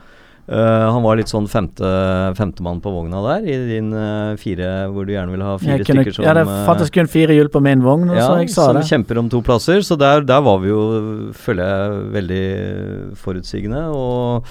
Uh, 0.48 0.88
han 0.94 1.02
var 1.04 1.18
litt 1.18 1.28
sånn 1.28 1.44
femte 1.44 1.84
femtemann 2.38 2.78
på 2.80 2.88
vogna 2.88 3.20
der, 3.20 3.42
i 3.44 3.56
din 3.68 3.90
uh, 3.92 4.32
fire 4.40 4.86
hvor 4.88 5.04
du 5.04 5.12
gjerne 5.12 5.34
vil 5.34 5.44
ha 5.44 5.58
fire 5.60 5.84
kunne, 5.84 6.06
stykker 6.06 6.16
som 6.16 6.24
ja, 6.24 6.32
det 6.38 6.46
eh, 6.46 6.62
fantes 6.64 6.92
kun 6.94 7.10
fire 7.12 7.36
hjul 7.36 7.50
på 7.52 7.60
min 7.60 7.84
vogn, 7.84 8.08
ja, 8.16 8.24
så 8.24 8.38
jeg 8.40 8.54
sa 8.54 8.70
som 8.70 8.78
det. 8.78 8.86
kjemper 8.88 9.20
om 9.20 9.28
to 9.28 9.42
plasser. 9.44 9.84
Så 9.84 9.98
der, 10.00 10.24
der 10.24 10.40
var 10.46 10.62
vi 10.62 10.72
jo, 10.72 10.80
føler 11.36 11.68
jeg, 11.68 12.00
veldig 12.16 12.46
forutsigende. 13.20 13.84
Og, 13.92 14.48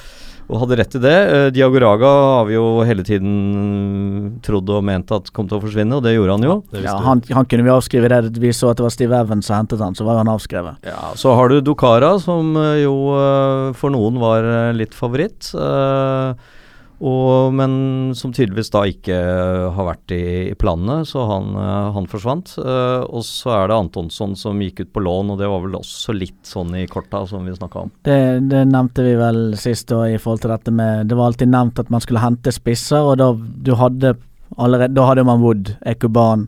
og 0.47 0.61
hadde 0.63 0.77
rett 0.79 0.95
i 0.95 1.01
det. 1.03 1.15
Uh, 1.27 1.47
Diagoraga 1.55 2.11
har 2.39 2.45
vi 2.47 2.55
jo 2.55 2.65
hele 2.87 3.03
tiden 3.03 4.37
trodd 4.45 4.69
og 4.71 4.83
ment 4.87 5.11
at 5.15 5.31
kom 5.35 5.47
til 5.49 5.57
å 5.59 5.63
forsvinne, 5.63 5.97
og 5.99 6.03
det 6.05 6.13
gjorde 6.15 6.37
han 6.37 6.45
jo. 6.47 6.55
Ja, 6.75 6.83
Ja, 6.87 6.95
han, 7.03 7.21
han 7.35 7.45
kunne 7.49 7.65
vi 7.67 7.73
avskrive 7.73 8.09
det. 8.11 8.37
Vi 8.39 8.53
så 8.55 8.71
at 8.71 8.79
det 8.79 8.85
var 8.87 8.93
Steve 8.95 9.19
Evans 9.19 9.47
som 9.49 9.57
hentet 9.59 9.81
han, 9.83 9.95
så 9.97 10.07
var 10.07 10.21
han 10.21 10.31
avskrevet. 10.31 10.79
Ja, 10.87 11.11
Så 11.19 11.33
har 11.35 11.49
du 11.51 11.59
Dokara, 11.61 12.13
som 12.23 12.55
eh, 12.59 12.83
jo 12.85 12.93
eh, 13.17 13.73
for 13.77 13.91
noen 13.93 14.19
var 14.21 14.43
eh, 14.47 14.73
litt 14.77 14.95
favoritt. 14.95 15.51
eh, 15.55 16.55
og, 16.97 17.53
men 17.53 17.73
som 18.17 18.31
tydeligvis 18.33 18.71
da 18.73 18.81
ikke 18.89 19.13
eh, 19.13 19.65
har 19.75 19.85
vært 19.85 20.13
i, 20.15 20.23
i 20.49 20.55
planene, 20.57 21.03
så 21.05 21.27
han, 21.29 21.51
eh, 21.53 21.89
han 21.93 22.07
forsvant. 22.09 22.55
Uh, 22.57 23.05
og 23.05 23.21
så 23.25 23.53
er 23.53 23.69
det 23.69 23.77
Antonsson 23.77 24.33
som 24.39 24.61
gikk 24.63 24.81
ut 24.81 24.93
på 24.95 25.03
lån, 25.05 25.33
og 25.33 25.41
det 25.41 25.49
var 25.51 25.61
vel 25.61 25.77
også 25.77 26.15
litt 26.17 26.41
sånn 26.47 26.73
i 26.79 26.87
korta, 26.89 27.21
som 27.29 27.45
vi 27.45 27.53
snakka 27.53 27.83
om. 27.85 27.91
Det, 28.07 28.17
det 28.49 28.63
nevnte 28.71 29.05
vi 29.05 29.13
vel 29.19 29.41
sist 29.61 29.91
da, 29.93 30.07
i 30.09 30.17
forhold 30.17 30.41
til 30.45 30.55
dette 30.55 30.73
med 30.73 31.05
Det 31.11 31.17
var 31.17 31.29
alltid 31.29 31.51
nevnt 31.53 31.83
at 31.83 31.91
man 31.93 32.01
skulle 32.01 32.23
hente 32.23 32.53
spisser, 32.55 33.05
og 33.05 33.19
da 33.21 33.29
du 33.37 33.75
hadde 33.77 34.15
allerede 34.57 34.95
Da 34.95 35.05
hadde 35.09 35.25
man 35.27 35.41
Wood, 35.43 35.73
Ekoban, 35.85 36.47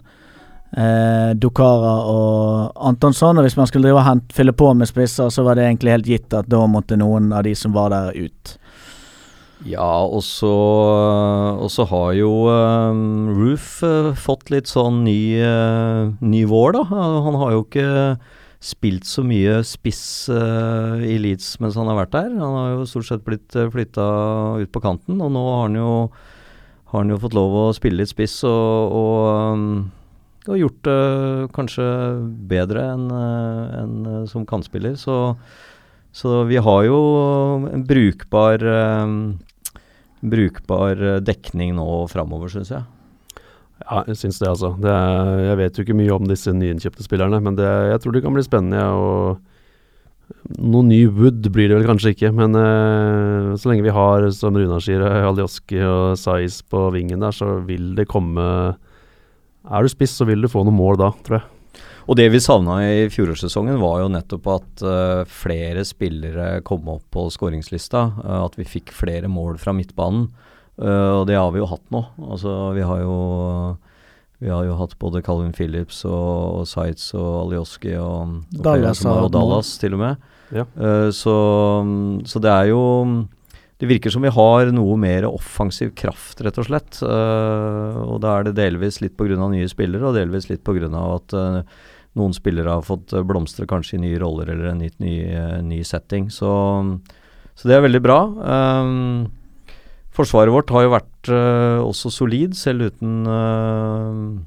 eh, 0.71 1.35
Dokara 1.35 1.93
og 2.09 2.71
Antonsson. 2.89 3.37
Og 3.37 3.45
hvis 3.45 3.57
man 3.59 3.69
skulle 3.69 3.89
drive 3.89 3.99
og 4.01 4.07
hente, 4.07 4.33
fylle 4.33 4.55
på 4.55 4.71
med 4.73 4.89
spisser, 4.89 5.29
så 5.29 5.45
var 5.45 5.59
det 5.59 5.67
egentlig 5.67 5.93
helt 5.93 6.09
gitt 6.09 6.37
at 6.37 6.49
da 6.49 6.63
måtte 6.65 6.97
noen 6.97 7.33
av 7.35 7.43
de 7.45 7.53
som 7.59 7.75
var 7.75 7.93
der, 7.93 8.15
ut. 8.15 8.55
Ja, 9.67 10.05
og 10.07 10.21
så, 10.23 11.85
har 11.89 12.11
jo 12.15 12.31
um, 12.47 13.27
Roof 13.35 13.81
uh, 13.83 14.13
fått 14.15 14.51
litt 14.53 14.71
sånn 14.71 15.01
ny, 15.03 15.35
uh, 15.43 16.15
ny 16.23 16.45
vår, 16.47 16.77
da. 16.77 16.83
Han 17.25 17.35
har 17.41 17.57
jo 17.57 17.65
ikke 17.65 17.89
spilt 18.63 19.07
så 19.07 19.23
mye 19.23 19.59
spiss 19.67 20.27
uh, 20.31 20.99
i 20.99 21.15
Leeds 21.19 21.57
mens 21.63 21.77
han 21.79 21.87
har 21.91 21.99
vært 22.01 22.15
der. 22.15 22.33
Han 22.39 22.55
har 22.55 22.73
jo 22.73 22.87
stort 22.87 23.07
sett 23.09 23.23
blitt 23.27 23.55
uh, 23.59 23.67
flytta 23.71 24.07
ut 24.63 24.71
på 24.71 24.83
kanten, 24.83 25.19
og 25.19 25.31
nå 25.35 25.43
har 25.47 25.61
han 25.65 25.79
jo, 25.79 25.93
har 26.91 27.03
han 27.03 27.13
jo 27.15 27.19
fått 27.23 27.35
lov 27.35 27.55
å 27.59 27.69
spille 27.75 27.99
litt 27.99 28.11
spiss 28.11 28.41
og, 28.47 28.95
og, 28.99 29.19
um, 29.55 29.89
og 30.47 30.59
gjort 30.59 30.79
det 30.87 31.01
kanskje 31.55 31.89
bedre 32.51 32.85
enn 32.93 33.09
uh, 33.11 33.79
en, 33.83 33.99
uh, 34.07 34.23
som 34.31 34.47
kantspiller. 34.47 34.95
Så, 34.99 35.35
så 36.15 36.43
vi 36.49 36.59
har 36.63 36.87
jo 36.87 36.99
en 37.69 37.83
brukbar 37.87 38.63
eh, 38.65 39.11
brukbar 40.21 40.99
eh, 40.99 41.19
dekning 41.23 41.75
nå 41.77 41.85
framover, 42.11 42.51
syns 42.51 42.73
jeg. 42.73 42.83
Ja, 43.79 44.01
jeg 44.09 44.17
syns 44.19 44.41
det, 44.41 44.49
altså. 44.49 44.73
Det 44.81 44.91
er, 44.91 45.29
jeg 45.47 45.59
vet 45.61 45.77
jo 45.77 45.85
ikke 45.85 45.99
mye 45.99 46.15
om 46.15 46.27
disse 46.27 46.51
nyinnkjøpte 46.55 47.05
spillerne, 47.05 47.39
men 47.43 47.55
det, 47.55 47.69
jeg 47.93 48.01
tror 48.03 48.15
det 48.15 48.23
kan 48.25 48.35
bli 48.35 48.43
spennende. 48.43 48.81
Og 48.91 50.59
noe 50.59 50.85
ny 50.85 50.99
Wood 51.07 51.47
blir 51.53 51.71
det 51.71 51.77
vel 51.79 51.87
kanskje 51.87 52.13
ikke, 52.13 52.33
men 52.35 52.57
uh, 52.59 53.55
så 53.57 53.71
lenge 53.71 53.85
vi 53.87 53.95
har, 53.95 54.27
som 54.35 54.57
Runar 54.59 54.83
sier, 54.83 55.01
Alioski 55.01 55.79
og 55.85 56.19
Saiz 56.19 56.59
på 56.67 56.89
vingen 56.93 57.23
der, 57.23 57.33
så 57.35 57.55
vil 57.65 57.93
det 57.97 58.09
komme 58.11 58.43
Er 59.69 59.85
du 59.85 59.89
spiss, 59.91 60.17
så 60.19 60.27
vil 60.27 60.43
du 60.43 60.51
få 60.51 60.65
noen 60.67 60.77
mål 60.77 60.99
da, 60.99 61.13
tror 61.23 61.39
jeg. 61.39 61.47
Og 62.09 62.17
det 62.17 62.25
vi 62.33 62.39
savna 62.41 62.79
i 62.89 63.03
fjorårssesongen, 63.13 63.77
var 63.81 63.99
jo 64.01 64.09
nettopp 64.09 64.47
at 64.55 64.81
uh, 64.81 65.21
flere 65.29 65.83
spillere 65.85 66.63
kom 66.65 66.87
opp 66.89 67.05
på 67.13 67.27
skåringslista. 67.29 68.01
Uh, 68.23 68.39
at 68.47 68.57
vi 68.57 68.65
fikk 68.65 68.89
flere 68.97 69.29
mål 69.29 69.59
fra 69.61 69.75
midtbanen. 69.77 70.25
Uh, 70.79 71.19
og 71.19 71.27
det 71.29 71.37
har 71.37 71.51
vi 71.53 71.61
jo 71.61 71.69
hatt 71.69 71.85
nå. 71.93 72.01
Altså, 72.31 72.55
vi 72.73 72.87
har 72.87 73.03
jo 73.03 73.19
vi 74.39 74.47
har 74.47 74.63
jo 74.63 74.77
hatt 74.79 74.95
både 75.01 75.19
Calvin 75.21 75.51
Phillips 75.51 76.05
og, 76.07 76.61
og 76.61 76.67
Sides 76.71 77.09
og 77.11 77.33
Alioski 77.41 77.91
og, 77.99 78.37
og, 78.39 78.61
Dallas 78.63 79.03
har- 79.03 79.25
og. 79.25 79.33
Dallas 79.35 79.73
til 79.81 79.97
og 79.97 80.01
med. 80.05 80.29
Ja. 80.55 80.63
Uh, 80.79 81.09
så, 81.13 81.35
så 82.25 82.41
det 82.41 82.49
er 82.49 82.71
jo 82.71 82.79
Det 83.77 83.85
virker 83.85 84.09
som 84.09 84.23
vi 84.25 84.31
har 84.33 84.71
noe 84.73 84.95
mer 84.97 85.27
offensiv 85.29 85.91
kraft, 85.95 86.41
rett 86.41 86.57
og 86.57 86.65
slett. 86.67 87.03
Uh, 87.03 87.99
og 88.07 88.17
da 88.23 88.39
er 88.39 88.49
det 88.49 88.57
delvis 88.57 88.97
litt 89.03 89.15
pga. 89.19 89.37
nye 89.51 89.69
spillere, 89.71 90.09
og 90.09 90.17
delvis 90.17 90.49
litt 90.49 90.65
pga. 90.65 90.89
at 90.89 91.35
eh, 91.37 91.61
noen 92.19 92.35
spillere 92.35 92.77
har 92.77 92.85
fått 92.85 93.15
eh, 93.15 93.25
blomstre 93.25 93.67
kanskje 93.69 93.97
i 93.97 94.03
nye 94.05 94.19
roller 94.21 94.51
eller 94.53 94.73
en 94.73 94.83
ny, 94.83 94.91
ny, 95.01 95.15
eh, 95.31 95.57
ny 95.65 95.81
setting. 95.87 96.29
Så, 96.33 96.51
så 97.55 97.71
det 97.71 97.79
er 97.79 97.85
veldig 97.87 98.03
bra. 98.05 98.19
Um, 98.37 99.31
forsvaret 100.15 100.53
vårt 100.53 100.71
har 100.75 100.85
jo 100.85 100.93
vært 100.93 101.33
uh, 101.33 101.79
også 101.85 102.11
solid, 102.11 102.55
selv 102.59 102.91
uten 102.91 103.19
uh, 103.27 104.39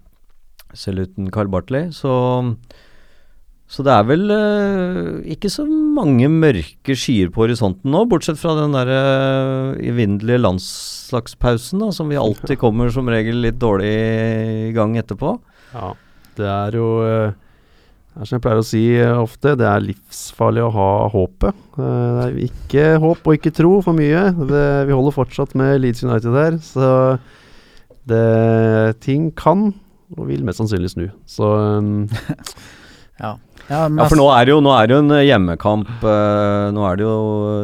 selv 0.77 1.07
uten 1.07 1.31
Carl 1.33 1.51
Bartley. 1.53 1.91
Så, 1.95 2.13
så 3.73 3.85
det 3.87 3.95
er 3.95 4.09
vel 4.09 4.25
uh, 4.33 5.21
ikke 5.35 5.51
så 5.53 5.67
mange 5.67 6.29
mørke 6.33 6.97
skyer 6.99 7.33
på 7.33 7.45
horisonten 7.45 7.93
nå, 7.93 8.05
bortsett 8.11 8.41
fra 8.41 8.57
den 8.59 8.77
der 8.77 8.93
uh, 8.93 9.81
evinnelige 9.81 10.43
landslagspausen, 10.43 11.85
da, 11.85 11.93
som 11.95 12.13
vi 12.13 12.21
alltid 12.21 12.61
kommer 12.61 12.93
som 12.93 13.11
regel 13.13 13.43
litt 13.45 13.61
dårlig 13.63 13.93
i 13.93 14.73
gang 14.77 14.97
etterpå. 15.01 15.37
Ja, 15.73 15.95
det 16.37 16.49
er 16.49 16.77
jo 16.77 16.89
eh, 17.05 17.33
det 18.13 18.21
er 18.21 18.29
som 18.29 18.37
jeg 18.37 18.43
pleier 18.45 18.61
å 18.61 18.67
si 18.67 18.81
eh, 19.01 19.15
ofte, 19.17 19.55
det 19.57 19.65
er 19.65 19.85
livsfarlig 19.87 20.65
å 20.67 20.73
ha 20.75 20.89
håpet. 21.15 21.63
Eh, 21.81 22.09
Det 22.19 22.25
er 22.27 22.35
ikke 22.45 22.85
håp 23.01 23.25
og 23.31 23.39
ikke 23.39 23.55
tro 23.57 23.71
for 23.85 23.97
mye. 23.97 24.27
Det, 24.51 24.65
vi 24.89 24.93
holder 24.97 25.17
fortsatt 25.17 25.55
med 25.57 25.79
Leeds 25.81 26.05
United 26.05 26.37
her, 26.37 26.59
så 26.61 26.91
det, 28.09 28.25
ting 29.01 29.31
kan 29.39 29.71
og 30.13 30.27
vil 30.29 30.45
mest 30.45 30.61
sannsynlig 30.61 30.91
snu. 30.93 31.07
Så 31.25 31.49
um, 31.81 32.05
Ja, 33.23 33.37
Ja, 33.71 33.85
ja, 33.87 34.07
for 34.11 34.19
nå 34.19 34.25
er 34.35 34.49
det 34.49 34.51
jo, 34.51 34.59
nå 34.65 34.73
er 34.75 34.89
det 34.91 34.97
jo 34.97 35.03
en 35.05 35.13
hjemmekamp 35.23 35.91
Uh, 36.03 36.73
Nå 36.75 36.83
er 36.89 36.97
det 36.99 37.05
jo 37.07 37.13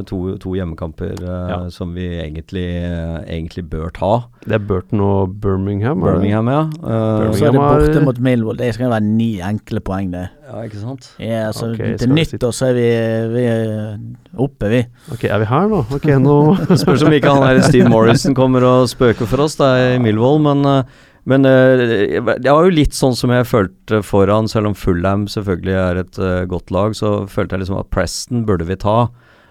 to, 0.06 0.18
to 0.38 0.52
hjemmekamper 0.54 1.16
uh, 1.24 1.48
Ja. 1.50 1.56
som 1.74 1.90
vi 1.96 2.06
egentlig, 2.22 2.66
uh, 2.86 3.18
egentlig 3.26 3.64
bør 3.72 3.90
ta. 3.96 4.10
det 4.46 4.54
er 4.60 4.62
Burton 4.68 5.00
og 5.02 5.34
Birmingham. 5.42 6.00
Birmingham, 6.00 6.46
ja. 6.48 6.60
Eh, 6.78 7.26
Og 7.28 7.34
så 7.36 7.48
er 7.48 7.56
det 7.56 7.60
borte 7.60 8.04
mot 8.06 8.20
Millwall. 8.24 8.56
Det 8.56 8.70
skal 8.76 8.92
være 8.94 9.02
ni 9.04 9.40
enkle 9.44 9.80
poeng, 9.84 10.12
det. 10.14 10.28
ja, 10.46 10.62
ikke 10.64 10.78
sant? 10.80 11.10
Ja, 11.20 11.50
så 11.52 11.72
okay, 11.74 11.96
til 12.00 12.14
nyttår 12.14 12.54
så 12.54 12.70
er 12.70 12.78
vi, 12.78 12.86
vi 13.34 13.42
er 13.50 13.98
oppe, 14.38 14.70
vi. 14.72 14.80
Ok, 15.12 15.24
er 15.28 15.42
vi 15.42 15.50
her 15.50 15.68
nå? 15.68 15.82
Ok, 15.98 16.06
nå 16.22 16.38
Spørs 16.84 17.02
om 17.04 17.12
ikke 17.18 17.34
han 17.34 17.44
der 17.44 17.60
Steve 17.66 17.90
Morrison 17.92 18.34
kommer 18.38 18.64
og 18.64 18.86
spøker 18.88 19.26
for 19.28 19.44
oss 19.44 19.58
da 19.60 19.74
i 19.96 19.98
Millwall, 20.00 20.38
men, 20.46 20.64
eh, 20.64 21.04
men 21.28 21.44
eh, 21.44 22.20
det 22.24 22.48
var 22.48 22.64
jo 22.64 22.72
litt 22.72 22.96
sånn 22.96 23.16
som 23.16 23.32
jeg 23.34 23.48
følte 23.48 24.00
foran, 24.06 24.48
selv 24.48 24.70
om 24.70 24.76
Fulham 24.78 25.26
selvfølgelig 25.28 25.74
er 25.76 26.00
et 26.00 26.20
eh, 26.22 26.46
godt 26.48 26.72
lag, 26.72 26.96
så 26.96 27.26
følte 27.28 27.56
jeg 27.56 27.66
liksom 27.66 27.80
at 27.82 27.90
Preston 27.92 28.46
burde 28.48 28.64
vi 28.68 28.78
ta. 28.80 29.10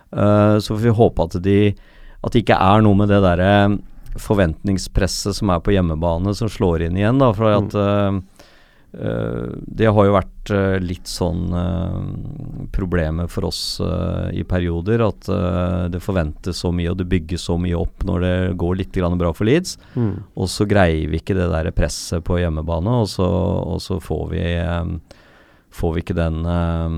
Eh, 0.10 0.56
så 0.58 0.74
får 0.74 0.82
vi 0.88 0.96
håpe 0.98 1.28
at, 1.28 1.38
de, 1.46 1.60
at 2.24 2.34
det 2.34 2.42
ikke 2.42 2.58
er 2.58 2.82
noe 2.86 2.98
med 2.98 3.14
det 3.14 3.22
derre 3.26 3.52
forventningspresset 4.18 5.38
som 5.38 5.52
er 5.54 5.62
på 5.62 5.76
hjemmebane 5.76 6.34
som 6.38 6.50
slår 6.50 6.88
inn 6.88 6.98
igjen, 6.98 7.22
da. 7.22 7.30
For 7.38 7.54
at 7.60 7.78
eh, 7.78 8.08
eh, 8.10 8.37
det 8.92 9.90
har 9.92 10.08
jo 10.08 10.14
vært 10.16 10.52
eh, 10.56 10.78
litt 10.80 11.10
sånn 11.12 11.52
uh, 11.52 11.98
problemet 12.74 13.30
for 13.30 13.50
oss 13.50 13.82
eh, 13.84 14.40
i 14.40 14.46
perioder. 14.48 15.04
At 15.06 15.28
eh, 15.30 15.84
det 15.92 16.02
forventes 16.04 16.64
så 16.64 16.72
mye, 16.74 16.94
og 16.94 17.02
det 17.02 17.10
bygges 17.12 17.48
så 17.50 17.58
mye 17.62 17.78
opp 17.78 18.06
når 18.08 18.26
det 18.26 18.34
går 18.64 18.80
litt 18.80 18.98
bra 19.20 19.34
for 19.36 19.46
Leeds. 19.46 19.78
mm. 19.94 20.16
Og 20.36 20.50
så 20.50 20.66
greier 20.66 21.12
vi 21.12 21.20
ikke 21.20 21.36
det 21.38 21.50
der 21.52 21.72
presset 21.76 22.24
på 22.24 22.40
hjemmebane, 22.40 23.02
og 23.04 23.08
så, 23.12 23.28
og 23.28 23.82
så 23.84 24.00
får 24.00 24.28
vi 24.34 24.44
eh, 24.58 24.98
Får 25.78 25.92
vi 25.94 26.02
ikke 26.02 26.16
den 26.18 26.46
eh, 26.48 26.94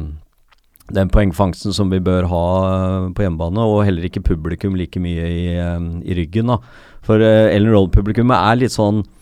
den 0.94 1.10
poengfangsten 1.12 1.74
som 1.76 1.90
vi 1.92 2.00
bør 2.00 2.30
ha 2.30 2.46
eh, 2.70 3.08
på 3.18 3.26
hjemmebane, 3.26 3.66
og 3.66 3.84
heller 3.84 4.06
ikke 4.08 4.24
publikum 4.24 4.78
like 4.78 5.02
mye 5.02 5.26
i, 5.26 5.46
eh, 5.58 5.88
i 6.06 6.16
ryggen. 6.22 6.54
da. 6.54 6.62
For 7.04 7.20
Ellen 7.20 7.74
Roll-publikummet 7.74 8.38
er 8.38 8.62
litt 8.62 8.78
sånn 8.78 9.02
Eh, 9.02 9.19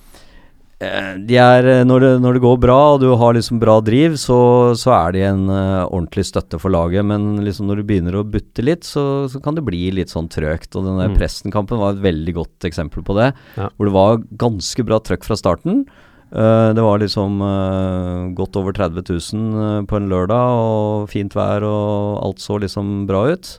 De 0.77 1.37
er, 1.41 1.65
eh, 1.65 1.83
når, 1.89 2.03
det, 2.03 2.09
når 2.21 2.37
det 2.37 2.41
går 2.43 2.57
bra 2.61 2.77
og 2.93 2.99
du 3.01 3.07
har 3.17 3.33
liksom 3.33 3.57
bra 3.61 3.79
driv, 3.81 4.17
så, 4.21 4.37
så 4.77 4.91
er 4.93 5.15
de 5.15 5.23
en 5.25 5.45
uh, 5.49 5.87
ordentlig 5.87 6.27
støtte 6.29 6.59
for 6.61 6.73
laget. 6.73 7.05
Men 7.09 7.39
liksom 7.41 7.69
når 7.69 7.81
du 7.81 7.87
begynner 7.89 8.19
å 8.19 8.25
butte 8.27 8.65
litt, 8.65 8.85
så, 8.85 9.25
så 9.31 9.41
kan 9.41 9.57
det 9.57 9.65
bli 9.65 9.87
litt 9.97 10.13
sånn 10.13 10.29
trøgt. 10.29 10.75
Og 10.77 10.85
den 10.85 11.01
der 11.01 11.07
Mm. 11.07 11.15
Presten-kampen 11.17 11.79
var 11.81 11.95
et 11.95 12.03
veldig 12.03 12.33
godt 12.35 12.67
eksempel 12.67 13.01
på 13.07 13.15
det. 13.17 13.31
Ja. 13.55 13.71
Hvor 13.73 13.89
det 13.89 13.95
var 13.95 14.21
ganske 14.43 14.85
bra 14.85 14.99
trøkk 15.01 15.25
fra 15.25 15.37
starten. 15.39 15.85
Uh, 16.27 16.75
det 16.75 16.83
var 16.83 16.99
liksom 16.99 17.39
uh, 17.41 18.27
godt 18.35 18.57
over 18.59 18.75
30 18.75 19.05
000 19.07 19.61
eh, 19.63 19.85
på 19.87 19.95
en 19.95 20.09
lørdag, 20.11 20.59
og 20.59 21.07
fint 21.09 21.31
vær, 21.33 21.63
og 21.63 22.19
alt 22.25 22.43
så 22.43 22.59
liksom 22.59 23.07
bra 23.07 23.29
ut. 23.31 23.53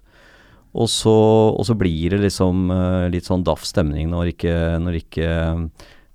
Og 0.78 0.88
så, 0.92 1.14
og 1.56 1.64
så 1.66 1.74
blir 1.78 2.12
det 2.12 2.20
liksom 2.26 2.68
eh, 2.70 3.06
litt 3.12 3.26
sånn 3.28 3.44
daff 3.46 3.64
stemning 3.66 4.10
når 4.12 4.34
ikke, 4.34 4.56
når 4.84 4.98
ikke 5.00 5.28
eh, 5.28 5.62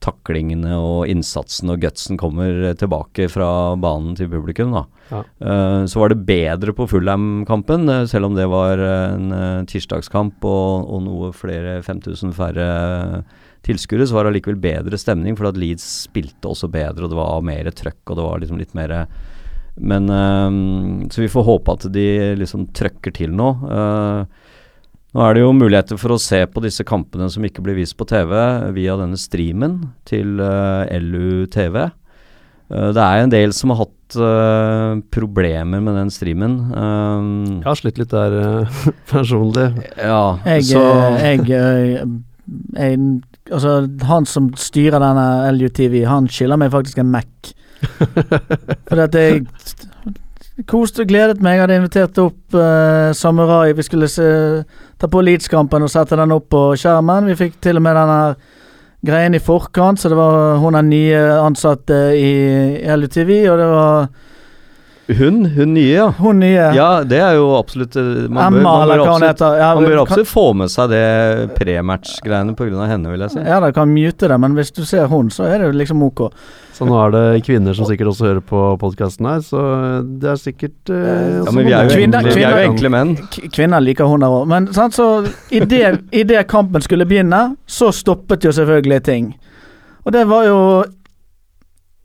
taklingene 0.04 0.76
og 0.78 1.08
innsatsen 1.12 1.72
og 1.74 1.82
gutsen 1.84 2.20
kommer 2.20 2.74
tilbake 2.80 3.30
fra 3.32 3.47
banen 3.80 4.18
til 4.20 4.30
publikum. 4.32 4.76
da. 4.76 4.84
Ja. 5.10 5.22
Uh, 5.39 5.86
så 5.89 6.01
var 6.01 6.14
det 6.14 6.26
bedre 6.28 6.76
på 6.76 6.88
Fulham-kampen, 6.89 7.88
eh, 7.89 8.06
selv 8.10 8.30
om 8.30 8.36
det 8.38 8.49
var 8.51 8.82
en 8.84 9.32
uh, 9.32 9.64
tirsdagskamp 9.70 10.43
og, 10.47 10.89
og 10.89 11.04
noe 11.08 11.32
flere 11.36 11.80
5000 11.86 12.36
færre 12.36 12.68
tilskuere, 13.64 14.08
så 14.08 14.18
var 14.18 14.26
det 14.26 14.34
allikevel 14.34 14.60
bedre 14.60 14.99
stemning, 14.99 15.38
for 15.39 15.47
at 15.49 15.60
Leeds 15.60 15.86
spilte 16.10 16.49
også 16.51 16.70
bedre, 16.72 17.06
og 17.06 17.14
det 17.14 17.20
var 17.20 17.45
mer 17.45 17.70
trøkk, 17.72 18.01
og 18.10 18.20
det 18.20 18.26
var 18.28 18.43
liksom 18.43 18.60
litt 18.60 18.76
mer 18.76 18.97
Men 19.76 20.10
uh, 20.10 21.08
Så 21.10 21.24
vi 21.24 21.32
får 21.32 21.47
håpe 21.47 21.78
at 21.78 21.88
de 21.93 22.36
liksom 22.38 22.68
trøkker 22.76 23.14
til 23.16 23.32
nå. 23.34 23.47
Eh, 23.74 24.43
nå 25.14 25.22
er 25.28 25.36
det 25.38 25.43
jo 25.43 25.51
muligheter 25.53 25.99
for 26.01 26.16
å 26.16 26.22
se 26.22 26.39
på 26.49 26.61
disse 26.64 26.84
kampene 26.88 27.28
som 27.30 27.43
ikke 27.45 27.61
blir 27.66 27.78
vist 27.78 27.93
på 27.99 28.07
TV, 28.09 28.34
via 28.74 28.95
denne 28.97 29.20
streamen 29.22 29.80
til 30.09 30.39
uh, 30.41 30.86
LU 30.99 31.45
TV. 31.53 31.84
Eh, 32.74 32.89
det 32.95 33.03
er 33.03 33.22
en 33.22 33.34
del 33.34 33.53
som 33.53 33.74
har 33.74 33.84
hatt 33.84 34.18
uh, 34.18 34.97
problemer 35.14 35.84
med 35.84 35.97
den 35.99 36.09
streamen. 36.14 36.55
Eh, 36.74 37.28
Jeg 37.59 37.68
har 37.68 37.78
slitt 37.80 37.99
litt 38.01 38.14
der 38.14 38.38
eh, 38.39 38.80
personlig. 39.14 39.68
ja, 39.99 40.24
Jeg, 40.47 40.66
så 40.72 40.82
jeg, 41.22 41.45
jeg, 41.51 42.01
eh, 42.01 42.18
jeg 42.80 43.22
Altså, 43.53 43.74
han 44.07 44.24
som 44.26 44.45
styrer 44.55 45.03
denne 45.03 45.24
LUTV, 45.51 45.97
han 46.07 46.30
skylder 46.32 46.61
meg 46.61 46.70
faktisk 46.72 47.01
en 47.03 47.09
Mac. 47.11 47.49
Fordi 48.88 49.03
at 49.03 49.18
jeg 49.20 49.41
koste 50.70 51.04
og 51.04 51.10
gledet 51.10 51.41
meg. 51.41 51.58
Jeg 51.58 51.64
hadde 51.64 51.78
invitert 51.82 52.20
opp 52.22 52.58
uh, 52.58 53.12
Samurai. 53.18 53.74
Vi 53.78 53.86
skulle 53.86 54.10
se, 54.12 54.28
ta 55.01 55.10
på 55.10 55.24
Leeds-kampen 55.26 55.86
og 55.86 55.91
sette 55.91 56.20
den 56.20 56.36
opp 56.36 56.51
på 56.54 56.66
skjermen. 56.80 57.30
Vi 57.32 57.39
fikk 57.39 57.58
til 57.64 57.80
og 57.80 57.86
med 57.86 57.97
denne 57.97 58.20
greien 59.04 59.36
i 59.36 59.41
forkant, 59.43 59.99
så 59.99 60.12
det 60.12 60.18
var 60.18 60.62
hun 60.64 60.78
er 60.80 60.86
nye 60.88 61.24
ansatte 61.41 61.97
i 62.16 62.30
LUTV, 62.88 63.34
og 63.51 63.58
det 63.60 63.66
var 63.68 64.06
hun, 65.18 65.45
hun 65.55 65.74
nye, 65.74 65.89
ja. 65.93 66.07
hun 66.20 66.39
nye. 66.39 66.70
Ja, 66.76 67.03
det 67.03 67.20
er 67.22 67.36
jo 67.38 67.49
absolutt 67.57 67.95
eh, 67.95 68.03
man 68.30 68.53
bør, 68.53 68.59
Emma, 68.59 68.61
man 68.61 68.64
bør 68.64 68.84
eller 68.84 69.03
hva 69.03 69.14
hun 69.14 69.24
absolutt, 69.24 69.30
heter. 69.30 69.57
Ja, 69.61 69.70
man 69.76 69.84
bør 69.86 69.95
kan- 69.97 70.01
absolutt 70.07 70.28
få 70.32 70.45
med 70.59 70.72
seg 70.74 70.89
det 70.93 71.03
prematch-greiene 71.59 72.55
pga. 72.57 72.88
henne, 72.89 73.11
vil 73.11 73.20
jeg 73.26 73.32
si. 73.36 73.39
Ja, 73.45 73.59
da 73.64 73.72
kan 73.76 73.89
mute 73.93 74.28
det, 74.32 74.39
men 74.39 74.53
hvis 74.57 74.72
du 74.76 74.84
ser 74.86 75.07
hun, 75.07 75.30
så 75.30 75.43
er 75.49 75.57
det 75.64 75.72
jo 75.72 75.78
liksom 75.80 76.03
ok. 76.03 76.26
Så 76.74 76.88
nå 76.89 76.95
er 77.05 77.11
det 77.14 77.43
kvinner 77.45 77.76
som 77.78 77.86
sikkert 77.86 78.07
også 78.09 78.26
hører 78.26 78.41
på 78.49 78.61
podkasten 78.82 79.28
her, 79.30 79.43
så 79.45 79.61
det 80.20 80.32
er 80.32 80.39
sikkert 80.41 80.89
eh, 80.89 81.03
Ja, 81.03 81.41
også 81.43 81.53
men 81.53 81.66
vi 81.68 81.72
er 81.78 81.84
jo, 81.84 81.93
Kvinner- 81.93 82.24
enkle, 82.24 82.34
vi 82.34 82.43
er 82.43 82.49
jo 82.49 82.55
kvinner- 82.55 82.72
enkle 82.72 82.89
menn. 82.95 83.16
K- 83.30 83.49
Kvinner 83.53 83.80
liker 83.86 84.09
hun 84.09 84.20
der 84.26 84.28
òg. 84.39 84.47
Men 84.47 84.72
sant, 84.74 84.93
så 84.97 85.26
idet 85.51 86.47
kampen 86.49 86.82
skulle 86.82 87.05
begynne, 87.05 87.55
så 87.68 87.91
stoppet 87.93 88.43
jo 88.43 88.51
selvfølgelig 88.51 89.03
ting. 89.05 89.34
Og 90.05 90.11
det 90.11 90.26
var 90.28 90.45
jo 90.49 90.57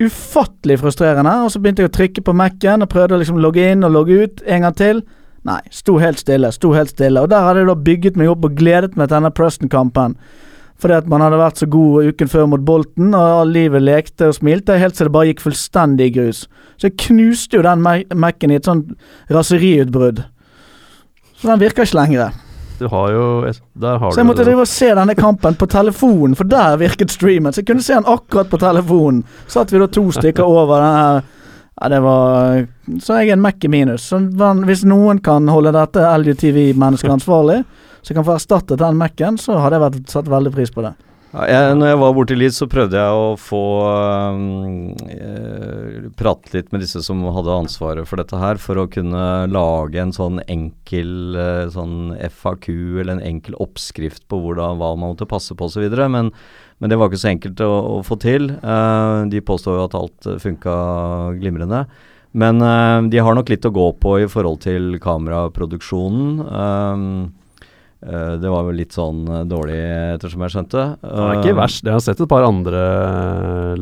ufattelig 0.03 0.79
frustrerende. 0.83 1.33
Og 1.45 1.53
så 1.53 1.61
begynte 1.63 1.85
jeg 1.85 1.91
å 1.91 1.97
trykke 1.97 2.25
på 2.27 2.35
Mac-en 2.37 2.85
og 2.85 2.91
prøvde 2.93 3.17
å 3.17 3.23
liksom 3.23 3.41
logge 3.43 3.65
inn 3.73 3.87
og 3.87 3.95
logge 3.97 4.19
ut 4.25 4.43
en 4.47 4.67
gang 4.67 4.77
til. 4.79 5.03
Nei, 5.49 5.61
sto 5.73 5.97
helt 6.03 6.21
stille, 6.21 6.51
sto 6.53 6.73
helt 6.75 6.93
stille. 6.93 7.23
Og 7.23 7.31
der 7.33 7.45
hadde 7.47 7.63
jeg 7.63 7.71
da 7.71 7.79
bygget 7.89 8.19
meg 8.21 8.31
opp 8.33 8.45
og 8.49 8.57
gledet 8.59 8.97
meg 8.99 9.09
til 9.09 9.17
denne 9.17 9.33
Preston-kampen. 9.35 10.17
Fordi 10.79 10.95
at 10.95 11.09
man 11.11 11.23
hadde 11.25 11.39
vært 11.41 11.59
så 11.59 11.67
god 11.67 12.13
uken 12.13 12.31
før 12.31 12.51
mot 12.53 12.63
Bolten, 12.63 13.11
og 13.17 13.49
livet 13.51 13.83
lekte 13.83 14.29
og 14.31 14.37
smilte, 14.37 14.77
helt 14.79 14.95
til 14.95 15.09
det 15.09 15.15
bare 15.15 15.31
gikk 15.33 15.43
fullstendig 15.43 16.07
i 16.07 16.15
grus. 16.15 16.45
Så 16.79 16.87
jeg 16.87 16.99
knuste 17.09 17.59
jo 17.59 17.65
den 17.67 17.83
Mac- 17.83 18.15
Mac-en 18.15 18.55
i 18.55 18.59
et 18.61 18.69
sånt 18.69 18.93
raseriutbrudd. 19.35 20.23
Så 21.39 21.51
den 21.51 21.63
virker 21.65 21.87
ikke 21.87 21.99
lenger. 21.99 22.37
Du 22.79 22.87
har 22.89 23.11
jo 23.11 23.25
Der 23.75 23.99
har 23.99 24.13
Så 24.13 24.21
jeg 24.21 24.27
måtte 24.27 24.45
drive 24.47 24.63
og 24.63 24.71
se 24.71 24.93
denne 24.95 25.15
kampen 25.19 25.57
på 25.59 25.67
telefonen, 25.67 26.37
for 26.39 26.45
der 26.45 26.77
virket 26.79 27.11
streamen. 27.11 27.53
Så 27.53 27.63
jeg 27.63 27.67
kunne 27.67 27.83
se 27.83 27.95
den 27.95 28.07
akkurat 28.07 28.51
på 28.51 28.61
telefonen. 28.63 29.25
Satt 29.47 29.73
vi 29.73 29.81
da 29.83 29.87
to 29.87 30.05
stykker 30.15 30.47
over 30.61 30.79
den 30.83 31.01
her 31.01 31.23
Ja, 31.81 31.89
det 31.89 32.01
var 32.03 32.67
Så 33.01 33.19
jeg 33.19 33.29
er 33.29 33.33
en 33.37 33.43
Mac 33.43 33.63
i 33.63 33.69
minus. 33.69 34.09
Så 34.11 34.19
hvis 34.67 34.85
noen 34.85 35.21
kan 35.23 35.49
holde 35.49 35.73
dette 35.73 36.03
LUTV-mennesket 36.03 37.13
ansvarlig, 37.13 37.65
så 38.03 38.15
kan 38.15 38.25
få 38.25 38.35
erstattet 38.35 38.79
den 38.79 38.97
Mac-en, 38.97 39.39
så 39.39 39.59
hadde 39.59 39.77
jeg 39.77 39.85
vært, 39.85 40.11
satt 40.11 40.31
veldig 40.31 40.53
pris 40.55 40.71
på 40.75 40.83
det. 40.83 40.95
Ja, 41.29 41.43
jeg, 41.45 41.73
når 41.77 41.91
jeg 41.91 41.99
var 42.01 42.13
borte 42.17 42.33
i 42.33 42.39
Leeds, 42.39 42.59
så 42.63 42.67
prøvde 42.73 42.97
jeg 42.97 43.17
å 43.21 43.33
få 43.37 43.61
um, 44.33 44.95
prate 46.17 46.55
litt 46.55 46.71
med 46.73 46.81
disse 46.81 47.03
som 47.05 47.21
hadde 47.37 47.53
ansvaret 47.53 48.09
for 48.09 48.17
dette 48.21 48.39
her, 48.41 48.57
for 48.63 48.81
å 48.81 48.87
kunne 48.89 49.25
lage 49.53 50.01
en 50.01 50.15
sånn 50.17 50.41
enkel 50.49 51.37
eh, 51.37 51.67
sånn 51.75 52.15
FAQ 52.17 52.71
eller 52.73 53.19
en 53.19 53.27
enkel 53.35 53.59
oppskrift 53.61 54.25
på 54.33 54.41
hvordan, 54.41 54.81
hva 54.81 54.95
man 54.97 55.13
måtte 55.13 55.29
passe 55.29 55.53
på 55.53 55.69
osv. 55.69 55.85
Men, 56.09 56.33
men 56.81 56.93
det 56.93 56.97
var 56.97 57.13
ikke 57.13 57.21
så 57.21 57.33
enkelt 57.35 57.61
å, 57.61 57.73
å 57.99 58.03
få 58.09 58.17
til. 58.25 58.49
Eh, 58.57 59.17
de 59.29 59.45
påstår 59.45 59.77
jo 59.77 59.89
at 59.91 59.99
alt 60.01 60.31
uh, 60.33 60.39
funka 60.41 60.79
glimrende. 61.43 61.85
Men 62.41 62.65
eh, 62.65 63.03
de 63.13 63.21
har 63.21 63.37
nok 63.37 63.53
litt 63.53 63.69
å 63.69 63.75
gå 63.75 63.91
på 64.01 64.19
i 64.23 64.31
forhold 64.33 64.63
til 64.65 64.97
kameraproduksjonen. 65.05 66.41
Um, 66.49 67.11
det 68.39 68.51
var 68.53 68.63
vel 68.69 68.77
litt 68.79 68.95
sånn 68.95 69.25
eh, 69.27 69.41
dårlig, 69.51 69.79
ettersom 70.15 70.45
jeg 70.47 70.53
skjønte. 70.55 70.83
Det 71.03 71.23
er 71.25 71.41
ikke 71.41 71.57
verst. 71.59 71.83
Jeg 71.83 71.97
har 71.97 72.05
sett 72.05 72.21
et 72.23 72.31
par 72.31 72.45
andre 72.47 72.83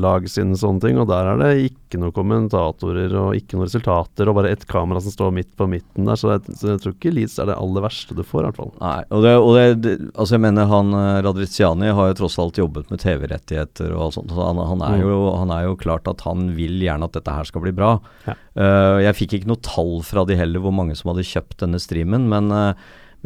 lag 0.00 0.24
sine 0.30 0.56
sånne 0.56 0.80
ting, 0.82 0.96
og 1.02 1.08
der 1.10 1.28
er 1.34 1.40
det 1.42 1.50
ikke 1.68 2.00
noen 2.00 2.14
kommentatorer 2.16 3.12
og 3.20 3.36
ikke 3.36 3.56
noen 3.58 3.68
resultater, 3.68 4.28
og 4.32 4.38
bare 4.38 4.52
ett 4.56 4.64
kamera 4.70 5.02
som 5.04 5.12
står 5.14 5.34
midt 5.36 5.52
på 5.58 5.68
midten 5.70 6.08
der, 6.08 6.16
så 6.20 6.32
jeg, 6.34 6.56
så 6.56 6.72
jeg 6.74 6.82
tror 6.82 6.94
ikke 6.96 7.12
Leeds 7.16 7.36
er 7.42 7.50
det 7.50 7.58
aller 7.60 7.84
verste 7.84 8.16
du 8.16 8.24
får, 8.26 8.40
i 8.42 8.48
hvert 8.48 8.60
fall. 8.62 8.72
Nei, 8.80 8.98
og 9.12 9.24
det, 9.26 9.34
og 9.36 9.52
det, 9.56 9.66
det 9.84 9.94
Altså 10.16 10.36
jeg 10.36 10.44
mener 10.46 10.68
han 10.70 10.92
eh, 10.96 11.20
Radriziani 11.26 11.92
har 11.94 12.10
jo 12.10 12.18
tross 12.22 12.38
alt 12.42 12.58
jobbet 12.60 12.90
med 12.92 13.00
TV-rettigheter 13.04 13.92
og 13.94 14.06
alt 14.08 14.16
sånt. 14.18 14.32
Så 14.32 14.42
han, 14.48 14.60
han, 14.72 14.82
er 14.88 14.96
Mm. 14.96 15.02
jo, 15.10 15.16
han 15.36 15.50
er 15.52 15.64
jo 15.66 15.76
klart 15.76 16.06
at 16.08 16.22
han 16.24 16.48
vil 16.56 16.78
gjerne 16.80 17.04
at 17.04 17.12
dette 17.18 17.32
her 17.36 17.44
skal 17.48 17.60
bli 17.66 17.72
bra. 17.76 17.96
Ja. 18.24 18.32
Eh, 18.56 19.00
jeg 19.04 19.18
fikk 19.18 19.34
ikke 19.40 19.50
noe 19.52 19.60
tall 19.66 19.98
fra 20.06 20.24
de 20.28 20.38
heller 20.40 20.62
hvor 20.64 20.72
mange 20.72 20.96
som 20.96 21.10
hadde 21.12 21.26
kjøpt 21.26 21.58
denne 21.60 21.80
streamen, 21.82 22.24
men, 22.32 22.48
eh, 22.54 22.72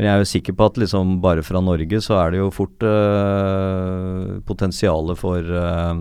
men 0.01 0.09
jeg 0.09 0.15
er 0.15 0.23
jo 0.25 0.29
sikker 0.31 0.57
på 0.57 0.67
at 0.71 0.79
liksom 0.81 1.19
bare 1.21 1.45
fra 1.45 1.61
Norge 1.61 2.01
så 2.01 2.17
er 2.23 2.33
det 2.33 2.41
jo 2.41 2.49
fort 2.57 2.89
uh, 2.89 4.41
potensialet 4.49 5.21
for, 5.21 5.45
uh, 5.45 6.01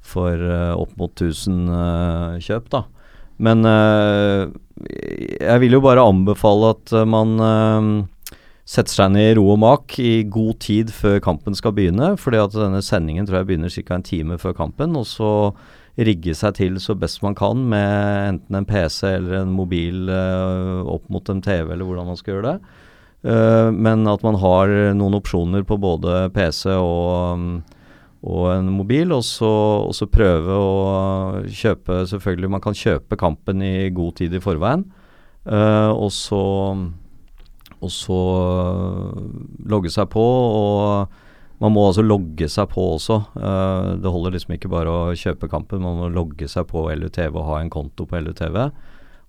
for 0.00 0.40
uh, 0.40 0.72
opp 0.72 0.96
mot 0.96 1.12
1000 1.12 1.66
eh, 1.68 2.38
kjøp, 2.46 2.70
da. 2.72 2.86
Men 3.42 3.64
eh, 3.68 4.48
jeg 5.40 5.62
vil 5.62 5.76
jo 5.76 5.84
bare 5.84 6.04
anbefale 6.04 6.72
at 6.76 6.92
eh, 6.96 7.08
man 7.08 7.34
eh, 7.42 8.36
setter 8.66 8.96
seg 8.96 9.12
ned 9.14 9.32
i 9.32 9.34
ro 9.38 9.50
og 9.54 9.60
mak 9.62 9.98
i 10.02 10.24
god 10.24 10.60
tid 10.64 10.92
før 10.94 11.20
kampen 11.22 11.56
skal 11.56 11.74
begynne. 11.76 12.14
fordi 12.20 12.40
at 12.42 12.56
denne 12.56 12.82
sendingen 12.82 13.28
tror 13.28 13.42
jeg 13.42 13.50
begynner 13.50 13.72
ca. 13.72 13.98
en 13.98 14.06
time 14.06 14.38
før 14.40 14.56
kampen. 14.56 14.96
Og 14.96 15.06
så 15.06 15.32
rigge 15.96 16.34
seg 16.36 16.58
til 16.58 16.80
så 16.80 16.96
best 16.98 17.22
man 17.24 17.36
kan 17.36 17.60
med 17.68 18.32
enten 18.32 18.58
en 18.58 18.68
PC 18.68 19.06
eller 19.14 19.42
en 19.42 19.54
mobil 19.56 20.08
eh, 20.08 20.82
opp 20.96 21.08
mot 21.12 21.28
en 21.28 21.44
TV, 21.44 21.72
eller 21.72 21.84
hvordan 21.84 22.12
man 22.12 22.20
skal 22.20 22.36
gjøre 22.36 22.56
det. 22.56 22.84
Eh, 23.26 23.70
men 23.74 24.06
at 24.06 24.22
man 24.22 24.38
har 24.38 24.70
noen 24.94 25.16
opsjoner 25.18 25.64
på 25.66 25.78
både 25.82 26.28
PC 26.34 26.70
og, 26.76 27.40
mm, 27.40 27.56
og 28.30 28.44
en 28.52 28.68
mobil, 28.74 29.14
og 29.16 29.24
så, 29.26 29.50
og 29.86 30.12
prøve 30.14 30.54
å 30.54 31.42
kjøpe 31.46 32.04
Selvfølgelig, 32.10 32.52
man 32.54 32.62
kan 32.62 32.76
kjøpe 32.76 33.18
kampen 33.18 33.62
i 33.62 33.90
god 33.94 34.20
tid 34.22 34.34
i 34.34 34.42
forveien. 34.42 34.86
uh, 35.46 35.92
og 35.94 36.10
så 36.10 36.42
og 37.76 37.90
så 37.92 38.18
logge 39.68 39.90
seg 39.92 40.08
på. 40.10 40.22
og 40.22 41.22
man 41.60 41.72
må 41.72 41.86
altså 41.88 42.02
logge 42.04 42.48
seg 42.52 42.68
på 42.68 42.82
også. 42.96 43.20
Uh, 43.36 43.96
det 44.00 44.10
holder 44.12 44.34
liksom 44.34 44.56
ikke 44.56 44.68
bare 44.72 44.92
å 44.92 45.14
kjøpe 45.16 45.48
kampen, 45.48 45.84
man 45.84 45.96
må 46.00 46.08
logge 46.12 46.48
seg 46.48 46.66
på 46.68 46.84
LUTV 46.92 47.36
og 47.36 47.46
ha 47.48 47.60
en 47.60 47.72
konto 47.72 48.04
på 48.08 48.20
LUTV. 48.20 48.58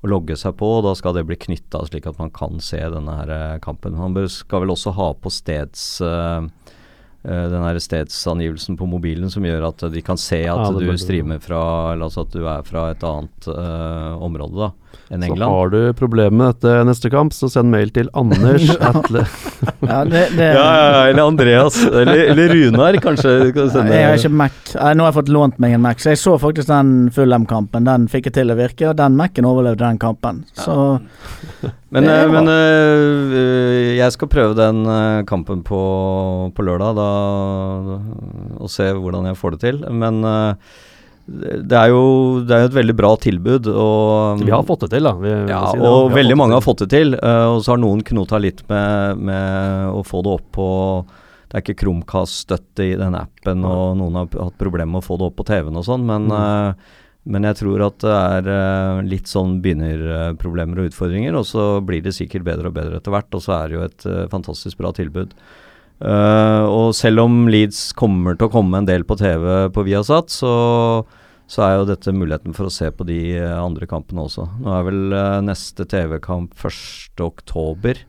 Og 0.08 0.14
logge 0.14 0.38
seg 0.39 0.55
på, 0.60 0.70
og 0.80 0.86
da 0.88 0.95
skal 0.95 1.18
det 1.18 1.26
bli 1.28 1.36
knytta 1.39 1.84
slik 1.89 2.08
at 2.08 2.20
man 2.22 2.32
kan 2.32 2.62
se 2.64 2.80
denne 2.80 3.20
her 3.20 3.34
eh, 3.36 3.60
kampen. 3.64 3.97
Man 3.99 4.16
skal 4.32 4.64
vel 4.64 4.74
også 4.78 4.95
ha 4.97 5.12
på 5.20 5.34
steds... 5.34 5.99
eh, 6.01 6.47
den 7.28 7.60
her 7.60 7.76
stedsangivelsen 7.82 8.78
på 8.80 8.86
mobilen 8.88 9.28
som 9.34 9.43
gjør 9.43 9.66
at 9.68 9.82
de 9.91 10.03
kan 10.05 10.20
se 10.22 10.38
at 10.47 10.62
Ja, 10.62 10.70
du 10.72 10.93
streamer 11.01 11.41
fra 11.43 11.91
Eller 11.91 12.05
altså 12.05 12.24
at 12.24 12.32
du 12.32 12.45
er 12.45 12.62
fra 12.64 12.86
et 12.93 13.03
annet 13.03 13.47
uh, 13.51 14.14
område 14.24 14.62
da 14.62 14.70
enn 15.14 15.24
Så 15.24 15.38
har 15.39 15.70
du 15.72 15.93
problemer 15.95 16.36
med 16.36 16.56
dette 16.56 16.84
neste 16.88 17.10
kamp, 17.14 17.34
så 17.36 17.48
send 17.52 17.72
mail 17.72 17.91
til 17.95 18.10
Anders 18.18 18.66
Atle. 18.89 19.24
Ja, 19.88 20.02
det, 20.04 20.24
det, 20.36 20.50
Ja, 20.52 20.66
ja, 20.66 20.88
ja, 20.91 21.02
eller 21.12 21.24
Andreas. 21.24 21.78
Eller, 21.88 22.24
eller 22.34 22.52
Runar, 22.54 22.98
kanskje. 23.04 23.36
Kan 23.56 23.72
sende. 23.72 23.95
Jeg 23.95 24.10
har 24.10 24.20
ikke 24.20 24.34
Mac. 24.41 24.58
Nå 24.76 25.06
har 25.06 25.12
jeg 25.12 25.18
fått 25.22 25.32
lånt 25.32 25.62
meg 25.64 25.78
en 25.78 25.86
Mac, 25.86 26.04
så 26.04 26.12
jeg 26.12 26.22
så 26.22 26.36
faktisk 26.41 26.70
den 26.72 26.91
Fulham-kampen. 27.16 27.88
Den 27.88 28.10
fikk 28.12 28.28
jeg 28.30 28.38
til 28.41 28.52
å 28.52 28.58
virke, 28.60 28.89
og 28.91 28.98
den 29.00 29.16
Mac-en 29.20 29.48
overlevde 29.48 29.86
den 29.86 30.02
kampen. 30.02 30.43
Så 30.60 30.76
Men, 31.93 32.04
Det 32.04 32.18
eh, 32.18 32.34
men 32.34 32.52
eh, 32.52 33.93
jeg 34.02 34.12
skal 34.18 34.28
prøve 34.32 34.58
den 34.60 34.84
eh, 34.91 35.22
kampen 35.30 35.64
på, 35.64 35.80
på 36.52 36.68
lørdag 36.68 36.98
da, 37.00 37.08
og 38.60 38.70
se 38.72 38.89
hvordan 38.91 39.30
jeg 39.32 39.39
får 39.39 39.56
det 39.56 39.62
til. 39.64 39.80
Men 39.95 40.20
eh, 40.28 40.76
det 41.28 41.76
er 41.76 41.90
jo 41.92 42.04
det 42.48 42.56
er 42.56 42.62
jo 42.64 42.70
et 42.70 42.76
veldig 42.78 42.96
bra 42.96 43.10
tilbud. 43.20 43.68
Og, 43.68 44.44
Vi 44.46 44.52
har 44.54 44.64
fått 44.64 44.86
det 44.86 44.92
til, 44.96 45.04
da. 45.04 45.12
Vi, 45.20 45.32
ja, 45.52 45.62
si 45.74 45.80
det. 45.82 45.88
og 45.90 46.12
veldig 46.16 46.38
mange 46.40 46.56
har 46.56 46.64
fått 46.64 46.86
det 46.86 46.90
til. 46.94 47.14
eh, 47.20 47.46
og 47.52 47.60
så 47.66 47.74
har 47.74 47.82
noen 47.84 48.04
knota 48.08 48.40
litt 48.40 48.64
med, 48.70 49.18
med 49.28 49.90
å 49.92 50.04
få 50.08 50.22
det 50.24 50.36
opp 50.38 50.48
på 50.56 50.68
Det 51.48 51.58
er 51.60 51.64
ikke 51.64 51.78
Chromecast-støtte 51.84 52.84
i 52.84 52.96
den 53.00 53.16
appen, 53.16 53.62
og 53.64 53.98
noen 54.00 54.16
har 54.20 54.32
hatt 54.36 54.58
problemer 54.60 54.98
med 54.98 55.00
å 55.04 55.06
få 55.08 55.16
det 55.20 55.28
opp 55.30 55.38
på 55.40 55.46
TV-en 55.48 55.78
og 55.80 55.86
sånn, 55.88 56.04
men, 56.04 56.26
Mm. 56.28 56.34
uh, 56.36 56.74
men 57.28 57.44
jeg 57.48 57.56
tror 57.62 57.86
at 57.86 58.00
det 58.04 58.12
er 58.16 58.50
uh, 58.52 59.02
litt 59.04 59.28
sånn 59.32 59.62
begynnerproblemer 59.64 60.80
og 60.82 60.90
utfordringer, 60.92 61.36
og 61.40 61.46
så 61.48 61.80
blir 61.88 62.04
det 62.04 62.14
sikkert 62.18 62.44
bedre 62.44 62.68
og 62.68 62.76
bedre 62.76 63.00
etter 63.00 63.12
hvert, 63.16 63.32
og 63.36 63.42
så 63.44 63.56
er 63.62 63.68
det 63.72 63.78
jo 63.78 63.86
et 63.88 64.06
uh, 64.12 64.28
fantastisk 64.32 64.78
bra 64.78 64.92
tilbud. 64.92 65.32
Eh, 65.98 66.66
og 66.70 66.93
selv 66.93 67.24
om 67.24 67.48
Leeds 67.50 67.89
kommer 67.98 68.38
til 68.38 68.48
å 68.48 68.54
komme 68.54 68.78
en 68.78 68.89
del 68.89 69.06
på 69.08 69.18
TV 69.18 69.68
på 69.74 69.86
Viasat, 69.88 70.30
så, 70.30 70.52
så 71.50 71.66
er 71.66 71.80
jo 71.80 71.89
dette 71.89 72.14
muligheten 72.14 72.54
for 72.58 72.70
å 72.70 72.74
se 72.74 72.91
på 72.93 73.08
de 73.08 73.20
eh, 73.39 73.58
andre 73.58 73.89
kampene 73.89 74.28
også. 74.28 74.45
Nå 74.62 74.74
er 74.78 74.88
vel 74.88 75.18
uh, 75.18 75.41
neste 75.45 75.88
TV-kamp 75.89 76.54
1.10. 76.60 78.06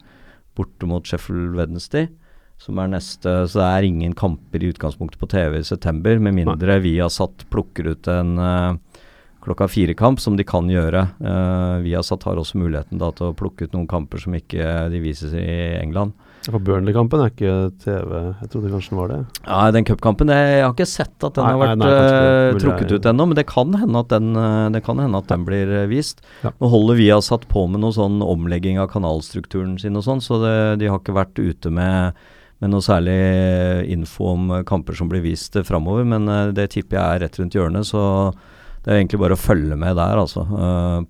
borte 0.59 0.91
mot 0.91 1.09
Sheffield 1.09 1.57
Wednesday. 1.57 2.11
Som 2.59 2.81
er 2.83 2.91
neste, 2.91 3.31
så 3.47 3.61
det 3.61 3.67
er 3.71 3.87
ingen 3.87 4.17
kamper 4.19 4.65
i 4.65 4.73
utgangspunktet 4.73 5.21
på 5.21 5.29
TV 5.31 5.61
i 5.61 5.67
september, 5.67 6.19
med 6.19 6.35
mindre 6.41 6.81
Viasat 6.83 7.47
plukker 7.53 7.93
ut 7.95 8.09
en 8.11 8.33
uh, 8.43 9.05
klokka 9.47 9.71
fire-kamp, 9.71 10.21
som 10.21 10.37
de 10.37 10.45
kan 10.45 10.69
gjøre. 10.69 11.07
Uh, 11.23 11.79
Viasat 11.87 12.27
har 12.27 12.37
også 12.37 12.61
muligheten 12.61 13.01
da 13.01 13.15
til 13.15 13.31
å 13.31 13.37
plukke 13.39 13.65
ut 13.65 13.79
noen 13.79 13.89
kamper 13.89 14.21
som 14.21 14.35
ikke 14.37 14.91
de 14.93 15.01
vises 15.01 15.33
i 15.39 15.79
England. 15.79 16.19
For 16.47 16.63
Burnley-kampen 16.63 17.23
er 17.23 17.33
ikke 17.33 17.55
TV 17.83 18.13
Jeg 18.15 18.51
trodde 18.53 18.71
kanskje 18.73 18.93
den 18.93 19.01
var 19.01 19.11
det. 19.13 19.19
Ja, 19.43 19.59
den 19.75 19.87
cupkampen 19.89 20.33
Jeg 20.33 20.63
har 20.63 20.73
ikke 20.73 20.89
sett 20.89 21.27
at 21.27 21.37
den 21.37 21.45
Nei, 21.45 21.53
har 21.53 21.63
vært 21.63 21.81
nei, 21.81 21.91
nei, 21.91 22.49
eh, 22.55 22.59
trukket 22.63 22.95
ut 22.95 23.09
ennå, 23.11 23.27
men 23.29 23.39
det 23.39 23.47
kan 23.51 23.75
hende 23.77 24.03
at 24.05 24.13
den, 24.13 24.31
eh, 24.39 24.69
det 24.75 24.83
kan 24.87 25.03
hende 25.03 25.21
at 25.21 25.29
den 25.31 25.47
blir 25.49 25.73
eh, 25.83 25.89
vist. 25.91 26.23
Ja. 26.45 26.53
Nå 26.63 26.71
holder 26.73 27.01
vi 27.01 27.09
satt 27.25 27.49
på 27.51 27.65
med 27.71 27.83
noe 27.83 27.95
sånn 27.97 28.21
omlegging 28.25 28.79
av 28.81 28.91
kanalstrukturen 28.93 29.77
sin 29.81 29.99
og 29.99 30.05
sånn, 30.07 30.23
så 30.25 30.39
det, 30.43 30.57
de 30.83 30.91
har 30.93 31.01
ikke 31.01 31.17
vært 31.17 31.41
ute 31.41 31.73
med, 31.75 32.21
med 32.63 32.73
noe 32.73 32.85
særlig 32.85 33.19
info 33.91 34.33
om 34.35 34.53
kamper 34.69 34.97
som 34.97 35.11
blir 35.11 35.25
vist 35.25 35.59
framover, 35.67 36.07
men 36.07 36.29
det 36.55 36.71
tipper 36.77 37.01
jeg 37.01 37.05
er 37.05 37.25
rett 37.27 37.41
rundt 37.41 37.59
hjørnet, 37.59 37.89
så 37.89 38.31
det 38.85 38.93
er 38.93 39.01
egentlig 39.01 39.21
bare 39.21 39.37
å 39.37 39.41
følge 39.41 39.77
med 39.77 39.99
der, 39.99 40.21
altså. 40.21 40.47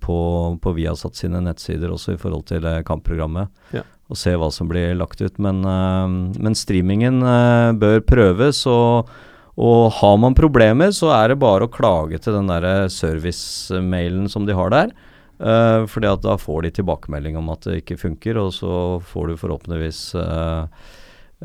på, 0.01 0.17
på 0.59 0.75
Viasat 0.75 1.19
sine 1.19 1.43
nettsider 1.45 1.93
også 1.93 2.15
i 2.15 2.19
forhold 2.19 2.47
til 2.49 2.65
kampprogrammet. 2.87 3.53
Ja. 3.77 3.85
Og 4.09 4.17
se 4.17 4.33
hva 4.33 4.49
som 4.53 4.69
blir 4.69 4.95
lagt 4.97 5.21
ut. 5.21 5.35
Men, 5.41 5.63
eh, 5.65 6.39
men 6.41 6.57
streamingen 6.57 7.21
eh, 7.21 7.71
bør 7.77 8.01
prøves, 8.09 8.63
og, 8.69 9.11
og 9.59 9.83
har 9.99 10.17
man 10.21 10.37
problemer, 10.37 10.93
så 10.95 11.13
er 11.17 11.31
det 11.31 11.41
bare 11.43 11.67
å 11.67 11.73
klage 11.73 12.21
til 12.23 12.39
den 12.39 12.49
der 12.49 12.89
service-mailen 12.93 14.29
som 14.31 14.49
de 14.49 14.57
har 14.57 14.73
der. 14.73 14.95
Uh, 15.39 15.85
fordi 15.87 16.09
at 16.09 16.19
da 16.19 16.33
får 16.35 16.65
de 16.65 16.71
tilbakemelding 16.75 17.37
om 17.39 17.47
at 17.53 17.63
det 17.63 17.77
ikke 17.79 17.95
funker, 18.01 18.35
og 18.41 18.51
så 18.51 18.71
får 19.07 19.29
du 19.29 19.37
forhåpentligvis 19.39 20.01
uh, 20.19 20.67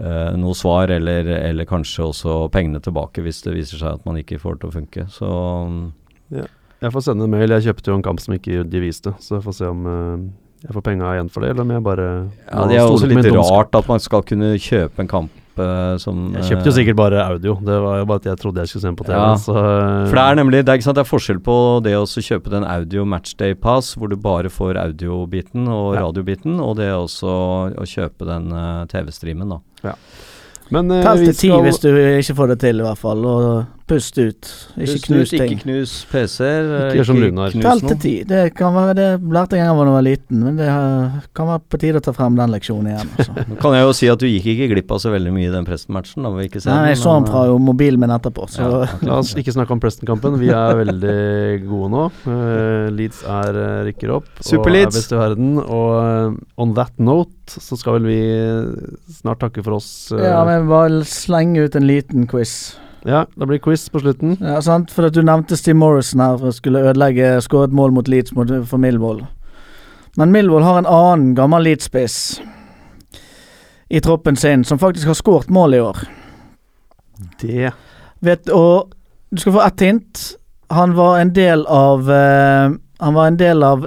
uh, 0.01 0.33
noe 0.35 0.55
svar, 0.59 0.91
eller, 0.91 1.31
eller 1.37 1.69
kanskje 1.71 2.09
også 2.09 2.39
pengene 2.55 2.83
tilbake 2.83 3.23
hvis 3.23 3.45
det 3.47 3.55
viser 3.55 3.79
seg 3.79 4.01
at 4.01 4.09
man 4.09 4.19
ikke 4.19 4.41
får 4.43 4.57
det 4.57 4.65
til 4.65 4.73
å 4.73 4.75
funke. 4.75 5.07
Så 5.15 5.29
Jeg 6.35 6.95
får 6.97 7.07
sende 7.07 7.29
en 7.29 7.37
mail. 7.37 7.55
Jeg 7.55 7.69
kjøpte 7.69 7.93
jo 7.93 8.01
en 8.01 8.07
kamp 8.09 8.25
som 8.25 8.35
ikke 8.35 8.67
de 8.67 8.83
viste, 8.83 9.15
så 9.23 9.39
jeg 9.39 9.47
får 9.47 9.59
se 9.61 9.71
om 9.71 9.87
eh, 9.87 10.27
jeg 10.65 10.73
får 10.73 10.85
penga 10.87 11.09
igjen 11.12 11.31
for 11.33 11.45
det, 11.45 11.53
eller 11.53 11.67
om 11.67 11.73
jeg 11.75 11.85
bare 11.85 12.05
ja, 12.49 12.67
det 12.69 12.77
er 12.79 12.87
jo 12.87 12.93
også 12.95 13.09
litt 13.11 13.27
rart 13.37 13.77
at 13.77 13.89
man 13.91 14.01
skal 14.01 14.23
kunne 14.25 14.55
kjøpe 14.57 15.03
en 15.05 15.11
kamp 15.11 15.61
eh, 15.61 15.97
som 16.01 16.23
Jeg 16.39 16.47
kjøpte 16.49 16.71
jo 16.71 16.73
eh, 16.73 16.77
sikkert 16.79 16.99
bare 16.99 17.21
audio. 17.21 17.57
Det 17.61 17.77
var 17.85 17.99
jo 18.01 18.07
bare 18.09 18.23
at 18.23 18.29
jeg 18.31 18.41
trodde 18.41 18.65
jeg 18.65 18.73
skulle 18.73 18.85
se 18.87 18.89
den 18.89 18.97
på 18.97 19.05
TV. 19.05 19.19
Ja. 19.19 19.35
Så, 19.43 19.53
eh, 19.53 20.07
For 20.09 20.17
det 20.17 20.25
er 20.25 20.39
nemlig 20.41 20.62
det 20.62 20.73
er, 20.73 20.81
ikke 20.81 20.89
sant, 20.89 20.97
det 20.97 21.05
er 21.05 21.11
forskjell 21.11 21.43
på 21.45 21.59
det 21.85 21.95
å 22.01 22.07
kjøpe 22.09 22.55
den 22.55 22.65
audio 22.65 23.05
matchday 23.05 23.53
pass, 23.61 23.93
hvor 23.99 24.09
du 24.09 24.17
bare 24.17 24.53
får 24.53 24.81
audiobiten 24.87 25.69
og 25.69 25.99
Ja. 25.99 26.07
radiobiten, 26.07 26.57
og 26.65 26.79
det 26.81 26.89
også 26.97 27.37
å 27.77 27.85
kjøpe 27.85 28.25
den 28.25 28.49
uh, 28.57 28.87
TV-streamen, 28.89 29.59
da. 29.59 29.95
Men 30.73 30.89
uh, 30.91 31.03
tell 31.05 31.27
til 31.29 31.37
ti 31.37 31.53
hvis 31.53 31.83
du 31.85 31.91
ikke 31.93 32.41
får 32.41 32.55
det 32.55 32.61
til, 32.65 32.81
i 32.81 32.89
hvert 32.89 33.05
fall. 33.05 33.21
Og 33.21 33.74
pust 33.89 34.16
ut. 34.16 34.49
Ikke 34.80 34.95
Pust 34.95 35.07
knus 35.07 35.28
ut, 35.28 35.39
ting. 35.39 35.51
Ikke 35.53 35.64
knus 35.66 35.93
PC-er. 36.09 36.64
eh, 36.64 36.85
Ikke 36.89 36.99
gjør 37.03 37.09
som 37.11 37.18
Runar. 37.20 37.55
til 37.85 37.99
ti. 38.01 38.12
Det 38.24 38.55
kan 38.57 38.72
være 38.74 38.95
Det 38.97 39.09
lærte 39.20 39.59
jeg 39.59 39.66
da 39.66 39.74
jeg 39.74 39.93
var 39.93 40.05
liten, 40.07 40.41
men 40.45 40.57
det 40.57 40.68
eh, 40.68 41.18
kan 41.37 41.49
være 41.51 41.62
på 41.68 41.80
tide 41.82 42.01
å 42.01 42.05
ta 42.05 42.14
frem 42.16 42.37
den 42.39 42.55
leksjonen 42.55 42.89
igjen. 42.93 43.11
Altså. 43.18 43.35
Nå 43.51 43.59
kan 43.61 43.76
jeg 43.76 43.85
jo 43.85 43.93
si 44.01 44.09
at 44.09 44.22
du 44.22 44.26
gikk 44.30 44.47
ikke 44.55 44.68
glipp 44.72 44.95
av 44.97 45.03
så 45.05 45.12
veldig 45.12 45.32
mye 45.37 45.49
i 45.51 45.53
den 45.53 45.68
Preston-matchen. 45.68 46.24
Nei, 46.24 46.47
den, 46.49 46.89
jeg 46.89 47.01
så 47.01 47.16
den 47.18 47.28
fra 47.28 47.43
eh, 47.45 47.51
jo 47.53 47.59
mobilen 47.61 48.01
min 48.01 48.14
etterpå, 48.14 48.49
så 48.53 48.64
Ja. 48.64 48.85
La 49.05 49.18
oss 49.20 49.35
ikke 49.37 49.53
snakke 49.55 49.76
om 49.76 49.82
Preston-kampen. 49.82 50.39
Vi 50.41 50.49
er 50.49 50.78
veldig 50.80 51.18
gode 51.68 51.91
nå. 51.93 52.05
Uh, 52.24 52.89
Leeds 52.95 53.20
er 53.28 53.59
uh, 53.59 53.82
rykker 53.89 54.14
opp 54.16 54.30
Super 54.41 54.70
og 54.72 54.78
er 54.80 54.93
best 54.95 55.12
i 55.12 55.18
verden. 55.20 55.59
Og 55.61 55.91
uh, 56.01 56.39
on 56.61 56.72
that 56.78 56.97
note 56.99 57.32
så 57.61 57.76
skal 57.76 57.99
vel 57.99 58.09
vi 58.09 58.20
snart 59.20 59.43
takke 59.45 59.64
for 59.64 59.76
oss. 59.76 59.91
Uh, 60.14 60.22
Ja, 60.24 60.41
men 60.49 60.68
bare 60.70 61.05
slenge 61.09 61.66
ut 61.66 61.76
en 61.76 61.87
liten 61.89 62.24
quiz. 62.30 62.74
Ja, 63.05 63.26
det 63.36 63.46
blir 63.46 63.59
quiz 63.59 63.88
på 63.92 64.00
slutten. 64.00 64.36
Ja, 64.40 64.62
sant? 64.64 64.92
For 64.94 65.09
at 65.09 65.14
du 65.16 65.20
nevnte 65.22 65.59
Steve 65.61 65.76
Morrison 65.76 66.22
her 66.24 66.38
for 66.40 66.48
å 66.50 66.57
skulle 66.57 66.84
ødelegge 66.88 67.36
skåret 67.44 67.74
mål 67.76 67.92
mot 67.96 68.09
Leeds 68.09 68.32
mot, 68.36 68.50
for 68.68 68.80
Millwall. 68.80 69.26
Men 70.16 70.32
Millwall 70.32 70.64
har 70.64 70.80
en 70.80 70.88
annen 70.88 71.34
gammel 71.36 71.66
Leeds-spiss 71.68 72.40
i 73.92 74.00
troppen 74.00 74.36
sin 74.40 74.64
som 74.64 74.80
faktisk 74.80 75.11
har 75.12 75.18
skåret 75.18 75.52
mål 75.52 75.74
i 75.74 75.82
år. 75.84 76.05
Det 77.40 77.72
Vet, 78.24 78.48
og 78.48 78.94
du 79.30 79.40
skal 79.42 79.52
få 79.52 79.62
ett 79.66 79.80
hint. 79.84 80.20
Han 80.72 80.94
var 80.96 81.18
en 81.20 81.34
del 81.36 81.66
av 81.68 82.09
uh, 82.09 82.72
Han 83.05 83.14
var 83.14 83.26
en 83.26 83.36
del 83.36 83.62
av 83.62 83.84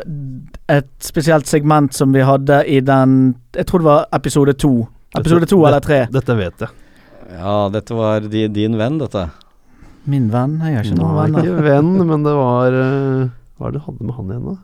et 0.68 0.92
spesielt 1.02 1.48
segment 1.48 1.94
som 1.94 2.14
vi 2.14 2.22
hadde 2.22 2.60
i 2.68 2.82
den 2.86 3.36
Jeg 3.56 3.66
tror 3.66 3.80
det 3.80 3.88
var 3.88 4.06
episode 4.14 4.54
to. 4.54 4.88
Episode 5.18 5.50
to 5.50 5.66
eller 5.66 5.80
tre. 5.80 6.06
Dette 6.12 6.36
vet 6.38 6.62
jeg. 6.62 6.87
Ja, 7.28 7.68
dette 7.74 7.96
var 7.98 8.24
di, 8.24 8.46
din 8.48 8.78
venn, 8.80 8.98
dette. 9.02 9.26
Min 10.08 10.30
venn? 10.32 10.60
Jeg 10.64 10.78
har 10.78 10.86
ikke 10.88 11.00
noen 11.02 11.18
venn. 11.20 11.36
ikke 11.44 11.64
venn, 11.66 11.90
men 12.08 12.24
det 12.24 12.34
var 12.38 12.72
uh, 12.72 13.28
Hva 13.60 13.68
er 13.68 13.74
det 13.76 13.82
du 13.82 13.86
hadde 13.90 14.06
med 14.08 14.16
han 14.16 14.30
igjen, 14.32 14.46
da? 14.48 14.56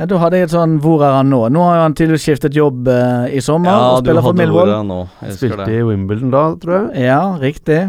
Ja, 0.00 0.06
Da 0.10 0.18
hadde 0.20 0.36
jeg 0.40 0.48
et 0.48 0.52
sånn 0.52 0.74
Hvor 0.84 1.02
er 1.04 1.14
han 1.18 1.28
nå? 1.32 1.38
Nå 1.52 1.62
har 1.64 1.80
han 1.86 1.94
tydeligvis 1.96 2.24
skiftet 2.28 2.56
jobb 2.56 2.88
uh, 2.88 3.24
i 3.32 3.40
sommer 3.44 3.72
Ja, 3.72 3.80
og 3.94 4.02
du 4.04 4.10
spiller 4.10 4.24
for 4.26 4.36
Millwall. 4.36 4.68
ordet 4.68 4.82
nå. 4.90 4.98
Jeg 5.24 5.38
Spilte 5.38 5.64
det. 5.64 5.78
i 5.78 5.82
Wimbledon 5.88 6.30
da, 6.34 6.42
tror 6.60 6.76
jeg. 6.76 7.06
Ja, 7.08 7.20
riktig. 7.40 7.80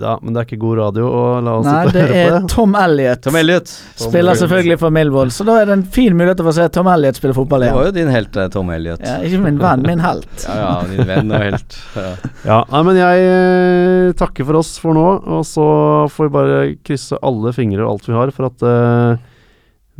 Ja, 0.00 0.14
Men 0.22 0.34
det 0.34 0.42
er 0.42 0.48
ikke 0.48 0.60
god 0.62 0.78
radio 0.80 1.08
å 1.08 1.22
la 1.44 1.56
oss 1.60 1.66
Nei, 1.68 1.74
sitte 1.74 1.88
og 1.88 1.94
det 1.94 2.04
høre 2.04 2.20
er 2.20 2.30
på 2.30 2.36
det. 2.36 2.52
Tom 2.54 2.76
Elliot. 2.80 3.22
Tom 3.26 3.38
Elliot. 3.40 3.74
Spiller 4.04 4.38
selvfølgelig 4.40 4.78
for 4.84 4.96
Milvold, 4.98 5.34
så 5.36 5.46
da 5.48 5.58
er 5.60 5.70
det 5.70 5.76
en 5.78 5.84
fin 5.96 6.16
mulighet 6.16 6.40
til 6.40 6.46
å 6.46 6.50
få 6.50 6.56
se 6.58 6.68
Tom 6.76 6.90
Elliot 6.92 7.20
spille 7.20 7.36
fotball 7.36 7.66
igjen. 7.66 7.76
Det 7.76 7.82
var 7.82 7.90
jo 7.90 7.96
din 7.98 8.14
helt, 8.14 8.40
eh, 8.40 8.48
Tom 8.54 8.72
Elliot. 8.74 9.04
Ja, 9.04 9.18
ikke 9.28 9.42
min 9.44 9.60
venn, 9.62 9.84
min 9.88 10.04
helt. 10.04 10.32
Ja, 10.48 10.56
ja, 10.60 10.72
din 10.90 11.08
venn 11.08 11.30
og 11.32 11.44
helt. 11.46 11.78
Ja. 11.98 12.08
Ja, 12.44 12.58
nei, 12.70 12.82
men 12.88 12.98
jeg 13.00 13.28
eh, 13.28 14.14
takker 14.18 14.48
for 14.48 14.60
oss 14.60 14.74
for 14.82 14.96
nå, 14.96 15.06
og 15.38 15.46
så 15.48 15.68
får 16.12 16.28
vi 16.28 16.34
bare 16.38 16.58
krysse 16.84 17.20
alle 17.24 17.54
fingre 17.56 17.86
og 17.86 17.94
alt 17.94 18.10
vi 18.10 18.18
har 18.18 18.34
for 18.34 18.50
at 18.50 18.66
eh, 18.68 19.22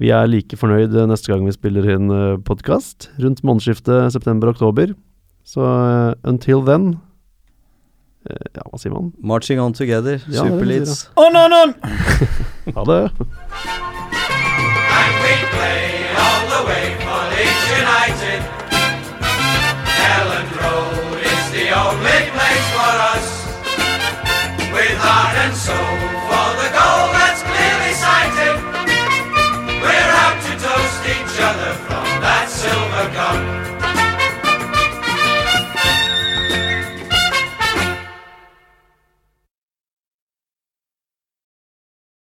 vi 0.00 0.10
er 0.10 0.26
like 0.26 0.58
fornøyd 0.58 0.94
neste 1.06 1.30
gang 1.30 1.44
vi 1.46 1.54
spiller 1.54 1.86
inn 1.94 2.10
uh, 2.10 2.36
podkast, 2.42 3.12
rundt 3.22 3.44
månedsskiftet 3.46 4.14
september-oktober. 4.14 4.94
Så 5.46 5.62
uh, 5.62 6.14
until 6.26 6.64
then 6.66 6.94
eh, 6.94 7.03
Eh, 8.30 8.46
ja, 8.54 8.62
hva 8.70 8.78
sier 8.80 8.94
man? 8.94 9.12
Marching 9.20 9.60
on 9.60 9.74
together. 9.74 10.20
Ja, 10.26 10.26
det 10.26 10.38
Super 10.38 10.58
vil 10.58 10.68
si 10.68 10.78
Leeds. 10.78 11.10
On, 11.16 11.36
on, 11.36 11.52
oh, 11.52 11.62
on! 11.62 11.74
Ha 12.74 12.84
det! 12.84 13.10
And 33.16 33.53